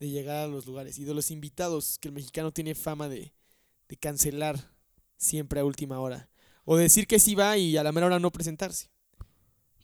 De 0.00 0.08
llegar 0.08 0.36
a 0.38 0.46
los 0.46 0.64
lugares 0.64 0.98
y 0.98 1.04
de 1.04 1.12
los 1.12 1.30
invitados, 1.30 1.98
que 1.98 2.08
el 2.08 2.14
mexicano 2.14 2.50
tiene 2.50 2.74
fama 2.74 3.10
de, 3.10 3.34
de 3.90 3.96
cancelar 3.98 4.72
siempre 5.18 5.60
a 5.60 5.66
última 5.66 6.00
hora. 6.00 6.30
O 6.64 6.78
decir 6.78 7.06
que 7.06 7.18
sí 7.18 7.34
va 7.34 7.58
y 7.58 7.76
a 7.76 7.82
la 7.82 7.92
mera 7.92 8.06
hora 8.06 8.18
no 8.18 8.30
presentarse. 8.32 8.88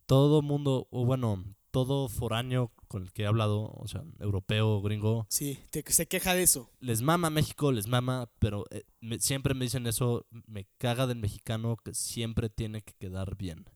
Todo 0.07 0.41
mundo, 0.41 0.89
o 0.91 1.05
bueno, 1.05 1.45
todo 1.71 2.09
foráneo 2.09 2.73
con 2.89 3.03
el 3.03 3.13
que 3.13 3.25
he 3.25 3.27
hablado, 3.27 3.71
o 3.75 3.87
sea, 3.87 4.03
europeo, 4.19 4.81
gringo, 4.81 5.27
Sí, 5.29 5.59
te- 5.71 5.85
se 5.93 6.07
queja 6.09 6.35
de 6.35 6.43
eso. 6.45 6.71
les 6.81 7.03
mama 7.03 7.29
México, 7.29 7.71
les 7.71 7.87
mama, 7.87 8.31
pero 8.39 8.65
eh, 8.71 8.85
me- 9.01 9.19
siempre 9.21 9.53
me 9.53 9.67
dicen 9.67 9.87
eso, 9.87 10.27
me 10.47 10.67
caga 10.79 11.07
del 11.07 11.19
mexicano 11.19 11.77
que 11.77 11.93
siempre 11.93 12.49
tiene 12.49 12.81
que 12.81 12.95
quedar 12.95 13.37
bien. 13.37 13.67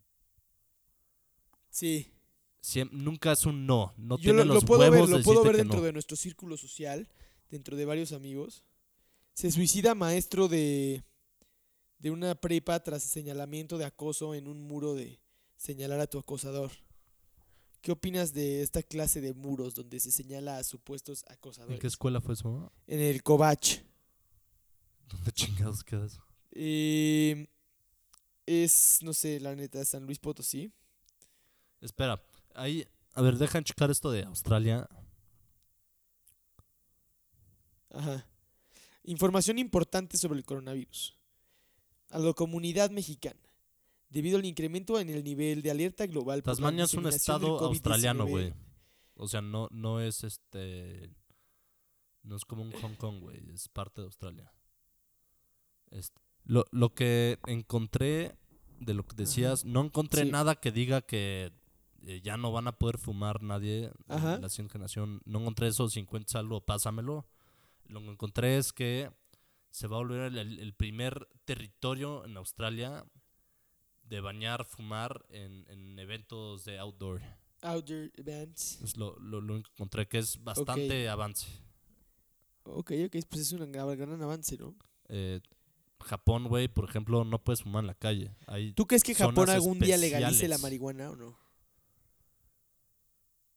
Sí. 1.76 2.10
Nunca 2.90 3.32
es 3.32 3.44
un 3.44 3.66
no. 3.66 3.92
No 3.98 4.16
Yo 4.16 4.22
tiene 4.32 4.46
lo, 4.46 4.54
lo 4.54 4.60
puedo 4.62 4.90
ver, 4.90 5.06
lo 5.06 5.22
puedo 5.22 5.44
ver 5.44 5.58
dentro 5.58 5.80
no. 5.80 5.84
de 5.84 5.92
nuestro 5.92 6.16
círculo 6.16 6.56
social, 6.56 7.06
dentro 7.50 7.76
de 7.76 7.84
varios 7.84 8.12
amigos. 8.12 8.64
Se 9.34 9.52
suicida 9.52 9.94
maestro 9.94 10.48
de, 10.48 11.04
de 11.98 12.10
una 12.10 12.34
prepa 12.34 12.82
tras 12.82 13.02
señalamiento 13.02 13.76
de 13.76 13.84
acoso 13.84 14.34
en 14.34 14.48
un 14.48 14.62
muro 14.62 14.94
de 14.94 15.20
señalar 15.56 16.00
a 16.00 16.06
tu 16.06 16.18
acosador. 16.18 16.72
¿Qué 17.82 17.92
opinas 17.92 18.32
de 18.32 18.62
esta 18.62 18.82
clase 18.82 19.20
de 19.20 19.34
muros 19.34 19.74
donde 19.74 20.00
se 20.00 20.10
señala 20.10 20.56
a 20.56 20.64
supuestos 20.64 21.24
¿En 21.26 21.34
acosadores? 21.34 21.78
qué 21.78 21.88
escuela 21.88 22.22
fue 22.22 22.34
eso? 22.34 22.72
En 22.86 23.00
el 23.00 23.22
Covach. 23.22 23.80
¿Dónde 25.10 25.30
chingados 25.30 25.84
queda 25.84 26.06
eso? 26.06 26.24
Eh, 26.52 27.46
es, 28.46 29.00
no 29.02 29.12
sé, 29.12 29.38
la 29.40 29.54
neta, 29.54 29.84
San 29.84 30.06
Luis 30.06 30.18
Potosí. 30.18 30.72
Espera, 31.80 32.22
ahí, 32.54 32.86
a 33.14 33.22
ver, 33.22 33.36
dejan 33.38 33.64
checar 33.64 33.90
esto 33.90 34.10
de 34.10 34.24
Australia. 34.24 34.88
Ajá. 37.90 38.26
Información 39.04 39.58
importante 39.58 40.16
sobre 40.18 40.38
el 40.38 40.44
coronavirus. 40.44 41.16
A 42.10 42.18
la 42.18 42.32
comunidad 42.32 42.90
mexicana. 42.90 43.40
Debido 44.08 44.38
al 44.38 44.44
incremento 44.44 44.98
en 45.00 45.10
el 45.10 45.24
nivel 45.24 45.62
de 45.62 45.70
alerta 45.70 46.06
global. 46.06 46.42
Tasmania 46.42 46.84
es 46.84 46.94
un 46.94 47.06
estado 47.08 47.58
australiano, 47.60 48.24
COVID-19. 48.26 48.30
güey. 48.30 48.54
O 49.16 49.28
sea, 49.28 49.40
no, 49.40 49.68
no 49.70 50.00
es 50.00 50.24
este. 50.24 51.10
No 52.22 52.36
es 52.36 52.44
como 52.44 52.62
un 52.62 52.72
Hong 52.72 52.94
Kong, 52.96 53.20
güey. 53.20 53.40
Es 53.52 53.68
parte 53.68 54.00
de 54.00 54.06
Australia. 54.06 54.52
Este, 55.90 56.20
lo, 56.44 56.64
lo 56.70 56.92
que 56.94 57.38
encontré 57.46 58.36
de 58.80 58.94
lo 58.94 59.04
que 59.04 59.16
decías, 59.16 59.64
no 59.64 59.82
encontré 59.84 60.24
Sí. 60.24 60.30
nada 60.30 60.56
que 60.56 60.70
diga 60.70 61.00
que 61.02 61.52
eh, 62.06 62.20
ya 62.22 62.36
no 62.36 62.52
van 62.52 62.68
a 62.68 62.78
poder 62.78 62.98
fumar 62.98 63.42
nadie 63.42 63.90
Ajá. 64.06 64.36
en 64.36 64.42
la 64.42 64.48
siguiente 64.48 64.72
generación. 64.72 65.20
No 65.24 65.40
encontré 65.40 65.66
eso, 65.66 65.88
si 65.88 65.98
encuentras 65.98 66.36
algo, 66.36 66.60
pásamelo. 66.60 67.26
Lo 67.88 68.00
que 68.00 68.10
encontré 68.10 68.58
es 68.58 68.72
que 68.72 69.10
se 69.70 69.88
va 69.88 69.96
a 69.96 70.00
volver 70.00 70.32
el, 70.36 70.72
primer 70.74 71.28
territorio 71.44 72.24
en 72.24 72.36
Australia 72.36 73.04
de 74.04 74.20
bañar, 74.20 74.64
fumar 74.64 75.26
en, 75.30 75.66
en 75.68 75.98
eventos 75.98 76.64
de 76.64 76.78
outdoor. 76.78 77.22
Outdoor 77.62 78.12
events. 78.16 78.80
Es 78.82 78.96
lo, 78.96 79.18
lo, 79.18 79.40
lo 79.40 79.60
que 79.62 79.70
encontré 79.72 80.06
que 80.06 80.18
es 80.18 80.42
bastante 80.42 81.08
avance. 81.08 81.48
Ok, 82.62 82.92
ok, 83.06 83.16
pues 83.28 83.42
es 83.42 83.52
un 83.52 83.72
gran, 83.72 83.98
gran 83.98 84.22
avance, 84.22 84.56
¿no? 84.56 84.76
Eh, 85.08 85.40
Japón, 86.00 86.44
güey, 86.44 86.68
por 86.68 86.88
ejemplo, 86.88 87.24
no 87.24 87.42
puedes 87.42 87.62
fumar 87.62 87.82
en 87.82 87.88
la 87.88 87.94
calle. 87.94 88.30
Hay 88.46 88.72
¿Tú 88.74 88.86
crees 88.86 89.02
que 89.02 89.14
Japón 89.14 89.50
algún 89.50 89.80
día 89.80 89.96
legalice 89.96 90.46
la 90.46 90.58
marihuana 90.58 91.10
o 91.10 91.16
no? 91.16 91.45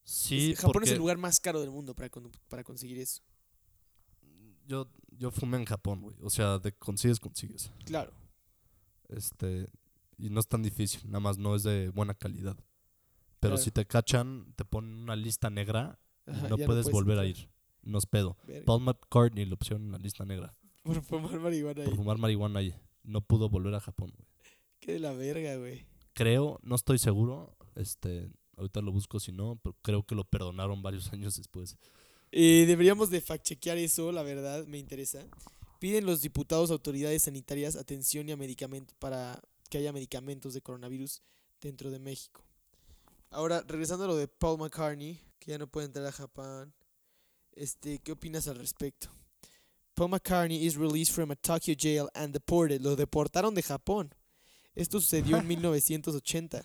Sí, 0.10 0.52
Es- 0.52 0.60
Japón 0.60 0.74
porque 0.74 0.88
es 0.90 0.94
el 0.94 0.98
lugar 1.00 1.18
más 1.18 1.40
caro 1.40 1.60
del 1.62 1.70
mundo 1.72 1.94
para, 1.96 2.10
con- 2.10 2.32
para 2.50 2.64
conseguir 2.64 2.98
eso. 3.00 3.22
yo, 4.68 4.88
yo 5.18 5.32
fumé 5.32 5.58
en 5.58 5.66
Japón, 5.66 6.02
güey. 6.02 6.16
O 6.22 6.30
sea, 6.30 6.60
de 6.60 6.72
consigues, 6.74 7.20
consigues. 7.20 7.72
Claro. 7.86 8.12
Este, 9.08 9.68
y 10.18 10.30
no 10.30 10.40
es 10.40 10.48
tan 10.48 10.62
difícil, 10.62 11.02
nada 11.08 11.20
más 11.20 11.38
no 11.38 11.56
es 11.56 11.64
de 11.64 11.90
buena 11.90 12.14
calidad. 12.14 12.56
Pero 13.40 13.54
Claro. 13.54 13.58
si 13.58 13.72
te 13.72 13.86
cachan, 13.86 14.54
te 14.56 14.66
ponen 14.66 14.94
una 14.94 15.16
lista 15.16 15.50
negra 15.50 16.00
Ajá, 16.26 16.48
y 16.48 16.50
no 16.50 16.58
puedes 16.58 16.90
volver 16.92 17.18
a 17.20 17.26
ir. 17.26 17.50
No 17.82 17.98
es 17.98 18.06
pedo. 18.06 18.38
Verga. 18.46 18.66
Paul 18.66 18.82
McCartney 18.84 19.46
lo 19.46 19.58
pusieron 19.58 19.86
en 19.86 19.92
la 19.94 19.98
lista 19.98 20.26
negra 20.26 20.54
Por 20.84 21.02
fumar 21.02 21.40
marihuana 21.40 21.84
por 21.84 21.92
ahí. 21.92 21.96
fumar 21.96 22.18
marihuana 22.18 22.60
ahí. 22.60 22.76
No 23.04 23.22
pudo 23.22 23.50
volver 23.50 23.74
a 23.76 23.80
Japón, 23.80 24.12
güey. 24.16 24.28
Qué 24.80 24.94
de 24.94 25.00
la 25.00 25.14
verga, 25.14 25.56
güey. 25.56 25.86
Creo, 26.14 26.60
no 26.62 26.76
estoy 26.76 27.00
seguro, 27.00 27.56
este, 27.76 28.30
ahorita 28.60 28.82
lo 28.82 28.92
busco 28.92 29.20
si 29.20 29.32
no, 29.32 29.60
pero 29.64 29.76
creo 29.82 30.04
que 30.04 30.16
lo 30.16 30.24
perdonaron 30.24 30.82
varios 30.82 31.12
años 31.14 31.36
después. 31.36 31.78
Eh, 32.32 32.66
deberíamos 32.68 33.10
de 33.10 33.22
fact-chequear 33.22 33.78
eso, 33.78 34.12
la 34.12 34.22
verdad, 34.22 34.66
me 34.68 34.78
interesa. 34.78 35.26
Piden 35.80 36.06
los 36.06 36.22
diputados 36.22 36.70
autoridades 36.72 37.24
sanitarias 37.24 37.76
atención 37.76 38.30
y 38.30 38.34
a 38.34 38.38
medicamentos 38.38 38.96
para 39.00 39.42
que 39.70 39.78
haya 39.78 39.94
medicamentos 39.94 40.54
de 40.54 40.62
coronavirus 40.62 41.22
dentro 41.62 41.90
de 41.90 42.00
México. 42.00 42.44
Ahora, 43.32 43.64
regresando 43.68 44.06
a 44.06 44.08
lo 44.08 44.16
de 44.16 44.28
Paul 44.28 44.60
McCartney, 44.60 45.22
que 45.40 45.52
ya 45.52 45.58
no 45.58 45.68
puede 45.68 45.88
entrar 45.88 46.06
a 46.06 46.12
Japón. 46.12 46.74
Este, 47.54 48.00
¿qué 48.00 48.12
opinas 48.12 48.48
al 48.48 48.58
respecto? 48.58 49.10
Paul 49.94 50.10
McCartney 50.10 50.66
is 50.66 50.76
released 50.76 51.14
from 51.14 51.32
a 51.32 51.36
Tokyo 51.36 51.76
jail 51.78 52.10
and 52.14 52.34
deported. 52.34 52.82
Lo 52.82 52.96
deportaron 52.96 53.54
de 53.54 53.62
Japón. 53.62 54.14
Esto 54.76 55.00
sucedió 55.00 55.38
en 55.38 55.48
1980. 55.48 56.64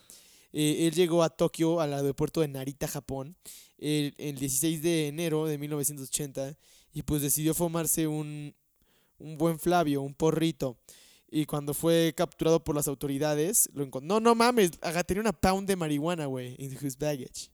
Eh, 0.57 0.86
él 0.86 0.94
llegó 0.94 1.24
a 1.24 1.30
Tokio, 1.30 1.80
al 1.80 1.92
aeropuerto 1.92 2.40
de 2.40 2.46
Narita, 2.46 2.86
Japón, 2.86 3.36
el, 3.76 4.14
el 4.18 4.38
16 4.38 4.82
de 4.82 5.09
enero 5.09 5.46
de 5.46 5.59
1980 5.59 6.57
y 6.92 7.02
pues 7.02 7.22
decidió 7.22 7.55
fumarse 7.55 8.07
un, 8.07 8.55
un 9.18 9.36
buen 9.36 9.59
Flavio, 9.59 10.00
un 10.00 10.14
porrito. 10.14 10.78
Y 11.28 11.44
cuando 11.44 11.74
fue 11.74 12.14
capturado 12.16 12.62
por 12.62 12.76
las 12.76 12.86
autoridades, 12.86 13.68
lo 13.74 13.82
encontró. 13.82 14.07
No, 14.07 14.20
no 14.20 14.36
mames, 14.36 14.78
tenía 15.09 15.22
una 15.22 15.32
pound 15.32 15.66
de 15.66 15.74
marihuana, 15.74 16.26
güey, 16.26 16.55
in 16.59 16.72
his 16.80 16.96
baggage. 16.96 17.50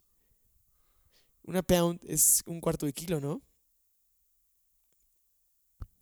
Una 1.44 1.62
pound 1.62 1.98
es 2.05 2.42
un 2.44 2.61
cuarto 2.61 2.84
de 2.84 2.92
kilo, 2.92 3.18
¿no? 3.18 3.40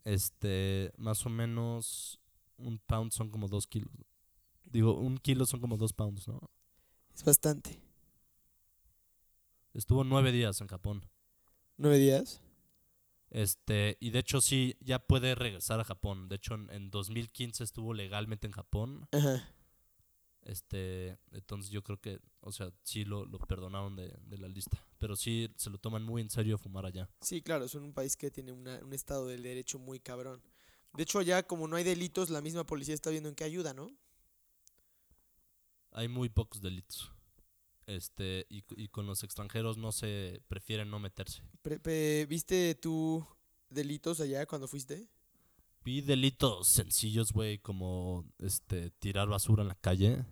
Este, 0.03 0.91
más 0.97 1.25
o 1.25 1.29
menos 1.29 2.19
un 2.57 2.81
pound 2.81 3.13
son 3.13 3.31
como 3.31 3.47
dos 3.47 3.69
kilos. 3.69 3.93
Digo, 4.65 4.99
un 4.99 5.17
kilo 5.19 5.47
son 5.47 5.61
como 5.61 5.77
dos 5.77 5.93
pounds, 5.93 6.27
¿no? 6.27 6.41
Es 7.19 7.25
bastante. 7.25 7.83
Estuvo 9.75 10.05
nueve 10.05 10.31
días 10.31 10.61
en 10.61 10.69
Japón. 10.69 11.05
¿Nueve 11.77 11.99
días? 11.99 12.41
Este, 13.31 13.97
y 13.99 14.11
de 14.11 14.21
hecho 14.21 14.41
sí, 14.41 14.77
ya 14.81 15.01
puede 15.01 15.35
regresar 15.35 15.81
a 15.81 15.85
Japón. 15.85 16.29
De 16.29 16.37
hecho, 16.37 16.55
en, 16.55 16.71
en 16.71 16.91
2015 16.93 17.65
estuvo 17.65 17.93
legalmente 17.93 18.47
en 18.47 18.53
Japón. 18.53 19.09
Ajá. 19.11 19.53
Este, 20.43 21.19
entonces 21.33 21.73
yo 21.73 21.83
creo 21.83 22.01
que, 22.01 22.21
o 22.41 22.53
sea, 22.53 22.71
sí 22.85 23.05
lo, 23.05 23.27
lo 23.27 23.41
perdonaron 23.41 23.97
de, 23.97 24.17
de 24.23 24.39
la 24.39 24.47
lista. 24.47 24.87
Pero 24.99 25.17
sí 25.17 25.53
se 25.57 25.71
lo 25.71 25.79
toman 25.79 26.05
muy 26.05 26.23
en 26.23 26.31
serio 26.31 26.57
fumar 26.57 26.87
allá. 26.87 27.11
Sí, 27.21 27.43
claro, 27.43 27.67
son 27.67 27.83
un 27.83 27.93
país 27.93 28.17
que 28.17 28.31
tiene 28.31 28.53
una- 28.53 28.79
un 28.79 28.93
estado 28.93 29.27
del 29.27 29.43
derecho 29.43 29.81
muy 29.81 29.99
cabrón. 29.99 30.41
De 30.95 31.03
hecho, 31.03 31.19
allá 31.19 31.43
como 31.43 31.67
no 31.67 31.75
hay 31.75 31.83
delitos, 31.83 32.31
la 32.31 32.41
misma 32.43 32.65
policía 32.65 32.95
está 32.95 33.11
viendo 33.11 33.29
en 33.29 33.35
qué 33.35 33.43
ayuda, 33.43 33.75
¿no? 33.75 33.91
Hay 35.99 36.07
muy 36.07 36.29
pocos 36.29 36.61
delitos. 36.61 37.11
Este, 37.87 38.47
y, 38.49 38.63
y 38.77 38.89
con 38.89 39.07
los 39.07 39.25
extranjeros 39.25 39.79
no 39.79 39.91
se 39.91 40.43
prefieren 40.47 40.91
no 40.91 41.01
meterse. 41.01 41.43
Pre- 41.63 42.27
¿Viste 42.27 42.75
tú 42.77 43.27
delitos 43.69 44.21
allá 44.21 44.47
cuando 44.47 44.69
fuiste? 44.69 45.09
Vi 45.85 46.01
delitos 46.03 46.69
sencillos, 46.69 47.33
güey, 47.33 47.59
como 47.59 48.25
este 48.39 48.91
tirar 49.01 49.27
basura 49.29 49.63
en 49.63 49.69
la 49.69 49.75
calle. 49.75 50.25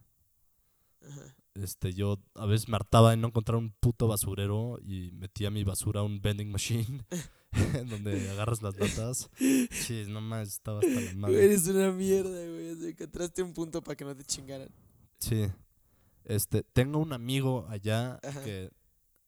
Ajá. 1.01 1.35
Este, 1.55 1.95
yo 1.95 2.23
a 2.35 2.47
veces 2.47 2.69
me 2.69 2.77
hartaba 2.77 3.11
de 3.11 3.17
no 3.17 3.29
encontrar 3.29 3.57
un 3.57 3.73
puto 3.81 4.07
basurero 4.07 4.79
y 4.83 5.11
metía 5.13 5.51
mi 5.51 5.65
basura 5.65 6.01
a 6.01 6.05
un 6.05 6.21
vending 6.21 6.53
machine 6.53 7.05
donde 7.89 8.31
agarras 8.31 8.63
las 8.63 8.77
latas. 8.77 9.31
Sí, 9.71 10.05
no 10.07 10.21
más, 10.21 10.49
estaba 10.49 10.81
hasta 10.81 11.01
la 11.01 11.13
madre. 11.15 11.45
Eres 11.45 11.67
una 11.67 11.91
mierda, 11.91 12.31
güey. 12.47 12.91
encontraste 12.91 13.43
un 13.43 13.53
punto 13.53 13.83
para 13.83 13.97
que 13.97 14.05
no 14.05 14.15
te 14.15 14.25
chingaran. 14.25 14.69
Sí. 15.19 15.47
Este, 16.25 16.63
tengo 16.63 16.99
un 16.99 17.13
amigo 17.13 17.67
allá 17.69 18.19
Ajá. 18.23 18.43
que 18.45 18.71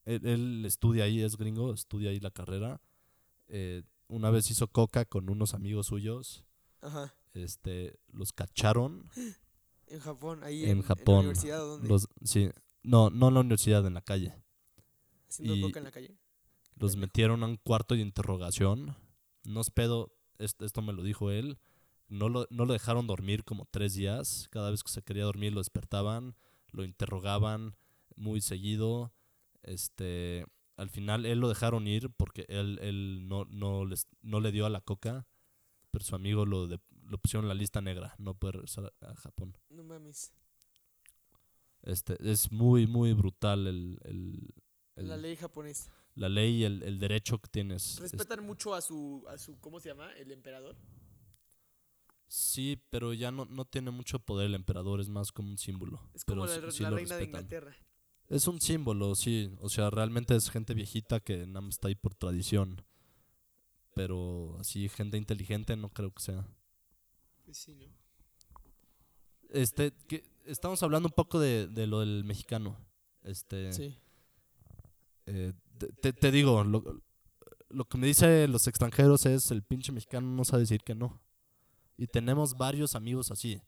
él, 0.05 0.27
él 0.27 0.65
estudia 0.65 1.05
ahí, 1.05 1.21
es 1.23 1.37
gringo, 1.37 1.73
estudia 1.73 2.11
ahí 2.11 2.21
la 2.21 2.31
carrera. 2.31 2.81
Eh, 3.49 3.83
una 4.09 4.31
vez 4.31 4.51
hizo 4.51 4.67
coca 4.69 5.05
con 5.05 5.31
unos 5.31 5.55
amigos 5.55 5.87
suyos. 5.89 6.45
Ajá. 6.81 7.15
Este, 7.35 7.99
los 8.13 8.33
cacharon. 8.33 9.09
En 9.91 10.01
Japón, 10.01 10.45
ahí 10.45 10.65
En 10.65 10.71
en, 10.73 10.77
en 10.77 10.83
Japón, 10.83 11.15
la 11.15 11.21
universidad, 11.21 11.63
¿o 11.65 11.67
¿dónde? 11.69 11.89
Los, 11.89 12.09
sí, 12.23 12.51
no, 12.83 13.09
no 13.09 13.29
en 13.29 13.35
la 13.35 13.41
universidad, 13.41 13.87
en 13.87 13.95
la 13.95 14.03
calle. 14.03 14.35
Haciendo 15.31 15.57
y- 15.57 15.63
coca 15.63 15.79
en 15.79 15.85
la 15.85 15.91
calle. 15.91 16.15
Los 16.77 16.97
metieron 16.97 17.43
a 17.43 17.47
un 17.47 17.57
cuarto 17.57 17.95
de 17.95 18.03
interrogación. 18.03 18.95
No 19.45 19.63
es 19.63 19.71
pedo, 19.71 20.13
esto, 20.37 20.67
esto 20.67 20.83
me 20.83 20.93
lo 20.93 21.03
dijo 21.03 21.31
él. 21.31 21.59
No 22.09 22.29
lo, 22.29 22.47
no 22.51 22.65
lo 22.65 22.73
dejaron 22.73 23.07
dormir 23.07 23.45
como 23.45 23.67
tres 23.71 23.95
días. 23.95 24.49
Cada 24.51 24.71
vez 24.71 24.83
que 24.83 24.91
se 24.91 25.03
quería 25.03 25.25
dormir 25.25 25.53
lo 25.53 25.61
despertaban, 25.61 26.35
lo 26.73 26.85
interrogaban 26.85 27.77
muy 28.17 28.41
seguido. 28.41 29.13
Este, 29.63 30.47
al 30.77 30.89
final 30.91 31.27
él 31.27 31.39
lo 31.41 31.49
dejaron 31.49 31.87
ir 31.87 32.11
porque 32.17 32.47
él, 32.49 32.79
él 32.81 33.29
no, 33.29 33.45
no, 33.47 33.85
les, 33.85 34.07
no 34.23 34.41
le 34.41 34.53
dio 34.53 34.65
a 34.65 34.71
la 34.71 34.81
coca, 34.81 35.27
pero 35.91 36.05
su 36.05 36.15
amigo 36.15 36.47
lo, 36.47 36.67
de- 36.67 36.81
lo 37.05 37.19
pusieron 37.19 37.45
en 37.45 37.49
la 37.49 37.55
lista 37.55 37.81
negra. 37.83 38.15
No 38.19 38.35
puede 38.35 38.53
regresar 38.53 38.93
a, 39.03 39.15
Japón. 39.15 39.57
No 39.69 39.83
mames. 39.85 40.33
Este, 41.83 42.17
es 42.31 42.51
muy, 42.51 42.87
muy 42.87 43.13
brutal 43.13 43.67
el, 43.67 43.99
el- 44.05 44.55
el- 44.97 45.09
La 45.09 45.17
ley 45.17 45.37
japonesa. 45.37 45.93
la 46.15 46.29
ley 46.29 46.57
y 46.57 46.65
el, 46.65 46.83
el 46.83 46.99
derecho 46.99 47.39
que 47.39 47.49
tienes. 47.49 47.99
Respetan 48.01 48.45
mucho 48.45 48.75
a 48.75 48.81
su, 48.81 49.25
a 49.29 49.39
su, 49.39 49.59
¿cómo 49.61 49.79
se 49.81 49.91
llama? 49.91 50.11
El 50.15 50.33
emperador. 50.33 50.77
Sí, 52.29 52.79
pero 52.91 53.15
ya 53.15 53.31
no, 53.33 53.47
no 53.47 53.65
tiene 53.65 53.91
mucho 53.91 54.19
poder 54.19 54.47
el 54.47 54.55
emperador, 54.55 55.01
es 55.01 55.09
más 55.09 55.33
como 55.33 55.49
un 55.51 55.59
símbolo. 55.59 56.01
Es 56.15 56.25
pero 56.25 56.43
como 56.43 56.53
la, 56.53 56.71
sí- 56.71 56.77
sí 56.79 56.85
reina 56.85 57.17
de. 57.17 57.25
Inglaterra. 57.25 57.75
Es 58.29 58.47
un 58.47 58.61
símbolo, 58.61 59.15
sí. 59.15 59.51
O 59.61 59.71
sea, 59.71 59.89
realmente 59.89 60.37
es 60.37 60.51
gente 60.51 60.75
viejita 60.75 61.21
que 61.21 61.47
nada 61.47 61.63
más 61.63 61.77
está 61.77 61.89
ahí 61.89 61.95
por 61.95 62.15
tradición. 62.15 62.85
Pero 63.95 64.57
así, 64.61 64.89
gente 64.91 65.17
inteligente 65.17 65.75
no 65.77 65.89
creo 65.89 66.13
que 66.13 66.23
sea. 66.23 66.47
Pues 67.47 67.57
sí, 67.57 67.75
¿no? 67.75 67.87
Este, 69.51 69.93
que, 70.07 70.25
estamos 70.45 70.83
hablando 70.83 71.09
un 71.09 71.15
poco 71.15 71.41
de, 71.41 71.67
de 71.67 71.87
lo 71.87 72.01
del 72.01 72.25
mexicano. 72.25 72.77
Este, 73.23 73.73
Sí. 73.73 73.97
eh, 75.27 75.55
te- 75.79 75.89
te, 75.93 76.13
te 76.13 76.31
digo, 76.31 76.63
lo, 76.65 77.03
lo 77.71 77.85
que 77.87 77.97
me 77.99 78.07
dicen 78.07 78.53
los 78.53 78.67
extranjeros 78.67 79.25
es 79.27 79.51
el 79.51 79.63
pinche 79.63 79.91
mexicano 79.93 80.27
no 80.29 80.45
sabe 80.45 80.63
decir 80.65 80.83
que 80.83 80.95
no. 80.95 81.19
Y 81.99 82.07
tenemos 82.07 82.57
varios 82.57 82.95
amigos 82.95 83.31
así. 83.31 83.61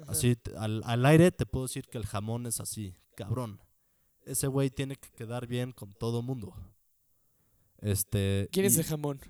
Ajá. 0.00 0.10
Así, 0.10 0.36
al, 0.56 0.82
al 0.84 1.06
aire 1.06 1.30
te 1.30 1.46
puedo 1.46 1.66
decir 1.66 1.86
que 1.86 1.98
el 1.98 2.06
jamón 2.06 2.46
es 2.46 2.58
así, 2.60 2.96
cabrón. 3.14 3.60
Ese 4.24 4.48
güey 4.48 4.70
tiene 4.70 4.96
que 4.96 5.10
quedar 5.10 5.46
bien 5.46 5.72
con 5.72 5.92
todo 5.92 6.22
mundo. 6.22 6.54
Este. 7.80 8.48
¿Quién 8.50 8.66
es 8.66 8.76
el 8.76 8.84
jamón? 8.84 9.20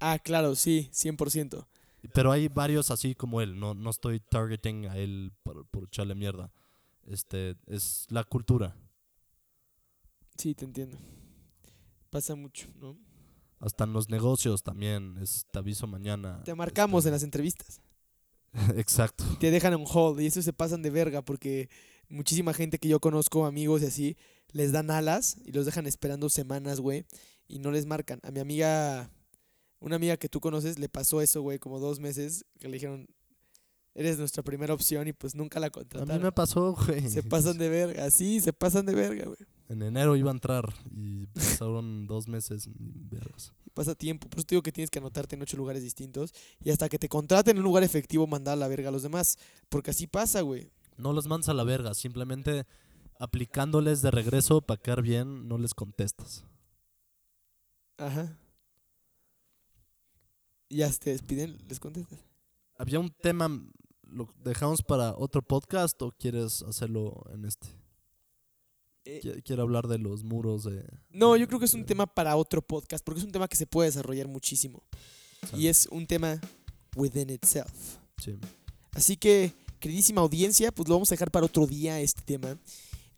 Ah, 0.00 0.18
claro, 0.18 0.54
sí, 0.54 0.90
100%. 0.92 1.66
Pero 2.12 2.32
hay 2.32 2.48
varios 2.48 2.90
así 2.90 3.14
como 3.14 3.40
él. 3.40 3.58
No, 3.58 3.74
no 3.74 3.90
estoy 3.90 4.20
targeting 4.20 4.86
a 4.86 4.98
él 4.98 5.32
por, 5.42 5.66
por 5.68 5.84
echarle 5.84 6.14
mierda. 6.14 6.52
Este, 7.06 7.56
es 7.66 8.06
la 8.10 8.24
cultura. 8.24 8.76
Sí, 10.36 10.54
te 10.54 10.64
entiendo. 10.64 10.98
Pasa 12.10 12.34
mucho, 12.34 12.68
¿no? 12.80 12.98
Hasta 13.64 13.84
en 13.84 13.94
los 13.94 14.10
negocios 14.10 14.62
también. 14.62 15.16
Es, 15.22 15.46
te 15.50 15.58
aviso 15.58 15.86
mañana. 15.86 16.42
Te 16.44 16.54
marcamos 16.54 17.04
en 17.04 17.08
este, 17.08 17.10
las 17.12 17.22
entrevistas. 17.22 17.80
Exacto. 18.76 19.24
Te 19.40 19.50
dejan 19.50 19.72
en 19.72 19.84
hold 19.90 20.20
y 20.20 20.26
eso 20.26 20.42
se 20.42 20.52
pasan 20.52 20.82
de 20.82 20.90
verga 20.90 21.22
porque 21.22 21.70
muchísima 22.10 22.52
gente 22.52 22.78
que 22.78 22.88
yo 22.88 23.00
conozco, 23.00 23.46
amigos 23.46 23.80
y 23.82 23.86
así, 23.86 24.16
les 24.52 24.72
dan 24.72 24.90
alas 24.90 25.38
y 25.46 25.52
los 25.52 25.64
dejan 25.64 25.86
esperando 25.86 26.28
semanas, 26.28 26.80
güey, 26.80 27.06
y 27.48 27.58
no 27.58 27.70
les 27.70 27.86
marcan. 27.86 28.20
A 28.22 28.30
mi 28.30 28.40
amiga, 28.40 29.10
una 29.80 29.96
amiga 29.96 30.18
que 30.18 30.28
tú 30.28 30.40
conoces, 30.40 30.78
le 30.78 30.90
pasó 30.90 31.22
eso, 31.22 31.40
güey, 31.40 31.58
como 31.58 31.80
dos 31.80 32.00
meses, 32.00 32.44
que 32.60 32.68
le 32.68 32.74
dijeron, 32.74 33.06
eres 33.94 34.18
nuestra 34.18 34.42
primera 34.42 34.74
opción 34.74 35.08
y 35.08 35.14
pues 35.14 35.34
nunca 35.34 35.58
la 35.58 35.68
A 35.68 35.70
mí 35.70 35.74
me 35.74 35.88
contrataron. 35.88 36.32
pasó, 36.32 36.74
güey. 36.74 37.08
Se 37.08 37.22
pasan 37.22 37.56
de 37.56 37.70
verga, 37.70 38.10
sí, 38.10 38.40
se 38.40 38.52
pasan 38.52 38.84
de 38.84 38.94
verga, 38.94 39.24
güey. 39.24 39.38
En 39.68 39.82
enero 39.82 40.14
iba 40.16 40.30
a 40.30 40.34
entrar 40.34 40.72
y 40.94 41.26
pasaron 41.28 42.06
dos 42.06 42.28
meses. 42.28 42.68
vergas. 42.76 43.52
Pasa 43.72 43.94
tiempo. 43.94 44.28
Por 44.28 44.38
eso 44.38 44.46
te 44.46 44.54
digo 44.54 44.62
que 44.62 44.72
tienes 44.72 44.90
que 44.90 44.98
anotarte 44.98 45.36
en 45.36 45.42
ocho 45.42 45.56
lugares 45.56 45.82
distintos 45.82 46.32
y 46.62 46.70
hasta 46.70 46.88
que 46.88 46.98
te 46.98 47.08
contraten 47.08 47.56
en 47.56 47.58
un 47.58 47.64
lugar 47.64 47.82
efectivo 47.82 48.26
mandar 48.26 48.54
a 48.54 48.56
la 48.56 48.68
verga 48.68 48.90
a 48.90 48.92
los 48.92 49.02
demás. 49.02 49.38
Porque 49.68 49.90
así 49.90 50.06
pasa, 50.06 50.42
güey. 50.42 50.70
No 50.96 51.12
los 51.12 51.26
mandas 51.26 51.48
a 51.48 51.54
la 51.54 51.64
verga. 51.64 51.94
Simplemente 51.94 52.66
aplicándoles 53.18 54.02
de 54.02 54.10
regreso 54.10 54.60
para 54.60 54.80
quedar 54.80 55.02
bien, 55.02 55.48
no 55.48 55.58
les 55.58 55.74
contestas. 55.74 56.44
Ajá. 57.96 58.36
Y 60.68 60.78
ya 60.78 60.90
te 60.90 61.10
despiden, 61.10 61.58
les 61.68 61.80
contestas. 61.80 62.18
¿Había 62.76 62.98
un 62.98 63.10
tema, 63.10 63.48
lo 64.02 64.28
dejamos 64.42 64.82
para 64.82 65.14
otro 65.16 65.42
podcast 65.42 66.00
o 66.02 66.10
quieres 66.12 66.62
hacerlo 66.62 67.24
en 67.32 67.44
este? 67.44 67.68
Eh, 69.04 69.20
Qui- 69.22 69.42
Quiero 69.42 69.62
hablar 69.62 69.86
de 69.88 69.98
los 69.98 70.24
muros 70.24 70.64
de... 70.64 70.84
No, 71.10 71.36
yo 71.36 71.46
creo 71.46 71.58
que 71.58 71.66
es 71.66 71.74
un 71.74 71.84
tema 71.84 72.06
para 72.06 72.36
otro 72.36 72.62
podcast, 72.62 73.04
porque 73.04 73.20
es 73.20 73.26
un 73.26 73.32
tema 73.32 73.48
que 73.48 73.56
se 73.56 73.66
puede 73.66 73.88
desarrollar 73.88 74.28
muchísimo. 74.28 74.82
Y 75.56 75.66
es 75.66 75.86
un 75.90 76.06
tema 76.06 76.40
within 76.96 77.28
itself. 77.30 77.70
Sí. 78.22 78.34
Así 78.92 79.16
que, 79.16 79.52
queridísima 79.78 80.22
audiencia, 80.22 80.72
pues 80.72 80.88
lo 80.88 80.94
vamos 80.94 81.10
a 81.12 81.14
dejar 81.14 81.30
para 81.30 81.44
otro 81.46 81.66
día 81.66 82.00
este 82.00 82.22
tema. 82.22 82.58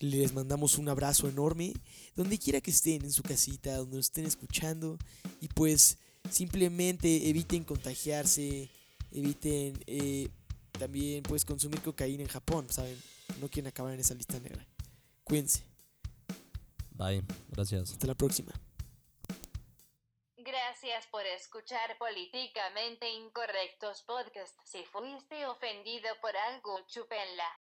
Les 0.01 0.35
mandamos 0.35 0.77
un 0.77 0.89
abrazo 0.89 1.29
enorme, 1.29 1.73
donde 2.17 2.39
quiera 2.39 2.61
que 2.61 2.71
estén, 2.71 3.03
en 3.05 3.13
su 3.13 3.23
casita, 3.23 3.77
donde 3.77 3.97
nos 3.97 4.07
estén 4.07 4.27
escuchando. 4.27 4.99
Y 5.41 5.49
pues 5.49 5.99
simplemente 6.31 7.29
eviten 7.29 7.63
contagiarse, 7.65 8.69
eviten 9.13 9.79
eh, 9.87 10.29
también 10.73 11.23
pues 11.23 11.45
consumir 11.45 11.81
cocaína 11.81 12.23
en 12.25 12.29
Japón, 12.29 12.67
¿saben? 12.71 12.97
No 13.41 13.49
quieren 13.49 13.69
acabar 13.69 13.95
en 13.95 14.01
esa 14.01 14.15
lista 14.15 14.39
negra. 14.41 14.67
Cuídense. 15.25 15.63
Bye. 16.97 17.23
Gracias. 17.49 17.93
Hasta 17.93 18.07
la 18.07 18.15
próxima. 18.15 18.53
Gracias 20.37 21.07
por 21.09 21.27
escuchar 21.27 21.99
Políticamente 21.99 23.11
Incorrectos 23.11 24.03
Podcast. 24.03 24.57
Si 24.65 24.85
fuiste 24.85 25.45
ofendido 25.47 26.09
por 26.21 26.37
algo, 26.37 26.79
chúpenla. 26.87 27.61